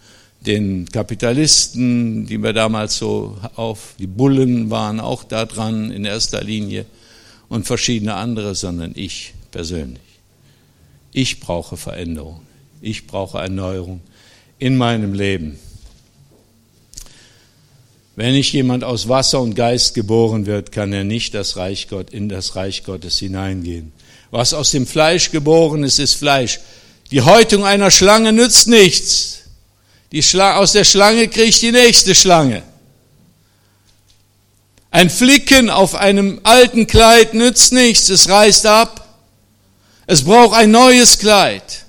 den 0.45 0.85
Kapitalisten, 0.85 2.25
die 2.25 2.37
mir 2.37 2.53
damals 2.53 2.97
so 2.97 3.37
auf, 3.55 3.95
die 3.99 4.07
Bullen 4.07 4.69
waren 4.69 5.01
auch 5.01 5.25
da 5.25 5.45
dran 5.45 5.91
in 5.91 6.05
erster 6.05 6.41
Linie 6.41 6.85
und 7.49 7.67
verschiedene 7.67 8.15
andere, 8.15 8.55
sondern 8.55 8.93
ich 8.95 9.33
persönlich. 9.51 10.01
Ich 11.11 11.41
brauche 11.41 11.75
Veränderung. 11.75 12.41
Ich 12.81 13.05
brauche 13.05 13.39
Erneuerung 13.39 13.99
in 14.61 14.77
meinem 14.77 15.13
Leben. 15.13 15.59
Wenn 18.15 18.33
nicht 18.33 18.53
jemand 18.53 18.83
aus 18.83 19.09
Wasser 19.09 19.41
und 19.41 19.55
Geist 19.55 19.95
geboren 19.95 20.45
wird, 20.45 20.71
kann 20.71 20.93
er 20.93 21.03
nicht 21.03 21.33
das 21.33 21.57
Reich 21.57 21.87
Gott, 21.87 22.11
in 22.11 22.29
das 22.29 22.55
Reich 22.55 22.83
Gottes 22.83 23.17
hineingehen. 23.17 23.91
Was 24.29 24.53
aus 24.53 24.69
dem 24.69 24.85
Fleisch 24.85 25.31
geboren 25.31 25.83
ist, 25.83 25.97
ist 25.97 26.13
Fleisch. 26.13 26.59
Die 27.09 27.21
Häutung 27.21 27.65
einer 27.65 27.89
Schlange 27.89 28.33
nützt 28.33 28.67
nichts. 28.67 29.39
Die 30.11 30.23
aus 30.39 30.73
der 30.73 30.83
Schlange 30.83 31.27
kriegt 31.27 31.59
die 31.63 31.71
nächste 31.71 32.13
Schlange. 32.13 32.61
Ein 34.91 35.09
Flicken 35.09 35.71
auf 35.71 35.95
einem 35.95 36.39
alten 36.43 36.85
Kleid 36.85 37.33
nützt 37.33 37.73
nichts, 37.73 38.09
es 38.09 38.29
reißt 38.29 38.67
ab. 38.67 39.17
Es 40.05 40.23
braucht 40.23 40.55
ein 40.55 40.69
neues 40.69 41.17
Kleid. 41.17 41.85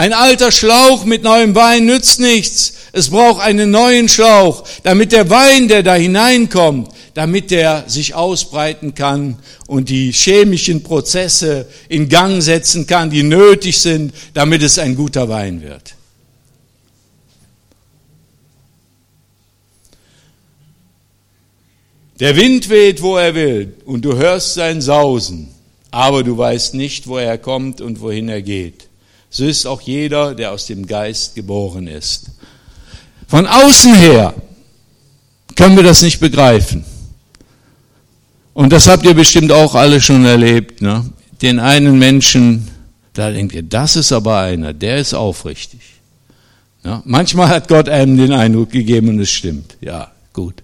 Ein 0.00 0.14
alter 0.14 0.50
Schlauch 0.50 1.04
mit 1.04 1.24
neuem 1.24 1.54
Wein 1.54 1.84
nützt 1.84 2.20
nichts. 2.20 2.72
Es 2.92 3.10
braucht 3.10 3.42
einen 3.42 3.70
neuen 3.70 4.08
Schlauch, 4.08 4.64
damit 4.82 5.12
der 5.12 5.28
Wein, 5.28 5.68
der 5.68 5.82
da 5.82 5.94
hineinkommt, 5.94 6.90
damit 7.12 7.50
der 7.50 7.84
sich 7.86 8.14
ausbreiten 8.14 8.94
kann 8.94 9.38
und 9.66 9.90
die 9.90 10.10
chemischen 10.10 10.82
Prozesse 10.82 11.68
in 11.90 12.08
Gang 12.08 12.42
setzen 12.42 12.86
kann, 12.86 13.10
die 13.10 13.22
nötig 13.22 13.78
sind, 13.78 14.14
damit 14.32 14.62
es 14.62 14.78
ein 14.78 14.96
guter 14.96 15.28
Wein 15.28 15.60
wird. 15.60 15.94
Der 22.20 22.36
Wind 22.36 22.70
weht, 22.70 23.02
wo 23.02 23.18
er 23.18 23.34
will, 23.34 23.74
und 23.84 24.02
du 24.06 24.16
hörst 24.16 24.54
sein 24.54 24.80
Sausen, 24.80 25.48
aber 25.90 26.22
du 26.22 26.38
weißt 26.38 26.72
nicht, 26.72 27.06
wo 27.06 27.18
er 27.18 27.36
kommt 27.36 27.82
und 27.82 28.00
wohin 28.00 28.30
er 28.30 28.40
geht. 28.40 28.89
So 29.30 29.44
ist 29.44 29.64
auch 29.64 29.80
jeder, 29.80 30.34
der 30.34 30.50
aus 30.50 30.66
dem 30.66 30.86
Geist 30.86 31.36
geboren 31.36 31.86
ist. 31.86 32.26
Von 33.28 33.46
außen 33.46 33.94
her 33.94 34.34
können 35.54 35.76
wir 35.76 35.84
das 35.84 36.02
nicht 36.02 36.18
begreifen. 36.18 36.84
Und 38.52 38.72
das 38.72 38.88
habt 38.88 39.04
ihr 39.04 39.14
bestimmt 39.14 39.52
auch 39.52 39.76
alle 39.76 40.00
schon 40.00 40.24
erlebt. 40.24 40.82
Ne? 40.82 41.08
Den 41.40 41.60
einen 41.60 41.98
Menschen, 41.98 42.68
da 43.12 43.30
denkt 43.30 43.54
ihr, 43.54 43.62
das 43.62 43.94
ist 43.94 44.10
aber 44.10 44.40
einer, 44.40 44.72
der 44.72 44.98
ist 44.98 45.14
aufrichtig. 45.14 45.80
Ja? 46.84 47.02
Manchmal 47.04 47.48
hat 47.48 47.68
Gott 47.68 47.88
einem 47.88 48.16
den 48.16 48.32
Eindruck 48.32 48.70
gegeben 48.70 49.10
und 49.10 49.20
es 49.20 49.30
stimmt. 49.30 49.76
Ja, 49.80 50.10
gut. 50.32 50.62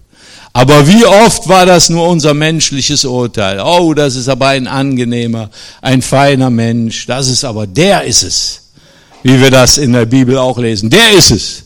Aber 0.57 0.87
wie 0.87 1.05
oft 1.05 1.47
war 1.47 1.67
das 1.67 1.87
nur 1.89 2.09
unser 2.09 2.33
menschliches 2.33 3.05
Urteil? 3.05 3.59
Oh, 3.59 3.93
das 3.93 4.15
ist 4.15 4.27
aber 4.27 4.47
ein 4.47 4.65
angenehmer, 4.65 5.51
ein 5.83 6.01
feiner 6.01 6.49
Mensch. 6.49 7.05
Das 7.05 7.27
ist 7.27 7.43
aber, 7.43 7.67
der 7.67 8.05
ist 8.05 8.23
es. 8.23 8.61
Wie 9.21 9.39
wir 9.39 9.51
das 9.51 9.77
in 9.77 9.93
der 9.93 10.07
Bibel 10.07 10.35
auch 10.35 10.57
lesen. 10.57 10.89
Der 10.89 11.11
ist 11.11 11.29
es. 11.29 11.63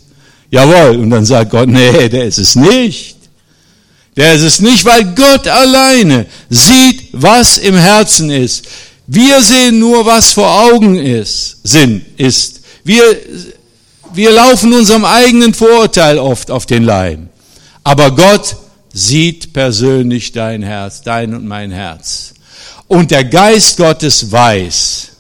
Jawohl. 0.50 0.98
Und 0.98 1.10
dann 1.10 1.24
sagt 1.24 1.52
Gott, 1.52 1.70
nee, 1.70 2.10
der 2.10 2.26
ist 2.26 2.38
es 2.38 2.58
nicht. 2.58 3.16
Der 4.18 4.34
ist 4.34 4.42
es 4.42 4.60
nicht, 4.60 4.84
weil 4.84 5.06
Gott 5.16 5.48
alleine 5.48 6.26
sieht, 6.50 7.12
was 7.14 7.60
im 7.60 7.78
Herzen 7.78 8.30
ist. 8.30 8.66
Wir 9.08 9.42
sehen 9.42 9.80
nur, 9.80 10.06
was 10.06 10.34
vor 10.34 10.66
Augen 10.66 10.98
ist, 10.98 11.60
Sinn 11.64 12.06
ist. 12.18 12.60
Wir, 12.84 13.04
wir 14.14 14.32
laufen 14.32 14.74
unserem 14.74 15.06
eigenen 15.06 15.54
Vorurteil 15.54 16.20
oft 16.20 16.52
auf 16.52 16.66
den 16.66 16.84
Leim. 16.84 17.30
Aber 17.86 18.12
Gott 18.12 18.58
sieht 18.94 19.54
persönlich 19.54 20.32
dein 20.32 20.64
Herz, 20.64 21.02
dein 21.02 21.34
und 21.34 21.48
mein 21.48 21.72
Herz. 21.72 22.34
Und 22.88 23.12
der 23.12 23.24
Geist 23.24 23.78
Gottes 23.78 24.32
weiß. 24.32 25.12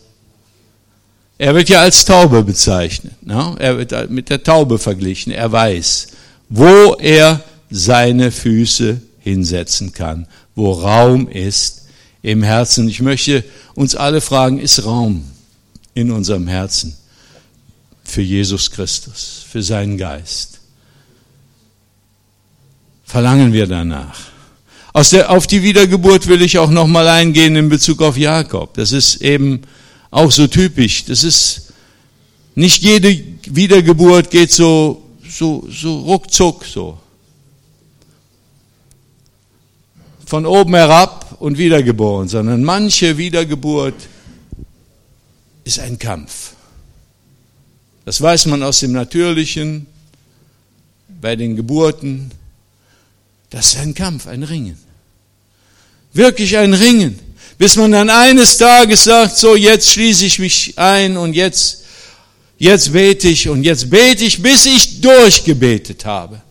Er 1.37 1.55
wird 1.55 1.69
ja 1.69 1.81
als 1.81 2.05
Taube 2.05 2.43
bezeichnet. 2.43 3.13
Ne? 3.25 3.55
Er 3.59 3.77
wird 3.77 4.09
mit 4.09 4.29
der 4.29 4.43
Taube 4.43 4.77
verglichen. 4.77 5.31
Er 5.31 5.51
weiß, 5.51 6.07
wo 6.49 6.95
er 6.95 7.43
seine 7.69 8.31
Füße 8.31 9.01
hinsetzen 9.19 9.93
kann, 9.93 10.27
wo 10.55 10.71
Raum 10.71 11.27
ist 11.27 11.87
im 12.21 12.43
Herzen. 12.43 12.87
Ich 12.89 13.01
möchte 13.01 13.43
uns 13.73 13.95
alle 13.95 14.21
fragen, 14.21 14.59
ist 14.59 14.85
Raum 14.85 15.23
in 15.93 16.11
unserem 16.11 16.47
Herzen 16.47 16.95
für 18.03 18.21
Jesus 18.21 18.69
Christus, 18.71 19.45
für 19.49 19.63
seinen 19.63 19.97
Geist. 19.97 20.60
Verlangen 23.11 23.51
wir 23.51 23.67
danach. 23.67 24.17
Aus 24.93 25.09
der, 25.09 25.29
auf 25.31 25.45
die 25.45 25.61
Wiedergeburt 25.61 26.27
will 26.27 26.41
ich 26.41 26.57
auch 26.57 26.69
nochmal 26.69 27.09
eingehen 27.09 27.57
in 27.57 27.67
Bezug 27.67 28.01
auf 28.01 28.15
Jakob. 28.15 28.73
Das 28.75 28.93
ist 28.93 29.17
eben 29.17 29.63
auch 30.11 30.31
so 30.31 30.47
typisch. 30.47 31.03
Das 31.03 31.25
ist, 31.25 31.73
nicht 32.55 32.81
jede 32.81 33.21
Wiedergeburt 33.47 34.31
geht 34.31 34.49
so, 34.49 35.03
so, 35.29 35.67
so 35.69 35.99
ruckzuck 35.99 36.63
so. 36.63 36.97
Von 40.25 40.45
oben 40.45 40.73
herab 40.75 41.35
und 41.41 41.57
wiedergeboren, 41.57 42.29
sondern 42.29 42.63
manche 42.63 43.17
Wiedergeburt 43.17 44.07
ist 45.65 45.79
ein 45.79 45.99
Kampf. 45.99 46.53
Das 48.05 48.21
weiß 48.21 48.45
man 48.45 48.63
aus 48.63 48.79
dem 48.79 48.93
Natürlichen, 48.93 49.85
bei 51.19 51.35
den 51.35 51.57
Geburten. 51.57 52.31
Das 53.51 53.67
ist 53.67 53.77
ein 53.77 53.93
Kampf, 53.93 54.27
ein 54.27 54.43
Ringen. 54.43 54.77
Wirklich 56.13 56.57
ein 56.57 56.73
Ringen. 56.73 57.19
Bis 57.57 57.75
man 57.75 57.91
dann 57.91 58.09
eines 58.09 58.57
Tages 58.57 59.03
sagt, 59.03 59.37
so 59.37 59.55
jetzt 59.55 59.91
schließe 59.91 60.25
ich 60.25 60.39
mich 60.39 60.73
ein 60.77 61.15
und 61.15 61.33
jetzt, 61.33 61.83
jetzt 62.57 62.91
bete 62.91 63.27
ich 63.27 63.47
und 63.47 63.63
jetzt 63.63 63.89
bete 63.89 64.23
ich, 64.25 64.41
bis 64.41 64.65
ich 64.65 65.01
durchgebetet 65.01 66.03
habe. 66.05 66.41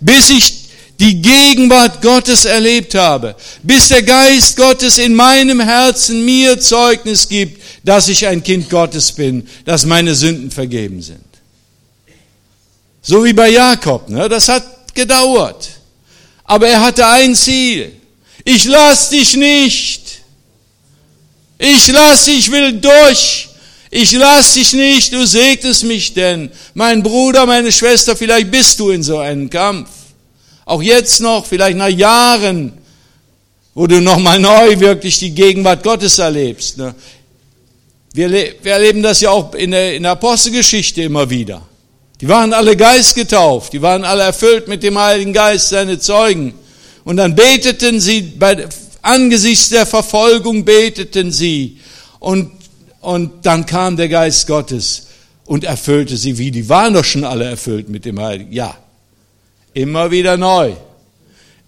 Bis 0.00 0.30
ich 0.30 0.66
die 0.98 1.20
Gegenwart 1.20 2.00
Gottes 2.00 2.46
erlebt 2.46 2.94
habe, 2.94 3.36
bis 3.62 3.88
der 3.88 4.02
Geist 4.02 4.56
Gottes 4.56 4.98
in 4.98 5.14
meinem 5.14 5.60
Herzen 5.60 6.24
mir 6.24 6.58
Zeugnis 6.58 7.28
gibt, 7.28 7.62
dass 7.84 8.08
ich 8.08 8.26
ein 8.26 8.42
Kind 8.42 8.70
Gottes 8.70 9.12
bin, 9.12 9.46
dass 9.66 9.84
meine 9.84 10.14
Sünden 10.14 10.50
vergeben 10.50 11.02
sind. 11.02 11.20
So 13.02 13.24
wie 13.24 13.34
bei 13.34 13.50
Jakob, 13.50 14.08
ne? 14.08 14.28
das 14.28 14.48
hat 14.48 14.94
gedauert. 14.94 15.68
Aber 16.46 16.68
er 16.68 16.80
hatte 16.80 17.06
ein 17.06 17.34
Ziel. 17.34 17.92
Ich 18.44 18.64
lass 18.64 19.10
dich 19.10 19.34
nicht. 19.34 20.20
Ich 21.58 21.88
lass 21.88 22.26
dich, 22.26 22.38
ich 22.38 22.50
will 22.52 22.72
durch. 22.74 23.48
Ich 23.90 24.12
lass 24.12 24.54
dich 24.54 24.72
nicht, 24.72 25.12
du 25.12 25.26
segnest 25.26 25.84
mich 25.84 26.12
denn. 26.12 26.50
Mein 26.74 27.02
Bruder, 27.02 27.46
meine 27.46 27.72
Schwester, 27.72 28.16
vielleicht 28.16 28.50
bist 28.50 28.78
du 28.78 28.90
in 28.90 29.02
so 29.02 29.18
einem 29.18 29.48
Kampf. 29.48 29.88
Auch 30.64 30.82
jetzt 30.82 31.20
noch, 31.20 31.46
vielleicht 31.46 31.76
nach 31.76 31.88
Jahren, 31.88 32.72
wo 33.74 33.86
du 33.86 34.00
nochmal 34.00 34.40
neu 34.40 34.78
wirklich 34.80 35.18
die 35.18 35.30
Gegenwart 35.30 35.82
Gottes 35.82 36.18
erlebst. 36.18 36.78
Ne? 36.78 36.94
Wir, 38.12 38.64
erleben 38.64 39.02
das 39.02 39.20
ja 39.20 39.30
auch 39.30 39.54
in 39.54 39.70
der 39.70 40.10
Apostelgeschichte 40.10 41.02
immer 41.02 41.28
wieder. 41.30 41.62
Die 42.20 42.28
waren 42.28 42.52
alle 42.52 42.76
geistgetauft, 42.76 43.72
die 43.72 43.82
waren 43.82 44.04
alle 44.04 44.22
erfüllt 44.22 44.68
mit 44.68 44.82
dem 44.82 44.98
Heiligen 44.98 45.32
Geist, 45.32 45.68
seine 45.68 45.98
Zeugen. 45.98 46.54
Und 47.04 47.18
dann 47.18 47.34
beteten 47.34 48.00
sie, 48.00 48.22
bei, 48.22 48.66
angesichts 49.02 49.68
der 49.68 49.86
Verfolgung 49.86 50.64
beteten 50.64 51.30
sie. 51.30 51.78
Und, 52.18 52.52
und 53.00 53.44
dann 53.44 53.66
kam 53.66 53.96
der 53.96 54.08
Geist 54.08 54.46
Gottes 54.46 55.08
und 55.44 55.64
erfüllte 55.64 56.16
sie, 56.16 56.38
wie 56.38 56.50
die 56.50 56.68
waren 56.68 56.94
doch 56.94 57.04
schon 57.04 57.24
alle 57.24 57.44
erfüllt 57.44 57.88
mit 57.88 58.04
dem 58.04 58.20
Heiligen. 58.20 58.52
Ja, 58.52 58.76
Immer 59.76 60.10
wieder 60.10 60.38
neu. 60.38 60.72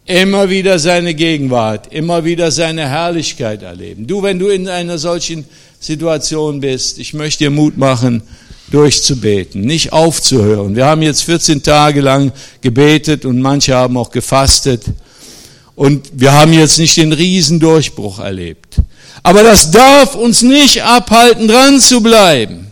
Immer 0.06 0.48
wieder 0.48 0.78
seine 0.78 1.12
Gegenwart, 1.12 1.92
immer 1.92 2.24
wieder 2.24 2.50
seine 2.50 2.88
Herrlichkeit 2.88 3.62
erleben. 3.62 4.06
Du, 4.06 4.22
wenn 4.22 4.38
du 4.38 4.48
in 4.48 4.66
einer 4.66 4.96
solchen 4.96 5.44
Situation 5.78 6.60
bist, 6.60 6.98
ich 6.98 7.12
möchte 7.12 7.44
dir 7.44 7.50
Mut 7.50 7.76
machen, 7.76 8.22
durchzubeten, 8.70 9.62
nicht 9.62 9.92
aufzuhören. 9.92 10.76
Wir 10.76 10.86
haben 10.86 11.02
jetzt 11.02 11.22
14 11.24 11.62
Tage 11.62 12.00
lang 12.00 12.32
gebetet 12.60 13.24
und 13.24 13.40
manche 13.40 13.74
haben 13.74 13.96
auch 13.96 14.10
gefastet. 14.10 14.84
Und 15.74 16.08
wir 16.12 16.32
haben 16.32 16.52
jetzt 16.52 16.78
nicht 16.78 16.96
den 16.96 17.12
Riesendurchbruch 17.12 18.18
erlebt. 18.18 18.76
Aber 19.22 19.42
das 19.42 19.70
darf 19.70 20.14
uns 20.14 20.42
nicht 20.42 20.82
abhalten, 20.82 21.48
dran 21.48 21.80
zu 21.80 22.00
bleiben. 22.00 22.66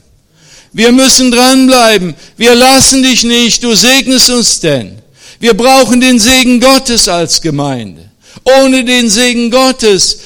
Wir 0.72 0.92
müssen 0.92 1.30
dranbleiben. 1.30 2.14
Wir 2.36 2.54
lassen 2.54 3.02
dich 3.02 3.24
nicht. 3.24 3.62
Du 3.62 3.74
segnest 3.74 4.28
uns 4.28 4.60
denn. 4.60 4.98
Wir 5.38 5.54
brauchen 5.54 6.00
den 6.00 6.18
Segen 6.18 6.60
Gottes 6.60 7.08
als 7.08 7.40
Gemeinde. 7.40 8.10
Ohne 8.44 8.84
den 8.84 9.08
Segen 9.08 9.50
Gottes, 9.50 10.18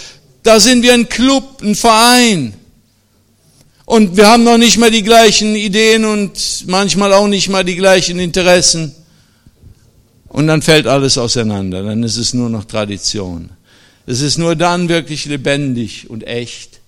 da 0.42 0.58
sind 0.58 0.82
wir 0.82 0.92
ein 0.92 1.08
Club, 1.08 1.62
ein 1.62 1.74
Verein. 1.74 2.54
Und 3.90 4.16
wir 4.16 4.28
haben 4.28 4.44
noch 4.44 4.56
nicht 4.56 4.78
mal 4.78 4.92
die 4.92 5.02
gleichen 5.02 5.56
Ideen 5.56 6.04
und 6.04 6.64
manchmal 6.68 7.12
auch 7.12 7.26
nicht 7.26 7.48
mal 7.48 7.64
die 7.64 7.74
gleichen 7.74 8.20
Interessen. 8.20 8.94
Und 10.28 10.46
dann 10.46 10.62
fällt 10.62 10.86
alles 10.86 11.18
auseinander. 11.18 11.82
Dann 11.82 12.04
ist 12.04 12.16
es 12.16 12.32
nur 12.32 12.48
noch 12.48 12.66
Tradition. 12.66 13.50
Es 14.06 14.20
ist 14.20 14.38
nur 14.38 14.54
dann 14.54 14.88
wirklich 14.88 15.24
lebendig 15.24 16.08
und 16.08 16.24
echt, 16.24 16.78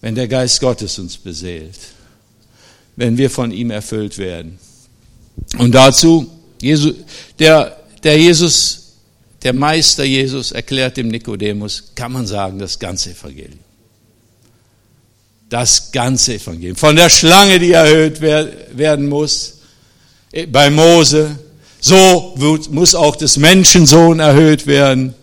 wenn 0.00 0.14
der 0.14 0.28
Geist 0.28 0.62
Gottes 0.62 0.98
uns 0.98 1.18
beseelt. 1.18 1.78
Wenn 2.96 3.18
wir 3.18 3.28
von 3.28 3.52
ihm 3.52 3.70
erfüllt 3.70 4.16
werden. 4.16 4.58
Und 5.58 5.74
dazu 5.74 6.26
Jesus, 6.62 6.94
der, 7.38 7.76
der 8.02 8.18
Jesus, 8.18 8.94
der 9.42 9.52
Meister 9.52 10.04
Jesus 10.04 10.52
erklärt 10.52 10.96
dem 10.96 11.08
Nikodemus, 11.08 11.92
kann 11.94 12.12
man 12.12 12.26
sagen, 12.26 12.58
das 12.58 12.78
ganze 12.78 13.10
Evangelium. 13.10 13.59
Das 15.50 15.92
ganze 15.92 16.34
Evangelium. 16.34 16.76
Von 16.76 16.96
der 16.96 17.10
Schlange, 17.10 17.58
die 17.58 17.72
erhöht 17.72 18.20
werden 18.22 19.08
muss, 19.08 19.58
äh, 20.32 20.46
bei 20.46 20.70
Mose, 20.70 21.38
so 21.80 22.34
muss 22.70 22.94
auch 22.94 23.16
des 23.16 23.36
Menschensohn 23.36 24.20
erhöht 24.20 24.66
werden. 24.66 25.14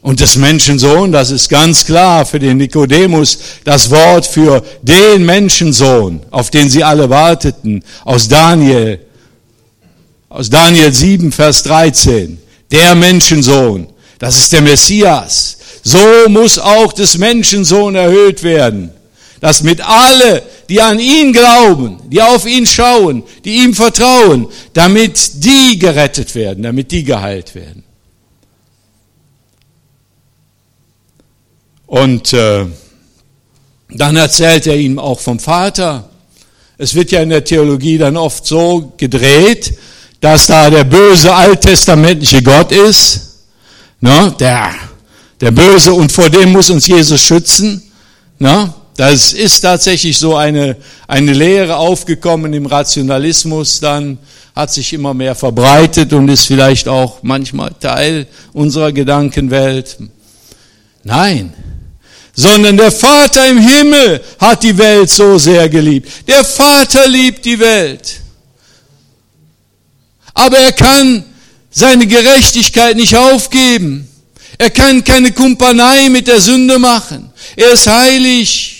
Und 0.00 0.20
des 0.20 0.36
Menschensohn, 0.36 1.10
das 1.10 1.30
ist 1.30 1.48
ganz 1.48 1.84
klar 1.84 2.24
für 2.24 2.38
den 2.38 2.58
Nikodemus 2.58 3.38
das 3.64 3.90
Wort 3.90 4.26
für 4.26 4.62
den 4.80 5.26
Menschensohn, 5.26 6.20
auf 6.30 6.50
den 6.50 6.70
sie 6.70 6.84
alle 6.84 7.10
warteten, 7.10 7.82
aus 8.04 8.28
Daniel 8.28 9.00
aus 10.28 10.50
Daniel 10.50 10.92
7, 10.92 11.32
Vers 11.32 11.62
13. 11.62 12.38
Der 12.70 12.94
Menschensohn, 12.94 13.88
das 14.18 14.36
ist 14.36 14.52
der 14.52 14.60
Messias. 14.60 15.56
So 15.82 16.28
muss 16.28 16.58
auch 16.58 16.92
des 16.92 17.16
Menschensohn 17.16 17.94
erhöht 17.94 18.42
werden, 18.42 18.90
dass 19.40 19.62
mit 19.62 19.80
alle, 19.80 20.42
die 20.68 20.80
an 20.80 20.98
ihn 20.98 21.32
glauben, 21.32 21.98
die 22.10 22.20
auf 22.22 22.46
ihn 22.46 22.66
schauen, 22.66 23.22
die 23.44 23.62
ihm 23.62 23.74
vertrauen, 23.74 24.48
damit 24.72 25.44
die 25.44 25.78
gerettet 25.78 26.34
werden, 26.34 26.62
damit 26.64 26.90
die 26.90 27.04
geheilt 27.04 27.54
werden. 27.54 27.84
Und 31.86 32.32
äh, 32.32 32.66
dann 33.90 34.16
erzählt 34.16 34.66
er 34.66 34.76
ihm 34.76 34.98
auch 34.98 35.20
vom 35.20 35.38
Vater. 35.38 36.10
Es 36.76 36.94
wird 36.94 37.10
ja 37.10 37.22
in 37.22 37.30
der 37.30 37.44
Theologie 37.44 37.96
dann 37.96 38.16
oft 38.16 38.46
so 38.46 38.92
gedreht, 38.96 39.74
dass 40.20 40.46
da 40.46 40.68
der 40.68 40.84
böse 40.84 41.34
alttestamentliche 41.34 42.42
Gott 42.42 42.72
ist, 42.72 43.38
ne, 44.00 44.34
der, 44.38 44.74
der 45.40 45.50
böse 45.50 45.92
und 45.92 46.12
vor 46.12 46.28
dem 46.28 46.52
muss 46.52 46.70
uns 46.70 46.86
Jesus 46.86 47.20
schützen. 47.20 47.82
Ne? 48.38 48.72
Das 48.98 49.32
ist 49.32 49.60
tatsächlich 49.60 50.18
so 50.18 50.36
eine, 50.36 50.76
eine 51.06 51.32
Lehre 51.32 51.76
aufgekommen 51.76 52.52
im 52.52 52.66
Rationalismus, 52.66 53.80
dann 53.80 54.18
hat 54.54 54.72
sich 54.72 54.92
immer 54.92 55.14
mehr 55.14 55.34
verbreitet 55.34 56.12
und 56.12 56.28
ist 56.28 56.46
vielleicht 56.46 56.86
auch 56.88 57.22
manchmal 57.22 57.70
Teil 57.80 58.26
unserer 58.52 58.92
Gedankenwelt. 58.92 59.96
Nein, 61.04 61.54
sondern 62.34 62.76
der 62.76 62.92
Vater 62.92 63.48
im 63.48 63.58
Himmel 63.58 64.20
hat 64.38 64.62
die 64.62 64.76
Welt 64.76 65.08
so 65.08 65.38
sehr 65.38 65.68
geliebt. 65.70 66.10
Der 66.26 66.44
Vater 66.44 67.08
liebt 67.08 67.44
die 67.46 67.58
Welt 67.58 68.20
aber 70.38 70.58
er 70.58 70.72
kann 70.72 71.24
seine 71.68 72.06
Gerechtigkeit 72.06 72.96
nicht 72.96 73.16
aufgeben. 73.16 74.08
Er 74.56 74.70
kann 74.70 75.02
keine 75.02 75.32
Kumpanei 75.32 76.08
mit 76.08 76.28
der 76.28 76.40
Sünde 76.40 76.78
machen. 76.78 77.32
Er 77.56 77.72
ist 77.72 77.88
heilig. 77.88 78.77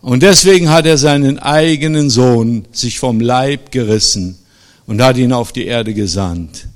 Und 0.00 0.22
deswegen 0.22 0.70
hat 0.70 0.86
er 0.86 0.96
seinen 0.96 1.38
eigenen 1.38 2.08
Sohn 2.08 2.66
sich 2.72 2.98
vom 2.98 3.20
Leib 3.20 3.72
gerissen 3.72 4.38
und 4.86 5.02
hat 5.02 5.16
ihn 5.16 5.32
auf 5.32 5.52
die 5.52 5.66
Erde 5.66 5.92
gesandt. 5.92 6.66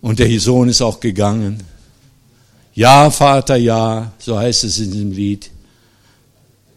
Und 0.00 0.20
der 0.20 0.40
Sohn 0.40 0.68
ist 0.68 0.80
auch 0.80 1.00
gegangen. 1.00 1.62
Ja, 2.74 3.10
Vater, 3.10 3.56
ja, 3.56 4.12
so 4.18 4.38
heißt 4.38 4.62
es 4.64 4.78
in 4.78 4.92
diesem 4.92 5.12
Lied. 5.12 5.50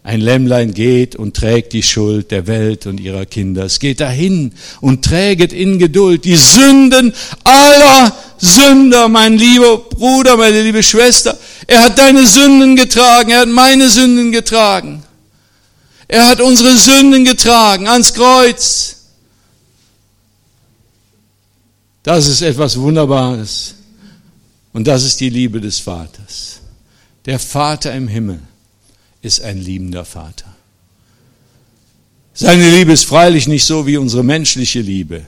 Ein 0.03 0.19
Lämmlein 0.19 0.73
geht 0.73 1.15
und 1.15 1.35
trägt 1.35 1.73
die 1.73 1.83
Schuld 1.83 2.31
der 2.31 2.47
Welt 2.47 2.87
und 2.87 2.99
ihrer 2.99 3.27
Kinder. 3.27 3.65
Es 3.65 3.79
geht 3.79 3.99
dahin 3.99 4.53
und 4.81 5.05
träget 5.05 5.53
in 5.53 5.77
Geduld 5.77 6.25
die 6.25 6.37
Sünden 6.37 7.13
aller 7.43 8.11
Sünder, 8.39 9.07
mein 9.09 9.37
lieber 9.37 9.77
Bruder, 9.77 10.37
meine 10.37 10.63
liebe 10.63 10.81
Schwester. 10.81 11.37
Er 11.67 11.83
hat 11.83 11.99
deine 11.99 12.25
Sünden 12.25 12.75
getragen, 12.75 13.29
er 13.29 13.41
hat 13.41 13.49
meine 13.49 13.89
Sünden 13.89 14.31
getragen. 14.31 15.03
Er 16.11 16.27
hat 16.27 16.41
unsere 16.41 16.77
Sünden 16.77 17.23
getragen 17.23 17.87
ans 17.87 18.13
Kreuz. 18.13 18.97
Das 22.03 22.27
ist 22.27 22.41
etwas 22.41 22.77
Wunderbares. 22.77 23.75
Und 24.73 24.87
das 24.87 25.05
ist 25.05 25.21
die 25.21 25.29
Liebe 25.29 25.61
des 25.61 25.79
Vaters. 25.79 26.59
Der 27.23 27.39
Vater 27.39 27.93
im 27.93 28.09
Himmel 28.09 28.41
ist 29.21 29.39
ein 29.39 29.57
liebender 29.57 30.03
Vater. 30.03 30.53
Seine 32.33 32.69
Liebe 32.69 32.91
ist 32.91 33.05
freilich 33.05 33.47
nicht 33.47 33.63
so 33.63 33.87
wie 33.87 33.95
unsere 33.95 34.25
menschliche 34.25 34.81
Liebe, 34.81 35.25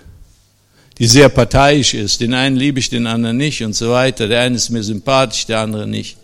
die 0.97 1.07
sehr 1.07 1.29
parteiisch 1.29 1.93
ist. 1.93 2.19
Den 2.19 2.33
einen 2.33 2.57
liebe 2.57 2.79
ich, 2.79 2.89
den 2.89 3.07
anderen 3.07 3.37
nicht 3.37 3.63
und 3.63 3.73
so 3.73 3.91
weiter. 3.91 4.27
Der 4.27 4.41
eine 4.41 4.57
ist 4.57 4.69
mir 4.69 4.83
sympathisch, 4.83 5.45
der 5.45 5.61
andere 5.61 5.87
nicht. 5.87 6.17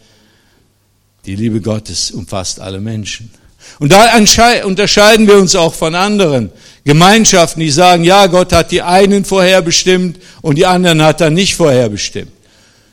Die 1.26 1.38
Liebe 1.38 1.62
Gottes 1.62 2.12
umfasst 2.12 2.60
alle 2.60 2.82
Menschen. 2.82 3.32
Und 3.80 3.91
da 3.91 4.16
unterscheiden 4.66 5.28
wir 5.28 5.38
uns 5.38 5.55
auch 5.55 5.74
von 5.74 5.95
anderen 5.95 6.51
Gemeinschaften, 6.84 7.60
die 7.60 7.70
sagen, 7.70 8.03
ja, 8.03 8.28
Gott 8.28 8.51
hat 8.51 8.72
die 8.72 8.82
einen 8.82 9.24
vorherbestimmt 9.26 10.18
und 10.41 10.57
die 10.57 10.66
anderen 10.66 11.01
hat 11.01 11.22
er 11.22 11.30
nicht 11.30 11.55
vorherbestimmt. 11.55 12.32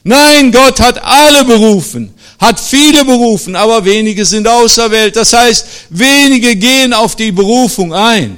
Nein, 0.05 0.53
Gott 0.53 0.79
hat 0.79 1.03
alle 1.03 1.45
berufen, 1.45 2.15
hat 2.39 2.61
viele 2.61 3.05
berufen, 3.05 3.57
aber 3.57 3.85
wenige 3.85 4.25
sind 4.25 4.47
auserwählt. 4.47 5.17
Das 5.17 5.33
heißt, 5.33 5.67
wenige 5.91 6.55
gehen 6.55 6.93
auf 6.93 7.17
die 7.17 7.33
Berufung 7.33 7.93
ein. 7.93 8.37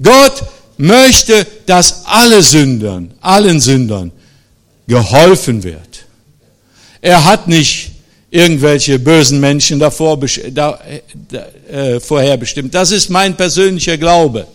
Gott 0.00 0.44
möchte, 0.76 1.46
dass 1.66 2.06
alle 2.06 2.42
Sündern, 2.42 3.14
allen 3.20 3.60
Sündern 3.60 4.12
geholfen 4.86 5.62
wird. 5.62 6.04
Er 7.00 7.24
hat 7.24 7.48
nicht 7.48 7.91
irgendwelche 8.32 8.98
bösen 8.98 9.38
Menschen 9.40 9.78
davor, 9.78 10.18
da, 10.52 10.80
äh, 11.70 12.00
vorherbestimmt. 12.00 12.74
Das 12.74 12.90
ist 12.90 13.10
mein 13.10 13.36
persönlicher 13.36 13.98
Glaube. 13.98 14.46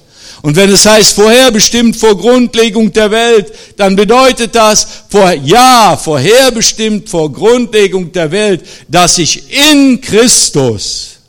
Und 0.42 0.56
wenn 0.56 0.72
es 0.72 0.86
heißt 0.86 1.14
vorherbestimmt 1.14 1.96
vor 1.96 2.18
Grundlegung 2.18 2.92
der 2.92 3.12
Welt, 3.12 3.54
dann 3.78 3.96
bedeutet 3.96 4.56
das 4.56 4.88
vor, 5.10 5.32
ja, 5.32 5.96
vorherbestimmt 5.96 7.08
vor 7.08 7.32
Grundlegung 7.32 8.12
der 8.12 8.32
Welt, 8.32 8.66
dass 8.88 9.20
ich 9.20 9.44
in 9.52 10.02
Christus 10.02 11.20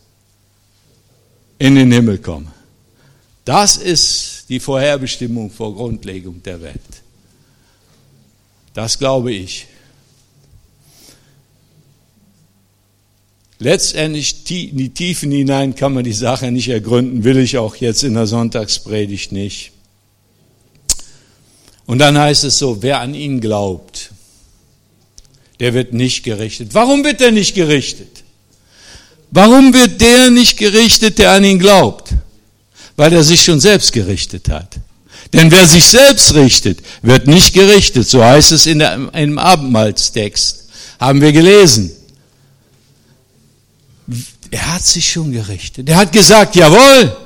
in 1.59 1.75
den 1.75 1.93
Himmel 1.93 2.19
komme. 2.19 2.47
Das 3.45 3.77
ist 3.77 4.47
die 4.49 4.61
Vorherbestimmung 4.61 5.51
vor 5.51 5.75
Grundlegung 5.75 6.43
der 6.43 6.63
Welt. 6.63 6.81
Das 8.73 8.99
glaube 8.99 9.33
ich. 9.33 9.67
Letztendlich 13.61 14.49
in 14.51 14.79
die 14.79 14.91
Tiefen 14.91 15.33
hinein 15.33 15.75
kann 15.75 15.93
man 15.93 16.05
die 16.05 16.13
Sache 16.13 16.51
nicht 16.53 16.69
ergründen, 16.69 17.25
will 17.25 17.39
ich 17.39 17.59
auch 17.59 17.75
jetzt 17.77 18.05
in 18.05 18.15
der 18.15 18.27
Sonntagspredigt 18.27 19.33
nicht. 19.33 19.73
Und 21.87 21.99
dann 21.99 22.17
heißt 22.17 22.45
es 22.45 22.59
so, 22.59 22.83
wer 22.83 23.01
an 23.01 23.15
ihn 23.15 23.41
glaubt, 23.41 24.11
der 25.59 25.75
wird 25.75 25.93
nicht 25.93 26.23
gerichtet. 26.23 26.69
Warum 26.73 27.03
wird 27.03 27.21
er 27.21 27.33
nicht 27.33 27.55
gerichtet? 27.55 28.23
Warum 29.31 29.75
wird 29.75 30.01
der 30.01 30.31
nicht 30.31 30.57
gerichtet, 30.57 31.19
der 31.19 31.33
an 31.33 31.45
ihn 31.45 31.59
glaubt? 31.59 32.11
Weil 32.97 33.13
er 33.13 33.25
sich 33.25 33.43
schon 33.43 33.59
selbst 33.59 33.93
gerichtet 33.93 34.49
hat. 34.49 34.77
Denn 35.33 35.51
wer 35.51 35.67
sich 35.67 35.85
selbst 35.85 36.35
richtet, 36.35 36.79
wird 37.03 37.27
nicht 37.27 37.53
gerichtet. 37.53 38.09
So 38.09 38.25
heißt 38.25 38.53
es 38.53 38.67
in, 38.67 38.79
der, 38.79 38.97
dem 38.97 39.39
Abendmahlstext. 39.39 40.69
Haben 41.01 41.21
wir 41.21 41.33
gelesen. 41.33 41.91
Er 44.51 44.75
hat 44.75 44.85
sich 44.85 45.11
schon 45.11 45.33
gerichtet. 45.33 45.89
Er 45.89 45.97
hat 45.97 46.13
gesagt, 46.13 46.57
jawohl, 46.57 47.17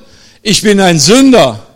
ich 0.42 0.62
bin 0.62 0.80
ein 0.80 0.98
Sünder. 0.98 1.66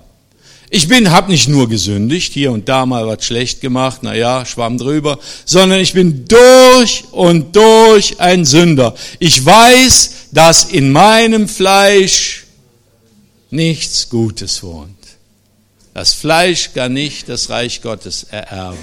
Ich 0.69 0.89
bin, 0.89 1.13
hab 1.13 1.29
nicht 1.29 1.49
nur 1.49 1.69
gesündigt, 1.69 2.33
hier 2.33 2.51
und 2.51 2.69
da 2.69 2.87
mal 2.87 3.07
was 3.07 3.25
schlecht 3.25 3.61
gemacht, 3.61 4.01
na 4.03 4.15
ja, 4.15 4.45
schwamm 4.45 4.79
drüber, 4.79 5.19
sondern 5.45 5.79
ich 5.79 5.93
bin 5.93 6.25
durch 6.27 7.05
und 7.13 7.55
durch 7.55 8.19
ein 8.19 8.45
Sünder. 8.45 8.95
Ich 9.21 9.45
weiß, 9.45 10.11
dass 10.33 10.65
in 10.65 10.91
meinem 10.91 11.49
Fleisch 11.49 12.47
nichts 13.51 14.09
Gutes 14.09 14.63
wohnt. 14.65 14.97
Das 15.95 16.13
Fleisch 16.13 16.73
kann 16.75 16.93
nicht 16.93 17.29
das 17.29 17.49
Reich 17.49 17.81
Gottes 17.81 18.25
ererben. 18.25 18.77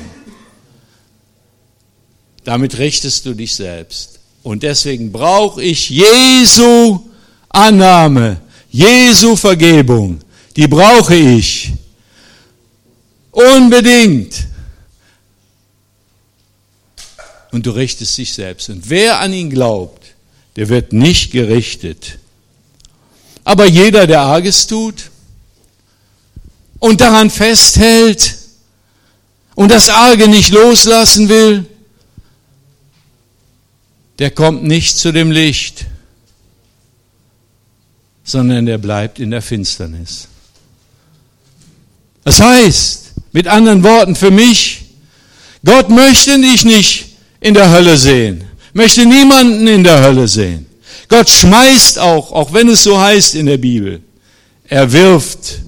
Damit 2.45 2.77
richtest 2.77 3.25
du 3.25 3.33
dich 3.33 3.55
selbst. 3.55 4.12
Und 4.43 4.63
deswegen 4.63 5.11
brauche 5.11 5.63
ich 5.63 5.89
Jesu 5.89 6.99
Annahme, 7.49 8.41
Jesu 8.69 9.35
Vergebung. 9.35 10.19
Die 10.55 10.67
brauche 10.67 11.15
ich. 11.15 11.71
Unbedingt. 13.31 14.47
Und 17.51 17.65
du 17.65 17.71
richtest 17.71 18.17
dich 18.17 18.33
selbst. 18.33 18.69
Und 18.69 18.89
wer 18.89 19.19
an 19.19 19.31
ihn 19.31 19.49
glaubt, 19.49 20.03
der 20.55 20.69
wird 20.69 20.91
nicht 20.91 21.31
gerichtet. 21.31 22.19
Aber 23.43 23.65
jeder, 23.65 24.07
der 24.07 24.21
Arges 24.21 24.67
tut 24.67 25.11
und 26.79 27.01
daran 27.01 27.29
festhält 27.29 28.35
und 29.55 29.71
das 29.71 29.89
Arge 29.89 30.27
nicht 30.27 30.49
loslassen 30.49 31.29
will, 31.29 31.65
der 34.19 34.31
kommt 34.31 34.63
nicht 34.63 34.97
zu 34.97 35.11
dem 35.11 35.31
Licht, 35.31 35.85
sondern 38.23 38.65
der 38.65 38.77
bleibt 38.77 39.19
in 39.19 39.31
der 39.31 39.41
Finsternis. 39.41 40.27
Das 42.23 42.39
heißt, 42.39 43.11
mit 43.31 43.47
anderen 43.47 43.83
Worten, 43.83 44.15
für 44.15 44.31
mich, 44.31 44.85
Gott 45.65 45.89
möchte 45.89 46.39
dich 46.39 46.63
nicht 46.63 47.05
in 47.41 47.53
der 47.53 47.69
Hölle 47.69 47.97
sehen, 47.97 48.45
möchte 48.73 49.05
niemanden 49.05 49.67
in 49.67 49.83
der 49.83 50.01
Hölle 50.01 50.27
sehen. 50.27 50.65
Gott 51.09 51.29
schmeißt 51.29 51.99
auch, 51.99 52.31
auch 52.31 52.53
wenn 52.53 52.69
es 52.69 52.83
so 52.83 52.99
heißt 52.99 53.35
in 53.35 53.45
der 53.45 53.57
Bibel, 53.57 54.01
er 54.67 54.91
wirft. 54.91 55.59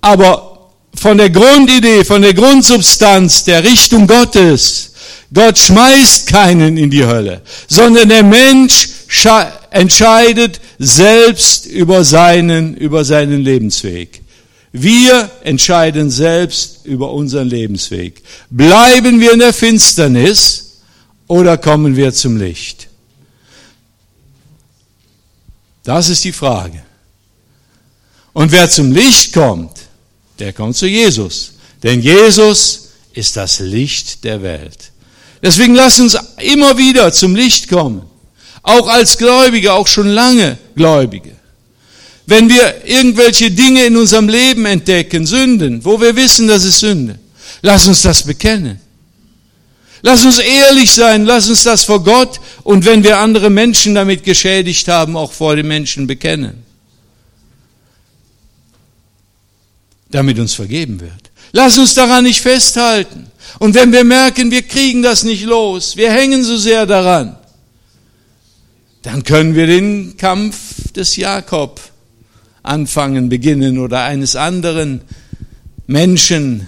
Aber 0.00 0.70
von 0.94 1.16
der 1.16 1.30
Grundidee, 1.30 2.04
von 2.04 2.22
der 2.22 2.34
Grundsubstanz 2.34 3.44
der 3.44 3.64
Richtung 3.64 4.06
Gottes, 4.06 4.91
Gott 5.32 5.58
schmeißt 5.58 6.26
keinen 6.26 6.76
in 6.76 6.90
die 6.90 7.04
Hölle, 7.04 7.42
sondern 7.68 8.08
der 8.08 8.22
Mensch 8.22 8.88
entscheidet 9.70 10.60
selbst 10.78 11.66
über 11.66 12.04
seinen, 12.04 12.76
über 12.76 13.04
seinen 13.04 13.42
Lebensweg. 13.42 14.22
Wir 14.72 15.30
entscheiden 15.44 16.10
selbst 16.10 16.84
über 16.84 17.12
unseren 17.12 17.48
Lebensweg. 17.48 18.22
Bleiben 18.50 19.20
wir 19.20 19.32
in 19.32 19.38
der 19.38 19.52
Finsternis 19.52 20.80
oder 21.28 21.58
kommen 21.58 21.94
wir 21.94 22.12
zum 22.12 22.38
Licht? 22.38 22.88
Das 25.84 26.08
ist 26.08 26.24
die 26.24 26.32
Frage. 26.32 26.82
Und 28.32 28.50
wer 28.52 28.70
zum 28.70 28.92
Licht 28.92 29.32
kommt, 29.32 29.76
der 30.38 30.52
kommt 30.52 30.76
zu 30.76 30.86
Jesus. 30.86 31.52
Denn 31.82 32.00
Jesus 32.00 32.88
ist 33.12 33.36
das 33.36 33.60
Licht 33.60 34.24
der 34.24 34.42
Welt. 34.42 34.91
Deswegen 35.42 35.74
lass 35.74 35.98
uns 35.98 36.16
immer 36.40 36.78
wieder 36.78 37.12
zum 37.12 37.34
Licht 37.34 37.68
kommen. 37.68 38.02
Auch 38.62 38.86
als 38.86 39.18
Gläubige, 39.18 39.72
auch 39.72 39.88
schon 39.88 40.06
lange 40.06 40.56
Gläubige. 40.76 41.32
Wenn 42.26 42.48
wir 42.48 42.86
irgendwelche 42.86 43.50
Dinge 43.50 43.84
in 43.84 43.96
unserem 43.96 44.28
Leben 44.28 44.64
entdecken, 44.66 45.26
Sünden, 45.26 45.84
wo 45.84 46.00
wir 46.00 46.14
wissen, 46.14 46.46
das 46.46 46.64
ist 46.64 46.78
Sünde, 46.78 47.18
lass 47.60 47.88
uns 47.88 48.02
das 48.02 48.22
bekennen. 48.22 48.80
Lass 50.02 50.24
uns 50.24 50.38
ehrlich 50.38 50.90
sein, 50.92 51.24
lass 51.24 51.48
uns 51.48 51.62
das 51.62 51.84
vor 51.84 52.02
Gott 52.02 52.40
und 52.64 52.84
wenn 52.84 53.04
wir 53.04 53.18
andere 53.18 53.50
Menschen 53.50 53.94
damit 53.94 54.24
geschädigt 54.24 54.88
haben, 54.88 55.16
auch 55.16 55.32
vor 55.32 55.54
den 55.56 55.68
Menschen 55.68 56.06
bekennen. 56.06 56.64
Damit 60.10 60.38
uns 60.38 60.54
vergeben 60.54 61.00
wird. 61.00 61.21
Lass 61.52 61.78
uns 61.78 61.94
daran 61.94 62.24
nicht 62.24 62.40
festhalten. 62.40 63.30
Und 63.58 63.74
wenn 63.74 63.92
wir 63.92 64.04
merken, 64.04 64.50
wir 64.50 64.62
kriegen 64.62 65.02
das 65.02 65.22
nicht 65.22 65.44
los, 65.44 65.96
wir 65.96 66.10
hängen 66.12 66.42
so 66.42 66.56
sehr 66.56 66.86
daran, 66.86 67.36
dann 69.02 69.24
können 69.24 69.54
wir 69.54 69.66
den 69.66 70.16
Kampf 70.16 70.92
des 70.92 71.16
Jakob 71.16 71.80
anfangen, 72.62 73.28
beginnen 73.28 73.78
oder 73.78 74.04
eines 74.04 74.36
anderen 74.36 75.02
Menschen, 75.86 76.66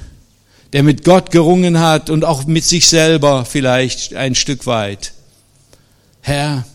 der 0.73 0.83
mit 0.83 1.05
Gott 1.05 1.31
gerungen 1.31 1.79
hat 1.79 2.11
und 2.11 2.25
auch 2.25 2.47
mit 2.47 2.65
sich 2.65 2.89
selber 2.89 3.45
vielleicht 3.45 4.15
ein 4.15 4.35
Stück 4.35 4.67
weit. 4.67 5.13
Herr, 6.21 6.67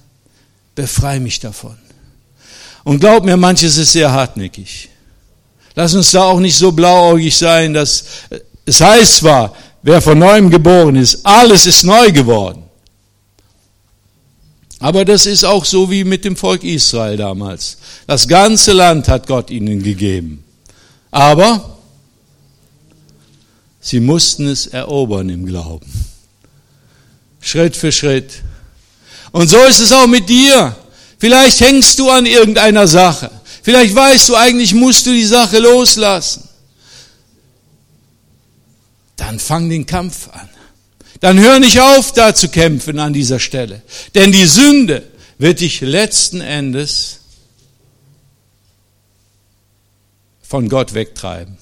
befreie 0.75 1.19
mich 1.19 1.39
davon. 1.39 1.77
Und 2.85 3.01
glaub 3.01 3.25
mir, 3.25 3.35
manches 3.35 3.77
ist 3.77 3.91
sehr 3.91 4.11
hartnäckig. 4.11 4.89
Lass 5.75 5.93
uns 5.93 6.11
da 6.11 6.23
auch 6.23 6.39
nicht 6.39 6.57
so 6.57 6.71
blauäugig 6.71 7.37
sein, 7.37 7.73
dass 7.73 8.03
es 8.65 8.81
heißt 8.81 9.17
zwar, 9.17 9.55
wer 9.81 10.01
von 10.01 10.19
neuem 10.19 10.49
geboren 10.49 10.95
ist, 10.95 11.25
alles 11.25 11.65
ist 11.65 11.83
neu 11.83 12.11
geworden. 12.11 12.63
Aber 14.79 15.03
das 15.03 15.25
ist 15.25 15.43
auch 15.43 15.65
so 15.65 15.91
wie 15.91 16.03
mit 16.03 16.23
dem 16.23 16.35
Volk 16.37 16.63
Israel 16.63 17.17
damals. 17.17 17.77
Das 18.07 18.27
ganze 18.27 18.71
Land 18.71 19.09
hat 19.09 19.27
Gott 19.27 19.49
ihnen 19.49 19.83
gegeben. 19.83 20.43
Aber 21.11 21.77
sie 23.81 23.99
mussten 23.99 24.47
es 24.47 24.67
erobern 24.67 25.29
im 25.29 25.45
Glauben. 25.45 25.91
Schritt 27.41 27.75
für 27.75 27.91
Schritt. 27.91 28.41
Und 29.31 29.49
so 29.49 29.57
ist 29.65 29.79
es 29.79 29.91
auch 29.91 30.07
mit 30.07 30.29
dir. 30.29 30.75
Vielleicht 31.17 31.59
hängst 31.59 31.99
du 31.99 32.09
an 32.09 32.25
irgendeiner 32.25 32.87
Sache. 32.87 33.29
Vielleicht 33.61 33.95
weißt 33.95 34.29
du, 34.29 34.35
eigentlich 34.35 34.73
musst 34.73 35.05
du 35.05 35.11
die 35.11 35.25
Sache 35.25 35.59
loslassen. 35.59 36.47
Dann 39.15 39.39
fang 39.39 39.69
den 39.69 39.85
Kampf 39.85 40.29
an. 40.29 40.49
Dann 41.19 41.39
hör 41.39 41.59
nicht 41.59 41.79
auf, 41.79 42.13
da 42.13 42.33
zu 42.33 42.47
kämpfen 42.47 42.99
an 42.99 43.13
dieser 43.13 43.39
Stelle. 43.39 43.81
Denn 44.15 44.31
die 44.31 44.45
Sünde 44.45 45.03
wird 45.37 45.59
dich 45.59 45.81
letzten 45.81 46.39
Endes 46.41 47.19
von 50.41 50.69
Gott 50.69 50.93
wegtreiben. 50.93 51.57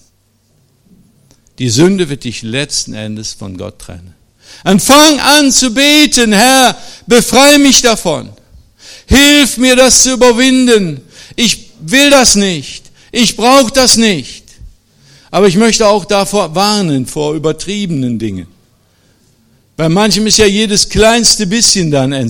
Die 1.57 1.69
Sünde 1.69 2.09
wird 2.09 2.23
dich 2.23 2.43
letzten 2.43 2.93
Endes 2.93 3.33
von 3.33 3.57
Gott 3.57 3.79
trennen. 3.79 4.13
Und 4.63 4.81
fang 4.81 5.19
an 5.19 5.51
zu 5.51 5.73
beten, 5.73 6.31
Herr, 6.31 6.77
befreie 7.07 7.59
mich 7.59 7.81
davon. 7.81 8.29
Hilf 9.07 9.57
mir, 9.57 9.75
das 9.75 10.03
zu 10.03 10.13
überwinden. 10.13 11.01
Ich 11.35 11.66
will 11.79 12.09
das 12.09 12.35
nicht. 12.35 12.91
Ich 13.11 13.35
brauche 13.35 13.71
das 13.71 13.97
nicht. 13.97 14.43
Aber 15.31 15.47
ich 15.47 15.55
möchte 15.55 15.87
auch 15.87 16.05
davor 16.05 16.55
warnen, 16.55 17.05
vor 17.05 17.33
übertriebenen 17.33 18.17
Dingen. 18.19 18.47
Bei 19.75 19.89
manchem 19.89 20.25
ist 20.25 20.37
ja 20.37 20.45
jedes 20.45 20.89
kleinste 20.89 21.45
bisschen 21.45 21.91
dann 21.91 22.13
eine 22.13 22.29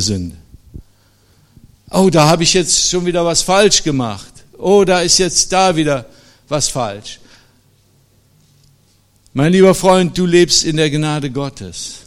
Sünde. 0.00 0.36
Oh, 1.90 2.10
da 2.10 2.26
habe 2.26 2.42
ich 2.42 2.52
jetzt 2.52 2.90
schon 2.90 3.06
wieder 3.06 3.24
was 3.24 3.42
falsch 3.42 3.82
gemacht. 3.82 4.32
Oh, 4.58 4.84
da 4.84 5.00
ist 5.00 5.18
jetzt 5.18 5.52
da 5.52 5.74
wieder 5.76 6.06
was 6.48 6.68
falsch. 6.68 7.20
Mein 9.32 9.52
lieber 9.52 9.74
Freund, 9.74 10.16
du 10.18 10.26
lebst 10.26 10.64
in 10.64 10.76
der 10.76 10.90
Gnade 10.90 11.30
Gottes. 11.30 12.05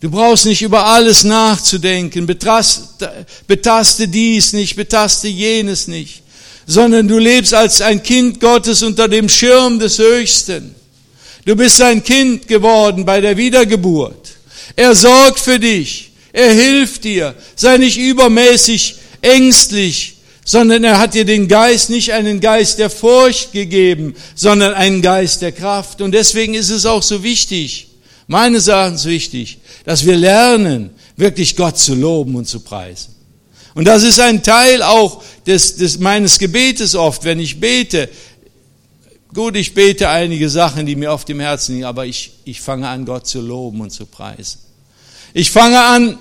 Du 0.00 0.10
brauchst 0.10 0.44
nicht 0.44 0.62
über 0.62 0.84
alles 0.84 1.24
nachzudenken, 1.24 2.26
betaste, 2.26 3.26
betaste 3.46 4.08
dies 4.08 4.52
nicht, 4.52 4.76
betaste 4.76 5.28
jenes 5.28 5.88
nicht, 5.88 6.22
sondern 6.66 7.08
du 7.08 7.18
lebst 7.18 7.54
als 7.54 7.80
ein 7.80 8.02
Kind 8.02 8.38
Gottes 8.38 8.82
unter 8.82 9.08
dem 9.08 9.28
Schirm 9.28 9.78
des 9.78 9.98
Höchsten. 9.98 10.74
Du 11.46 11.56
bist 11.56 11.76
sein 11.76 12.04
Kind 12.04 12.46
geworden 12.46 13.04
bei 13.04 13.20
der 13.20 13.36
Wiedergeburt. 13.36 14.32
Er 14.74 14.94
sorgt 14.94 15.38
für 15.38 15.58
dich. 15.58 16.10
Er 16.32 16.52
hilft 16.52 17.04
dir. 17.04 17.34
Sei 17.54 17.78
nicht 17.78 17.96
übermäßig 17.96 18.96
ängstlich, 19.22 20.16
sondern 20.44 20.84
er 20.84 20.98
hat 20.98 21.14
dir 21.14 21.24
den 21.24 21.48
Geist, 21.48 21.88
nicht 21.88 22.12
einen 22.12 22.40
Geist 22.40 22.78
der 22.78 22.90
Furcht 22.90 23.52
gegeben, 23.52 24.14
sondern 24.34 24.74
einen 24.74 25.00
Geist 25.00 25.40
der 25.40 25.52
Kraft. 25.52 26.02
Und 26.02 26.12
deswegen 26.12 26.54
ist 26.54 26.68
es 26.68 26.84
auch 26.84 27.02
so 27.02 27.22
wichtig, 27.22 27.85
meines 28.26 28.68
Erachtens 28.68 29.04
wichtig, 29.04 29.58
dass 29.84 30.04
wir 30.04 30.16
lernen, 30.16 30.90
wirklich 31.16 31.56
Gott 31.56 31.78
zu 31.78 31.94
loben 31.94 32.34
und 32.34 32.46
zu 32.46 32.60
preisen. 32.60 33.14
Und 33.74 33.84
das 33.84 34.02
ist 34.02 34.20
ein 34.20 34.42
Teil 34.42 34.82
auch 34.82 35.22
des, 35.46 35.76
des 35.76 35.98
meines 35.98 36.38
Gebetes 36.38 36.94
oft, 36.94 37.24
wenn 37.24 37.38
ich 37.38 37.60
bete. 37.60 38.08
Gut, 39.34 39.54
ich 39.54 39.74
bete 39.74 40.08
einige 40.08 40.48
Sachen, 40.48 40.86
die 40.86 40.96
mir 40.96 41.12
auf 41.12 41.24
dem 41.24 41.40
Herzen 41.40 41.74
liegen, 41.74 41.84
aber 41.84 42.06
ich, 42.06 42.32
ich 42.44 42.60
fange 42.60 42.88
an, 42.88 43.04
Gott 43.04 43.26
zu 43.26 43.40
loben 43.40 43.82
und 43.82 43.90
zu 43.90 44.06
preisen. 44.06 44.60
Ich 45.34 45.50
fange 45.50 45.78
an 45.78 46.18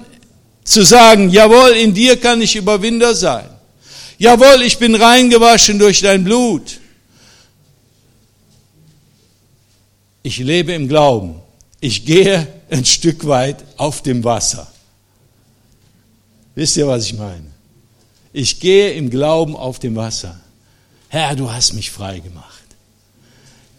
zu 0.65 0.83
sagen, 0.83 1.29
jawohl, 1.29 1.71
in 1.71 1.93
dir 1.93 2.19
kann 2.19 2.41
ich 2.41 2.55
Überwinder 2.55 3.15
sein. 3.15 3.47
Jawohl, 4.17 4.61
ich 4.63 4.77
bin 4.77 4.95
reingewaschen 4.95 5.79
durch 5.79 6.01
dein 6.01 6.23
Blut. 6.23 6.79
Ich 10.23 10.39
lebe 10.39 10.73
im 10.73 10.87
Glauben. 10.87 11.44
Ich 11.85 12.03
gehe 12.03 12.47
ein 12.71 12.83
Stück 12.83 13.27
weit 13.27 13.63
auf 13.77 14.01
dem 14.01 14.23
Wasser. 14.23 14.65
Wisst 16.55 16.77
ihr, 16.77 16.87
was 16.87 17.05
ich 17.05 17.13
meine? 17.13 17.45
Ich 18.33 18.59
gehe 18.59 18.93
im 18.93 19.11
Glauben 19.11 19.55
auf 19.55 19.77
dem 19.77 19.95
Wasser. 19.95 20.39
Herr, 21.09 21.35
du 21.35 21.51
hast 21.51 21.73
mich 21.73 21.91
frei 21.91 22.21
gemacht. 22.21 22.65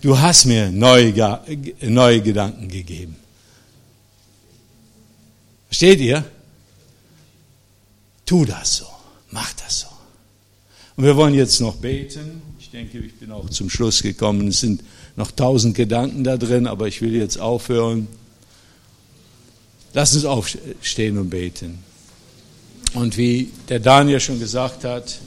Du 0.02 0.20
hast 0.20 0.44
mir 0.44 0.70
neue, 0.70 1.40
neue 1.80 2.22
Gedanken 2.22 2.68
gegeben. 2.68 3.16
Versteht 5.66 5.98
ihr? 5.98 6.24
Tu 8.24 8.44
das 8.44 8.76
so. 8.76 8.86
Mach 9.32 9.52
das 9.54 9.80
so. 9.80 9.88
Und 10.94 11.02
wir 11.02 11.16
wollen 11.16 11.34
jetzt 11.34 11.60
noch 11.60 11.74
beten. 11.74 12.40
Ich 12.60 12.70
denke, 12.70 12.98
ich 12.98 13.16
bin 13.18 13.32
auch 13.32 13.50
zum 13.50 13.68
Schluss 13.68 14.00
gekommen. 14.00 14.46
Es 14.46 14.60
sind 14.60 14.84
noch 15.16 15.30
tausend 15.30 15.74
Gedanken 15.74 16.24
da 16.24 16.36
drin, 16.36 16.66
aber 16.66 16.86
ich 16.86 17.00
will 17.00 17.14
jetzt 17.14 17.40
aufhören. 17.40 18.06
Lass 19.94 20.14
uns 20.14 20.26
aufstehen 20.26 21.18
und 21.18 21.30
beten. 21.30 21.78
Und 22.94 23.16
wie 23.16 23.50
der 23.68 23.80
Daniel 23.80 24.20
schon 24.20 24.38
gesagt 24.38 24.84
hat, 24.84 25.18